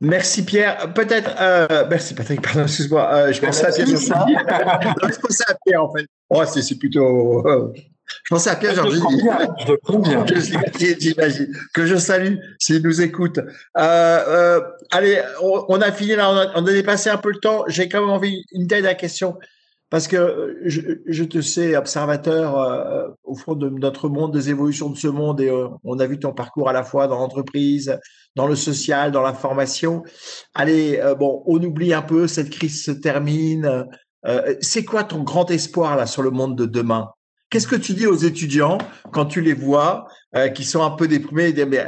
Merci 0.00 0.44
Pierre. 0.44 0.92
Peut-être, 0.94 1.30
euh, 1.40 1.86
merci 1.90 2.14
Patrick, 2.14 2.40
pardon, 2.40 2.62
excuse-moi. 2.62 3.12
Euh, 3.12 3.32
je 3.32 3.40
pensais 3.40 3.66
à 3.66 3.72
Pierre. 3.72 3.86
je 3.88 5.18
pensais 5.18 5.44
à 5.48 5.56
Pierre 5.66 5.82
en 5.82 5.92
fait. 5.92 6.06
Oh, 6.30 6.44
c'est 6.44 6.78
plutôt. 6.78 7.46
Euh, 7.46 7.72
je 8.24 8.30
pensais 8.30 8.50
à 8.50 8.56
Pierre 8.56 8.74
Georges. 8.74 8.94
Je 8.94 9.72
le 9.72 9.78
prends 9.78 9.98
bien. 9.98 10.24
J'imagine. 11.00 11.52
Que 11.74 11.84
je 11.84 11.96
salue 11.96 12.36
s'il 12.60 12.82
nous 12.82 13.02
écoute. 13.02 13.40
Allez, 13.74 15.20
on, 15.42 15.64
on, 15.68 15.80
a 15.80 15.90
fini 15.90 16.14
là, 16.14 16.30
on 16.30 16.36
a, 16.36 16.52
on 16.54 16.66
a, 16.66 16.72
dépassé 16.72 17.10
un 17.10 17.18
peu 17.18 17.30
le 17.30 17.40
temps. 17.40 17.64
J'ai 17.66 17.88
quand 17.88 18.00
même 18.00 18.10
envie 18.10 18.44
une 18.52 18.66
dernière 18.68 18.96
question. 18.96 19.36
Parce 19.90 20.06
que 20.06 20.58
je, 20.64 20.80
je 21.06 21.24
te 21.24 21.40
sais 21.40 21.76
observateur 21.76 22.58
euh, 22.58 23.08
au 23.24 23.34
fond 23.34 23.54
de 23.54 23.68
notre 23.70 24.08
monde, 24.08 24.32
des 24.32 24.50
évolutions 24.50 24.90
de 24.90 24.96
ce 24.96 25.08
monde, 25.08 25.40
et 25.40 25.48
euh, 25.48 25.68
on 25.84 25.98
a 25.98 26.06
vu 26.06 26.18
ton 26.18 26.32
parcours 26.32 26.68
à 26.68 26.72
la 26.72 26.82
fois 26.82 27.06
dans 27.08 27.18
l'entreprise, 27.18 27.98
dans 28.36 28.46
le 28.46 28.54
social, 28.54 29.12
dans 29.12 29.22
la 29.22 29.32
formation. 29.32 30.02
Allez, 30.54 30.98
euh, 30.98 31.14
bon, 31.14 31.42
on 31.46 31.62
oublie 31.62 31.94
un 31.94 32.02
peu, 32.02 32.26
cette 32.26 32.50
crise 32.50 32.84
se 32.84 32.90
termine. 32.90 33.86
Euh, 34.26 34.54
c'est 34.60 34.84
quoi 34.84 35.04
ton 35.04 35.22
grand 35.22 35.50
espoir 35.50 35.96
là 35.96 36.06
sur 36.06 36.22
le 36.22 36.30
monde 36.30 36.56
de 36.56 36.66
demain? 36.66 37.10
Qu'est-ce 37.50 37.66
que 37.66 37.76
tu 37.76 37.94
dis 37.94 38.06
aux 38.06 38.16
étudiants 38.16 38.78
quand 39.12 39.26
tu 39.26 39.40
les 39.40 39.54
vois 39.54 40.06
euh, 40.36 40.48
qui 40.48 40.64
sont 40.64 40.82
un 40.82 40.90
peu 40.90 41.08
déprimés 41.08 41.48
et 41.48 41.64
mais, 41.64 41.84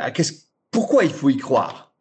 pourquoi 0.71 1.05
il 1.05 1.11
faut 1.11 1.29
y 1.29 1.37
croire? 1.37 1.93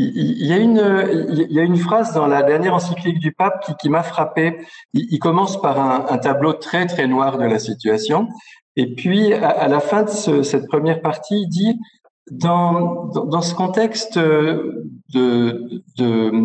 Il 0.00 0.46
y, 0.46 0.52
a 0.52 1.62
une, 1.62 1.76
phrase 1.76 2.14
dans 2.14 2.28
la 2.28 2.44
dernière 2.44 2.74
encyclique 2.74 3.18
du 3.18 3.32
pape 3.32 3.64
qui, 3.80 3.88
m'a 3.88 4.04
frappé. 4.04 4.58
Il, 4.94 5.18
commence 5.18 5.60
par 5.60 6.12
un, 6.12 6.18
tableau 6.18 6.52
très 6.52 6.86
très 6.86 7.08
noir 7.08 7.36
de 7.36 7.44
la 7.44 7.58
situation, 7.58 8.28
et 8.76 8.94
puis 8.94 9.34
à, 9.34 9.66
la 9.66 9.80
fin 9.80 10.04
de 10.04 10.08
ce, 10.08 10.44
cette 10.44 10.68
première 10.68 11.00
partie, 11.00 11.42
il 11.42 11.48
dit 11.48 11.78
dans, 12.30 13.10
ce 13.42 13.54
contexte 13.54 14.18
de, 14.18 14.84
de, 15.14 16.42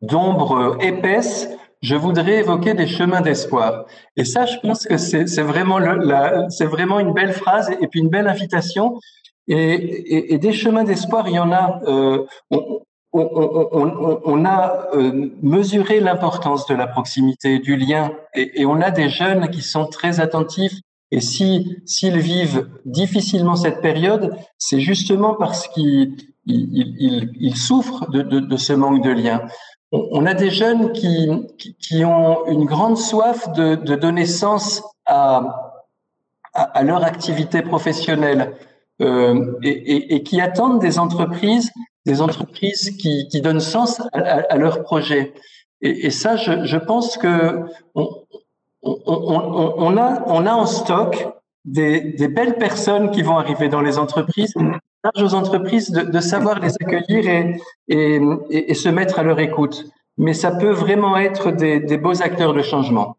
d'ombre 0.00 0.78
épaisse, 0.80 1.50
je 1.82 1.94
voudrais 1.94 2.38
évoquer 2.38 2.72
des 2.72 2.86
chemins 2.86 3.20
d'espoir. 3.20 3.84
Et 4.16 4.24
ça, 4.24 4.46
je 4.46 4.56
pense 4.60 4.86
que 4.86 4.96
c'est 4.96 5.42
vraiment 5.42 5.78
une 5.78 7.12
belle 7.12 7.34
phrase 7.34 7.70
et 7.82 7.86
puis 7.86 8.00
une 8.00 8.08
belle 8.08 8.28
invitation 8.28 8.98
Et, 9.48 10.38
des 10.38 10.52
chemins 10.52 10.84
d'espoir, 10.84 11.26
il 11.28 11.34
y 11.34 11.38
en 11.38 11.52
a. 11.52 11.80
Euh, 11.86 12.26
on, 13.12 14.44
a 14.44 14.86
euh, 14.94 15.30
mesuré 15.42 16.00
l'importance 16.00 16.66
de 16.66 16.74
la 16.74 16.86
proximité, 16.86 17.58
du 17.58 17.76
lien, 17.76 18.12
et, 18.34 18.66
on 18.66 18.80
a 18.82 18.90
des 18.90 19.08
jeunes 19.08 19.48
qui 19.48 19.62
sont 19.62 19.86
très 19.86 20.20
attentifs. 20.20 20.74
Et 21.10 21.22
si 21.22 21.78
s'ils 21.86 22.18
vivent 22.18 22.68
difficilement 22.84 23.56
cette 23.56 23.80
période, 23.80 24.36
c'est 24.58 24.80
justement 24.80 25.34
parce 25.34 25.66
qu'ils 25.68 26.16
ils, 26.44 27.32
ils, 27.40 27.56
souffrent 27.56 28.10
de, 28.10 28.56
ce 28.58 28.74
manque 28.74 29.02
de 29.02 29.10
lien. 29.10 29.42
On, 29.90 30.26
a 30.26 30.34
des 30.34 30.50
jeunes 30.50 30.92
qui, 30.92 31.30
qui, 31.80 32.04
ont 32.04 32.46
une 32.46 32.66
grande 32.66 32.98
soif 32.98 33.50
de, 33.54 33.74
donner 33.94 34.26
sens 34.26 34.82
à, 35.06 35.72
à 36.52 36.82
leur 36.82 37.04
activité 37.04 37.62
professionnelle 37.62 38.54
euh, 39.00 39.52
et, 39.62 40.22
qui 40.22 40.40
attendent 40.40 40.80
des 40.80 40.98
entreprises, 40.98 41.70
des 42.06 42.20
entreprises 42.20 42.96
qui, 42.96 43.40
donnent 43.40 43.60
sens 43.60 44.00
à, 44.12 44.42
à 44.50 44.56
leur 44.56 44.82
projet. 44.82 45.34
Et, 45.80 46.10
ça, 46.10 46.36
je, 46.36 46.76
pense 46.76 47.16
que 47.16 47.62
on, 48.82 49.96
a, 49.96 50.52
en 50.52 50.66
stock 50.66 51.28
des, 51.64 52.28
belles 52.28 52.56
personnes 52.56 53.10
qui 53.12 53.22
vont 53.22 53.38
arriver 53.38 53.68
dans 53.68 53.82
les 53.82 53.98
entreprises, 53.98 54.54
aux 55.16 55.34
entreprises 55.34 55.90
de, 55.90 56.20
savoir 56.20 56.58
les 56.58 56.72
accueillir 56.80 57.54
et, 57.88 58.74
se 58.74 58.88
mettre 58.88 59.20
à 59.20 59.22
leur 59.22 59.38
écoute. 59.38 59.84
Mais 60.16 60.34
ça 60.34 60.50
peut 60.50 60.72
vraiment 60.72 61.16
être 61.16 61.52
des 61.52 61.98
beaux 61.98 62.20
acteurs 62.22 62.54
de 62.54 62.62
changement. 62.62 63.17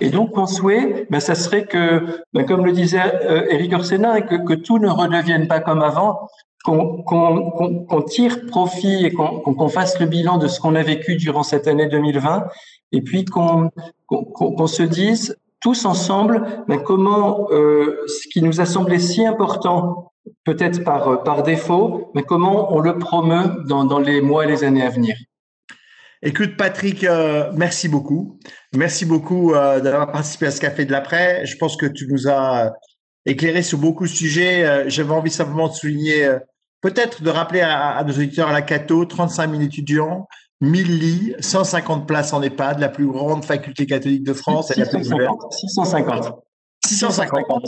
Et 0.00 0.10
donc, 0.10 0.34
mon 0.36 0.46
souhait, 0.46 1.06
ben, 1.10 1.20
ça 1.20 1.34
serait 1.34 1.64
que, 1.64 2.06
ben, 2.32 2.46
comme 2.46 2.64
le 2.64 2.72
disait 2.72 3.00
euh, 3.24 3.46
Éric 3.50 3.72
Orsena, 3.74 4.20
que, 4.20 4.36
que, 4.36 4.54
tout 4.54 4.78
ne 4.78 4.88
redevienne 4.88 5.48
pas 5.48 5.60
comme 5.60 5.82
avant, 5.82 6.28
qu'on 6.64 7.02
qu 7.02 7.86
qu 7.88 8.04
tire 8.04 8.46
profit 8.46 9.06
et 9.06 9.12
qu'on 9.12 9.68
fasse 9.68 9.98
le 9.98 10.06
bilan 10.06 10.38
de 10.38 10.46
ce 10.46 10.60
qu'on 10.60 10.76
a 10.76 10.82
vécu 10.82 11.16
durant 11.16 11.42
cette 11.42 11.66
année 11.66 11.88
2020, 11.88 12.44
et 12.92 13.02
puis 13.02 13.24
qu'on 13.24 13.70
qu 14.08 14.66
se 14.68 14.82
dise 14.82 15.36
tous 15.60 15.84
ensemble 15.84 16.64
ben, 16.68 16.78
comment 16.78 17.48
euh, 17.50 18.04
ce 18.06 18.28
qui 18.28 18.42
nous 18.42 18.60
a 18.60 18.66
semblé 18.66 18.98
si 18.98 19.24
important, 19.26 20.12
peut-être 20.44 20.84
par, 20.84 21.22
par 21.22 21.42
défaut, 21.42 22.10
mais 22.14 22.22
comment 22.22 22.72
on 22.74 22.80
le 22.80 22.98
promeut 22.98 23.64
dans, 23.66 23.84
dans 23.84 23.98
les 23.98 24.20
mois 24.20 24.44
et 24.44 24.48
les 24.48 24.64
années 24.64 24.82
à 24.84 24.90
venir. 24.90 25.16
Écoute, 26.24 26.56
Patrick, 26.56 27.02
euh, 27.02 27.50
merci 27.56 27.88
beaucoup. 27.88 28.38
Merci 28.76 29.04
beaucoup 29.04 29.54
euh, 29.54 29.80
d'avoir 29.80 30.12
participé 30.12 30.46
à 30.46 30.50
ce 30.52 30.60
café 30.60 30.84
de 30.84 30.92
l'après. 30.92 31.44
Je 31.46 31.56
pense 31.56 31.76
que 31.76 31.86
tu 31.86 32.06
nous 32.06 32.28
as 32.28 32.72
éclairé 33.26 33.62
sur 33.62 33.78
beaucoup 33.78 34.04
de 34.04 34.10
sujets. 34.10 34.64
Euh, 34.64 34.84
j'avais 34.86 35.12
envie 35.12 35.32
simplement 35.32 35.66
de 35.66 35.72
souligner, 35.72 36.30
peut-être 36.80 37.24
de 37.24 37.30
rappeler 37.30 37.60
à, 37.60 37.96
à, 37.96 38.04
nos 38.04 38.12
auditeurs 38.12 38.48
à 38.48 38.52
la 38.52 38.62
Cato, 38.62 39.04
35 39.04 39.50
000 39.50 39.62
étudiants, 39.62 40.28
1000 40.60 41.00
lits, 41.00 41.34
150 41.40 42.06
places 42.06 42.32
en 42.32 42.40
EHPAD, 42.40 42.78
la 42.78 42.88
plus 42.88 43.08
grande 43.08 43.44
faculté 43.44 43.86
catholique 43.86 44.22
de 44.22 44.32
France. 44.32 44.72
650. 44.72 45.52
650. 45.52 46.34
650. 46.86 47.64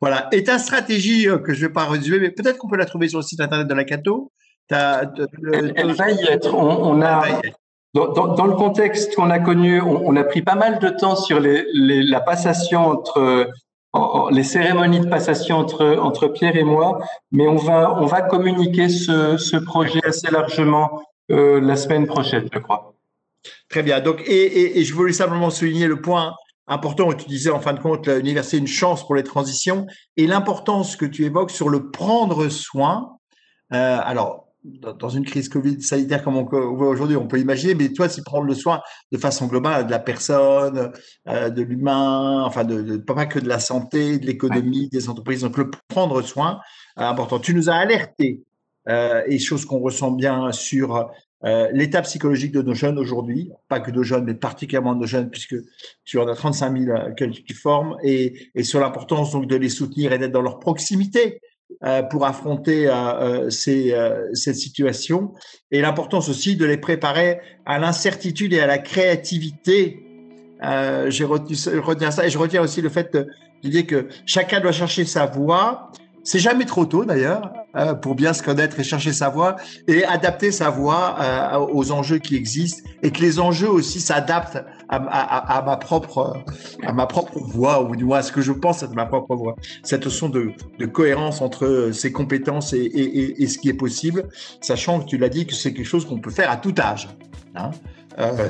Voilà. 0.00 0.26
Et 0.32 0.42
ta 0.42 0.58
stratégie, 0.58 1.28
que 1.44 1.54
je 1.54 1.62
ne 1.62 1.68
vais 1.68 1.72
pas 1.72 1.84
résumer, 1.84 2.18
mais 2.18 2.32
peut-être 2.32 2.58
qu'on 2.58 2.68
peut 2.68 2.76
la 2.76 2.86
trouver 2.86 3.08
sur 3.08 3.20
le 3.20 3.24
site 3.24 3.40
internet 3.40 3.68
de 3.68 3.74
la 3.74 3.84
Cato. 3.84 4.32
Elle, 4.70 5.72
elle, 5.76 5.92
va 5.92 6.10
y 6.10 6.24
être. 6.26 6.54
On, 6.54 6.98
on 6.98 7.02
a, 7.02 7.40
dans, 7.94 8.12
dans, 8.12 8.34
dans, 8.34 8.46
le 8.46 8.54
contexte 8.54 9.14
qu'on 9.14 9.30
a 9.30 9.38
connu, 9.38 9.80
on, 9.80 10.06
on, 10.06 10.16
a 10.16 10.24
pris 10.24 10.42
pas 10.42 10.54
mal 10.54 10.78
de 10.80 10.88
temps 10.88 11.16
sur 11.16 11.40
les, 11.40 11.66
les, 11.72 12.02
la 12.02 12.20
passation 12.20 12.86
entre 12.86 13.48
les 14.30 14.42
cérémonies 14.42 15.00
de 15.00 15.08
passation 15.08 15.56
entre, 15.56 15.96
entre 15.98 16.28
Pierre 16.28 16.56
et 16.56 16.64
moi, 16.64 17.00
mais 17.32 17.46
on 17.46 17.56
va, 17.56 17.96
on 18.00 18.06
va 18.06 18.22
communiquer 18.22 18.88
ce, 18.88 19.36
ce 19.36 19.56
projet 19.56 20.04
assez 20.04 20.30
largement 20.30 21.02
euh, 21.30 21.60
la 21.60 21.76
semaine 21.76 22.06
prochaine, 22.06 22.48
je 22.52 22.58
crois. 22.58 22.94
Très 23.68 23.82
bien. 23.82 24.00
Donc, 24.00 24.22
et, 24.26 24.32
et, 24.32 24.78
et, 24.78 24.84
je 24.84 24.94
voulais 24.94 25.12
simplement 25.12 25.50
souligner 25.50 25.86
le 25.86 26.00
point 26.00 26.34
important 26.66 27.08
où 27.08 27.14
tu 27.14 27.26
disais 27.28 27.50
en 27.50 27.60
fin 27.60 27.72
de 27.72 27.80
compte 27.80 28.08
l'université 28.08 28.56
est 28.56 28.60
une 28.60 28.66
chance 28.66 29.04
pour 29.06 29.14
les 29.14 29.22
transitions 29.22 29.86
et 30.16 30.26
l'importance 30.26 30.96
que 30.96 31.06
tu 31.06 31.24
évoques 31.24 31.52
sur 31.52 31.68
le 31.68 31.90
prendre 31.90 32.48
soin. 32.48 33.18
Euh, 33.72 33.98
alors, 34.02 34.45
dans 34.98 35.08
une 35.08 35.24
crise 35.24 35.48
Covid 35.48 35.80
sanitaire 35.80 36.22
comme 36.22 36.36
on 36.36 36.44
voit 36.44 36.88
aujourd'hui, 36.88 37.16
on 37.16 37.26
peut 37.26 37.38
imaginer, 37.38 37.74
mais 37.74 37.92
toi, 37.92 38.08
c'est 38.08 38.24
prendre 38.24 38.46
le 38.46 38.54
soin 38.54 38.80
de 39.12 39.18
façon 39.18 39.46
globale 39.46 39.86
de 39.86 39.90
la 39.90 39.98
personne, 39.98 40.92
euh, 41.28 41.50
de 41.50 41.62
l'humain, 41.62 42.42
enfin, 42.44 42.64
de, 42.64 42.82
de, 42.82 42.96
pas 42.96 43.26
que 43.26 43.38
de 43.38 43.48
la 43.48 43.58
santé, 43.58 44.18
de 44.18 44.26
l'économie, 44.26 44.88
des 44.88 45.08
entreprises. 45.08 45.42
Donc, 45.42 45.56
le 45.56 45.70
prendre 45.88 46.22
soin, 46.22 46.60
euh, 46.98 47.02
important. 47.02 47.38
Tu 47.38 47.54
nous 47.54 47.70
as 47.70 47.74
alerté, 47.74 48.42
euh, 48.88 49.22
et 49.26 49.38
chose 49.38 49.64
qu'on 49.64 49.78
ressent 49.78 50.10
bien 50.10 50.52
sur 50.52 51.10
l'état 51.72 52.02
psychologique 52.02 52.50
de 52.50 52.62
nos 52.62 52.74
jeunes 52.74 52.98
aujourd'hui, 52.98 53.52
pas 53.68 53.78
que 53.78 53.92
de 53.92 54.02
jeunes, 54.02 54.24
mais 54.24 54.34
particulièrement 54.34 54.96
de 54.96 55.00
nos 55.00 55.06
jeunes, 55.06 55.30
puisque 55.30 55.54
tu 56.04 56.18
en 56.18 56.26
as 56.26 56.34
35 56.34 56.76
000 56.76 56.98
qui 57.46 57.52
forment, 57.52 57.96
et, 58.02 58.50
et 58.56 58.64
sur 58.64 58.80
l'importance 58.80 59.30
donc 59.30 59.46
de 59.46 59.54
les 59.54 59.68
soutenir 59.68 60.12
et 60.12 60.18
d'être 60.18 60.32
dans 60.32 60.42
leur 60.42 60.58
proximité 60.58 61.40
pour 62.10 62.24
affronter 62.24 62.88
euh, 62.88 62.92
euh, 62.92 63.50
ces, 63.50 63.94
cette 64.32 64.56
situation. 64.56 65.32
Et 65.70 65.80
l'importance 65.80 66.28
aussi 66.28 66.56
de 66.56 66.64
les 66.64 66.78
préparer 66.78 67.40
à 67.64 67.78
l'incertitude 67.78 68.52
et 68.52 68.60
à 68.60 68.66
la 68.66 68.78
créativité. 68.78 70.02
J'ai 71.08 71.24
retenu, 71.24 71.56
retenu 71.80 72.10
ça 72.10 72.26
et 72.26 72.30
je 72.30 72.38
retiens 72.38 72.62
aussi 72.62 72.80
le 72.80 72.88
fait 72.88 73.16
l'idée 73.62 73.84
que 73.84 74.08
chacun 74.24 74.60
doit 74.60 74.72
chercher 74.72 75.04
sa 75.04 75.26
voie. 75.26 75.90
C'est 76.24 76.38
jamais 76.38 76.64
trop 76.64 76.86
tôt 76.86 77.04
d'ailleurs 77.04 77.52
euh, 77.76 77.94
pour 77.94 78.14
bien 78.14 78.32
se 78.32 78.42
connaître 78.42 78.78
et 78.80 78.84
chercher 78.84 79.12
sa 79.12 79.28
voie 79.28 79.56
et 79.88 80.04
adapter 80.04 80.50
sa 80.50 80.70
voie 80.70 81.16
euh, 81.20 81.58
aux 81.72 81.90
enjeux 81.92 82.18
qui 82.18 82.36
existent 82.36 82.88
et 83.02 83.10
que 83.10 83.20
les 83.20 83.38
enjeux 83.38 83.70
aussi 83.70 84.00
s'adaptent 84.00 84.64
à, 84.88 85.62
ma 85.66 85.76
propre 85.76 86.44
à 86.84 86.92
ma 86.92 87.06
propre 87.06 87.38
voie 87.40 87.82
ou 87.82 87.96
du 87.96 88.04
moins 88.04 88.18
à 88.18 88.22
ce 88.22 88.30
que 88.30 88.40
je 88.40 88.52
pense 88.52 88.82
être 88.82 88.94
ma 88.94 89.06
propre 89.06 89.34
voie. 89.34 89.56
Cette 89.82 90.04
notion 90.04 90.28
de, 90.28 90.52
de 90.78 90.86
cohérence 90.86 91.40
entre 91.40 91.90
ses 91.92 92.12
compétences 92.12 92.72
et, 92.72 92.78
et, 92.78 93.42
et, 93.42 93.46
ce 93.48 93.58
qui 93.58 93.68
est 93.68 93.74
possible, 93.74 94.28
sachant 94.60 95.00
que 95.00 95.06
tu 95.06 95.18
l'as 95.18 95.28
dit 95.28 95.46
que 95.46 95.54
c'est 95.54 95.72
quelque 95.72 95.86
chose 95.86 96.06
qu'on 96.06 96.20
peut 96.20 96.30
faire 96.30 96.50
à 96.50 96.56
tout 96.56 96.74
âge. 96.78 97.08
Hein 97.56 97.70
euh, 98.18 98.48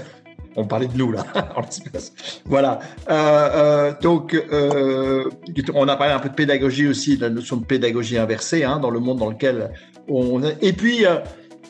on 0.57 0.67
parlait 0.67 0.89
de 0.89 0.97
nous 0.97 1.13
là. 1.13 1.25
Voilà. 2.47 2.81
Euh, 3.11 3.13
euh, 3.55 3.93
donc, 4.01 4.35
euh, 4.35 5.29
on 5.75 5.89
a 5.89 5.97
parlé 5.97 6.13
un 6.13 6.19
peu 6.19 6.29
de 6.29 6.35
pédagogie 6.35 6.89
aussi, 6.89 7.17
de 7.17 7.23
la 7.23 7.31
notion 7.31 7.57
de 7.57 7.65
pédagogie 7.65 8.19
inversée 8.19 8.65
hein, 8.65 8.79
dans 8.79 8.91
le 8.91 9.01
monde 9.01 9.19
dans 9.19 9.31
lequel 9.31 9.71
on. 10.09 10.43
Et 10.63 10.73
puis, 10.73 11.05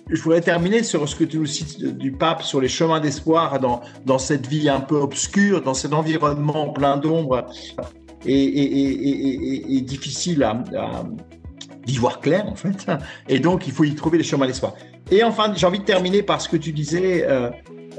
je 0.09 0.23
voudrais 0.23 0.41
terminer 0.41 0.83
sur 0.83 1.09
ce 1.09 1.17
que 1.17 1.25
tu 1.25 1.39
nous 1.39 1.47
cites 1.47 1.85
du 1.85 2.13
pape 2.13 2.43
sur 2.43 2.61
les 2.61 2.69
chemins 2.69 3.01
d'espoir 3.01 3.59
dans 3.59 3.81
dans 4.05 4.19
cette 4.19 4.47
vie 4.47 4.69
un 4.69 4.81
peu 4.81 4.97
obscure, 4.97 5.63
dans 5.63 5.75
cet 5.75 5.93
environnement 5.93 6.73
plein 6.73 6.97
d'ombre 6.97 7.47
et, 8.25 9.81
difficile 9.83 10.43
à, 10.45 10.63
d'y 11.85 11.99
voir 11.99 12.21
clair 12.21 12.47
en 12.47 12.55
fait. 12.55 12.87
Et 13.29 13.41
donc, 13.41 13.67
il 13.67 13.73
faut 13.73 13.85
y 13.85 13.95
trouver 13.95 14.19
les 14.19 14.25
chemins 14.25 14.47
d'espoir. 14.47 14.75
Et 15.11 15.23
enfin, 15.23 15.53
j'ai 15.55 15.67
envie 15.67 15.79
de 15.81 15.85
terminer 15.85 16.23
par 16.23 16.41
ce 16.41 16.49
que 16.49 16.57
tu 16.57 16.73
disais. 16.73 17.25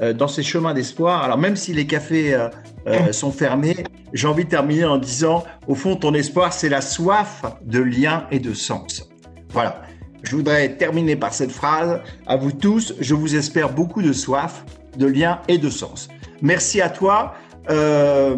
Dans 0.00 0.28
ces 0.28 0.42
chemins 0.42 0.74
d'espoir. 0.74 1.22
Alors 1.22 1.38
même 1.38 1.56
si 1.56 1.72
les 1.72 1.86
cafés 1.86 2.34
euh, 2.34 2.48
euh, 2.86 3.12
sont 3.12 3.32
fermés, 3.32 3.76
j'ai 4.12 4.26
envie 4.26 4.44
de 4.44 4.50
terminer 4.50 4.84
en 4.84 4.98
disant, 4.98 5.44
au 5.66 5.74
fond, 5.74 5.96
ton 5.96 6.14
espoir, 6.14 6.52
c'est 6.52 6.68
la 6.68 6.80
soif 6.80 7.42
de 7.64 7.80
lien 7.80 8.26
et 8.30 8.38
de 8.38 8.54
sens. 8.54 9.08
Voilà. 9.50 9.82
Je 10.22 10.34
voudrais 10.34 10.76
terminer 10.76 11.16
par 11.16 11.32
cette 11.32 11.52
phrase. 11.52 12.00
À 12.26 12.36
vous 12.36 12.52
tous, 12.52 12.94
je 13.00 13.14
vous 13.14 13.36
espère 13.36 13.72
beaucoup 13.72 14.02
de 14.02 14.12
soif, 14.12 14.64
de 14.96 15.06
lien 15.06 15.40
et 15.48 15.58
de 15.58 15.70
sens. 15.70 16.08
Merci 16.42 16.80
à 16.80 16.90
toi. 16.90 17.34
Euh, 17.70 18.36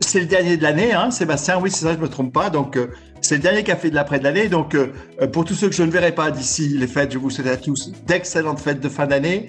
c'est 0.00 0.20
le 0.20 0.26
dernier 0.26 0.56
de 0.56 0.62
l'année, 0.62 0.92
hein, 0.92 1.10
Sébastien. 1.10 1.58
Oui, 1.60 1.70
c'est 1.70 1.84
ça, 1.84 1.92
je 1.92 1.98
me 1.98 2.08
trompe 2.08 2.32
pas. 2.32 2.50
Donc, 2.50 2.76
euh, 2.76 2.88
c'est 3.20 3.36
le 3.36 3.42
dernier 3.42 3.62
café 3.62 3.90
de 3.90 3.94
l'après 3.94 4.18
de 4.18 4.24
l'année. 4.24 4.48
Donc, 4.48 4.74
euh, 4.74 4.88
pour 5.32 5.44
tous 5.44 5.54
ceux 5.54 5.68
que 5.68 5.74
je 5.74 5.82
ne 5.82 5.90
verrai 5.90 6.12
pas 6.12 6.30
d'ici 6.30 6.68
les 6.68 6.86
fêtes, 6.86 7.12
je 7.12 7.18
vous 7.18 7.30
souhaite 7.30 7.48
à 7.48 7.56
tous 7.56 7.92
d'excellentes 8.06 8.60
fêtes 8.60 8.80
de 8.80 8.88
fin 8.88 9.06
d'année 9.06 9.48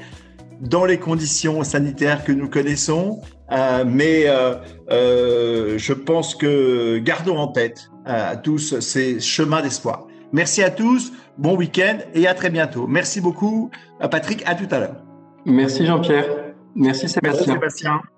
dans 0.62 0.86
les 0.86 0.98
conditions 0.98 1.64
sanitaires 1.64 2.24
que 2.24 2.32
nous 2.32 2.50
connaissons. 2.50 3.22
Euh, 3.52 3.84
mais 3.86 4.24
euh, 4.26 4.56
euh, 4.92 5.78
je 5.78 5.94
pense 5.94 6.34
que 6.36 6.98
gardons 6.98 7.38
en 7.38 7.48
tête 7.48 7.90
euh, 8.08 8.32
à 8.32 8.38
tous 8.38 8.80
ces 8.80 9.20
chemins 9.20 9.62
d'espoir. 9.62 10.08
Merci 10.32 10.64
à 10.64 10.72
tous, 10.72 11.14
bon 11.38 11.56
week-end 11.56 11.98
et 12.14 12.28
à 12.28 12.34
très 12.34 12.50
bientôt. 12.50 12.88
Merci 12.88 13.22
beaucoup, 13.22 13.70
Patrick, 14.12 14.44
à 14.46 14.56
tout 14.56 14.68
à 14.72 14.80
l'heure. 14.80 14.96
Merci 15.46 15.86
Jean-Pierre. 15.86 16.26
Merci 16.76 17.08
Sébastien. 17.08 17.54
Merci 17.54 17.84
Sébastien. 17.86 18.15